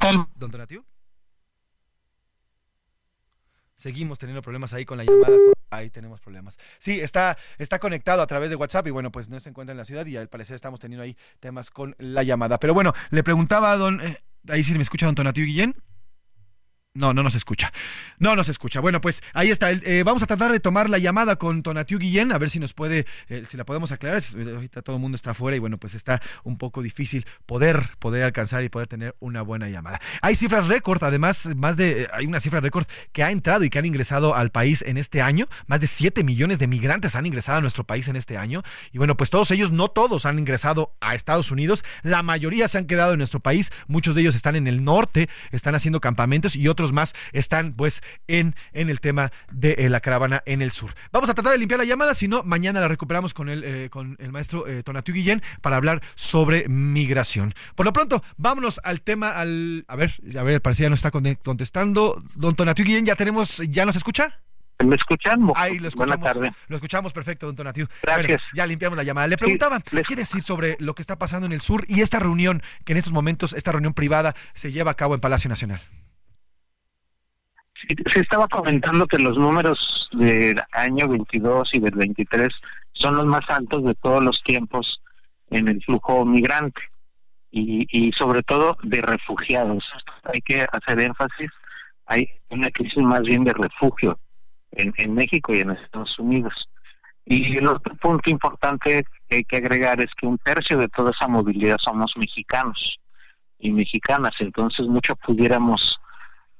[0.00, 0.84] Don Donatiu.
[3.76, 5.36] Seguimos teniendo problemas ahí con la llamada.
[5.70, 6.58] Ahí tenemos problemas.
[6.78, 9.78] Sí, está, está conectado a través de WhatsApp y bueno, pues no se encuentra en
[9.78, 12.58] la ciudad y al parecer estamos teniendo ahí temas con la llamada.
[12.58, 14.00] Pero bueno, le preguntaba a don...
[14.00, 15.74] eh, ahí sí me escucha don Tonatiu Guillén.
[16.94, 17.72] No, no nos escucha.
[18.18, 18.80] No nos escucha.
[18.80, 19.70] Bueno, pues ahí está.
[19.70, 22.74] Eh, vamos a tratar de tomar la llamada con Tonatiu Guillén, a ver si nos
[22.74, 24.22] puede, eh, si la podemos aclarar.
[24.54, 28.24] Ahorita todo el mundo está afuera y bueno, pues está un poco difícil poder, poder
[28.24, 30.02] alcanzar y poder tener una buena llamada.
[30.20, 33.70] Hay cifras récord, además, más de, eh, hay una cifra récord que ha entrado y
[33.70, 35.48] que han ingresado al país en este año.
[35.66, 38.62] Más de 7 millones de migrantes han ingresado a nuestro país en este año.
[38.92, 41.86] Y bueno, pues todos ellos, no todos han ingresado a Estados Unidos.
[42.02, 43.72] La mayoría se han quedado en nuestro país.
[43.86, 48.02] Muchos de ellos están en el norte, están haciendo campamentos y otros más están pues
[48.26, 50.92] en, en el tema de eh, la caravana en el sur.
[51.12, 53.90] Vamos a tratar de limpiar la llamada, si no, mañana la recuperamos con el, eh,
[53.90, 57.54] con el maestro eh, Tonatiu Guillén para hablar sobre migración.
[57.76, 59.84] Por lo pronto, vámonos al tema, al...
[59.86, 62.24] A ver, a ver, parecía ya no está con- contestando.
[62.34, 64.40] Don Tonatiu Guillén, ¿ya tenemos, ya nos escucha?
[64.84, 65.48] ¿Me escuchan?
[65.54, 66.24] Ahí lo Buenas escuchamos.
[66.32, 66.50] tardes.
[66.66, 67.86] Lo escuchamos perfecto, don Tonatiu.
[68.02, 68.26] Gracias.
[68.26, 69.28] Bueno, ya limpiamos la llamada.
[69.28, 72.62] Le preguntaban, ¿qué decir sobre lo que está pasando en el sur y esta reunión
[72.84, 75.80] que en estos momentos, esta reunión privada, se lleva a cabo en Palacio Nacional?
[78.06, 82.52] Se estaba comentando que los números del año 22 y del 23
[82.92, 85.00] son los más altos de todos los tiempos
[85.50, 86.80] en el flujo migrante
[87.50, 89.84] y, y sobre todo de refugiados.
[90.24, 91.50] Hay que hacer énfasis,
[92.06, 94.18] hay una crisis más bien de refugio
[94.72, 96.68] en, en México y en Estados Unidos.
[97.24, 101.12] Y el otro punto importante que hay que agregar es que un tercio de toda
[101.12, 102.98] esa movilidad somos mexicanos
[103.58, 106.00] y mexicanas, entonces mucho pudiéramos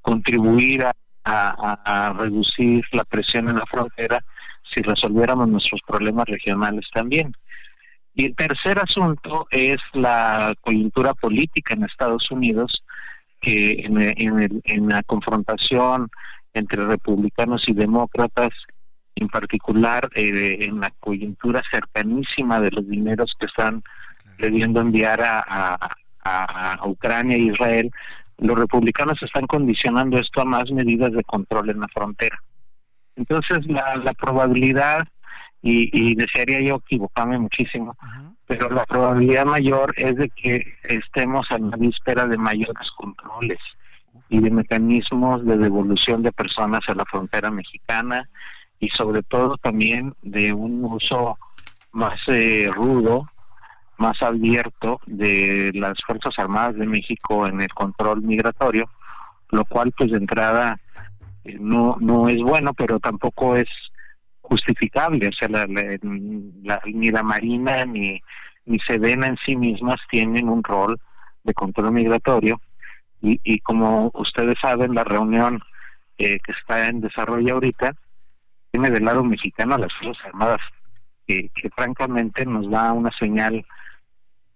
[0.03, 0.93] contribuir a,
[1.25, 1.55] a-
[1.85, 4.25] a- a reducir la presión en la frontera
[4.63, 7.33] si resolviéramos nuestros problemas regionales también.
[8.15, 12.83] Y el tercer asunto es la coyuntura política en Estados Unidos,
[13.41, 16.11] que en, en el- en la confrontación
[16.55, 18.51] entre republicanos y demócratas,
[19.17, 23.83] en particular eh, en la coyuntura cercanísima de los dineros que están
[24.39, 27.91] debiendo enviar a, a- a- a Ucrania e Israel,
[28.43, 32.39] los republicanos están condicionando esto a más medidas de control en la frontera.
[33.17, 35.07] Entonces, la, la probabilidad,
[35.63, 37.97] y, y desearía yo equivocarme muchísimo,
[38.47, 43.59] pero la probabilidad mayor es de que estemos a la víspera de mayores controles
[44.29, 48.29] y de mecanismos de devolución de personas a la frontera mexicana
[48.81, 51.39] y sobre todo también de un uso
[51.93, 53.29] más eh, rudo,
[54.03, 58.85] más abierto de las Fuerzas Armadas de México en el control migratorio,
[59.51, 60.79] lo cual pues de entrada
[61.45, 63.69] eh, no no es bueno, pero tampoco es
[64.43, 65.99] justificable, o sea, la- la-
[66.69, 68.21] la- ni la Marina ni
[68.65, 70.97] ni Sedena en sí mismas tienen un rol
[71.43, 72.61] de control migratorio.
[73.21, 75.61] Y, y como ustedes saben, la reunión
[76.19, 77.93] eh, que está en desarrollo ahorita
[78.71, 80.61] tiene del lado mexicano a las Fuerzas Armadas,
[81.27, 83.65] que, que francamente nos da una señal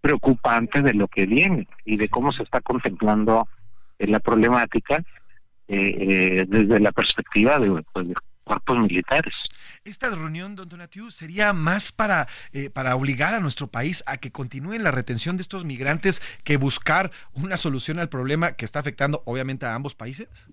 [0.06, 3.48] preocupante de lo que viene y de cómo se está contemplando
[3.98, 5.02] eh, la problemática
[5.66, 8.14] eh, eh, desde la perspectiva de, pues, de
[8.44, 9.34] cuerpos militares.
[9.84, 14.30] Esta reunión, don Donatiu, sería más para, eh, para obligar a nuestro país a que
[14.30, 19.24] continúen la retención de estos migrantes que buscar una solución al problema que está afectando
[19.26, 20.48] obviamente a ambos países.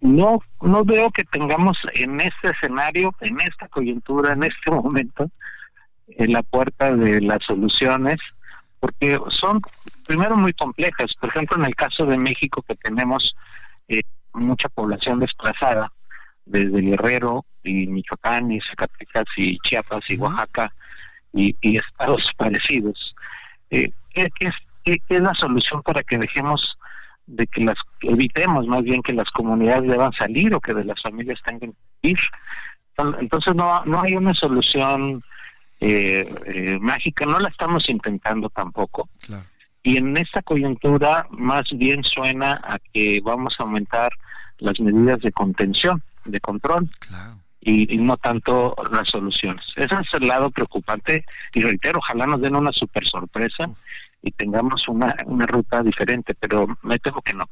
[0.00, 5.28] no no veo que tengamos en este escenario, en esta coyuntura, en este momento,
[6.24, 8.16] en la puerta de las soluciones,
[8.78, 9.60] porque son
[10.06, 11.14] primero muy complejas.
[11.20, 13.34] Por ejemplo, en el caso de México que tenemos
[13.88, 14.02] eh,
[14.32, 15.92] mucha población desplazada
[16.46, 20.72] desde Guerrero y Michoacán y Zacatecas y Chiapas y Oaxaca
[21.32, 23.14] y, y estados parecidos.
[23.70, 24.50] Eh, ¿qué, qué-
[24.84, 26.76] qué es la solución para que dejemos
[27.26, 31.00] de que las evitemos más bien que las comunidades deban salir o que de las
[31.02, 31.72] familias tengan
[32.02, 32.18] que ir?
[33.20, 35.22] Entonces no, no hay una solución
[35.80, 39.08] eh, eh, mágica, no la estamos intentando tampoco.
[39.82, 44.12] Y en esta coyuntura más bien suena a que vamos a aumentar
[44.58, 46.88] las medidas de contención, de control.
[47.62, 49.62] Y, y no tanto las soluciones.
[49.76, 53.68] Ese es el lado preocupante y reitero, ojalá nos den una super sorpresa
[54.22, 57.48] y tengamos una, una ruta diferente, pero me temo que no.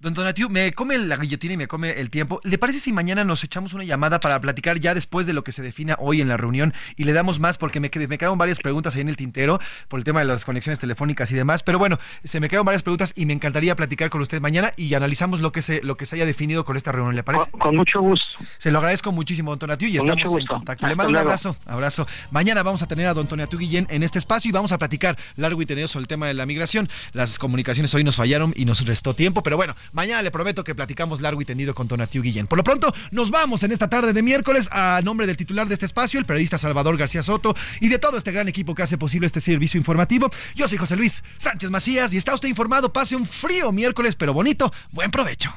[0.00, 2.40] Don Donatiu, me come la guillotina y me come el tiempo.
[2.44, 5.50] ¿Le parece si mañana nos echamos una llamada para platicar ya después de lo que
[5.50, 8.60] se defina hoy en la reunión y le damos más porque me, me quedaron varias
[8.60, 9.58] preguntas ahí en el tintero
[9.88, 11.64] por el tema de las conexiones telefónicas y demás?
[11.64, 14.94] Pero bueno, se me quedaron varias preguntas y me encantaría platicar con usted mañana y
[14.94, 17.16] analizamos lo que se, lo que se haya definido con esta reunión.
[17.16, 17.50] ¿Le parece?
[17.50, 18.24] Con, mucho gusto.
[18.56, 20.86] Se lo agradezco muchísimo, don Donatiu, y Con estamos en contacto.
[20.86, 22.06] Le mando un abrazo, abrazo.
[22.30, 25.18] Mañana vamos a tener a don Donatiu Guillén en este espacio y vamos a platicar
[25.34, 26.88] largo y tendido sobre el tema de la migración.
[27.14, 30.74] Las comunicaciones hoy nos fallaron y nos restó tiempo, pero bueno, mañana le prometo que
[30.74, 32.46] platicamos largo y tendido con Donatiu Guillén.
[32.46, 35.74] Por lo pronto, nos vamos en esta tarde de miércoles a nombre del titular de
[35.74, 38.98] este espacio, el periodista Salvador García Soto, y de todo este gran equipo que hace
[38.98, 40.30] posible este servicio informativo.
[40.54, 42.92] Yo soy José Luis Sánchez Macías y está usted informado.
[42.92, 44.72] Pase un frío miércoles, pero bonito.
[44.90, 45.52] Buen provecho.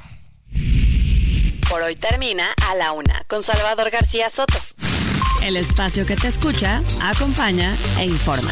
[1.69, 4.57] Por hoy termina A la Una con Salvador García Soto.
[5.41, 8.51] El espacio que te escucha, acompaña e informa.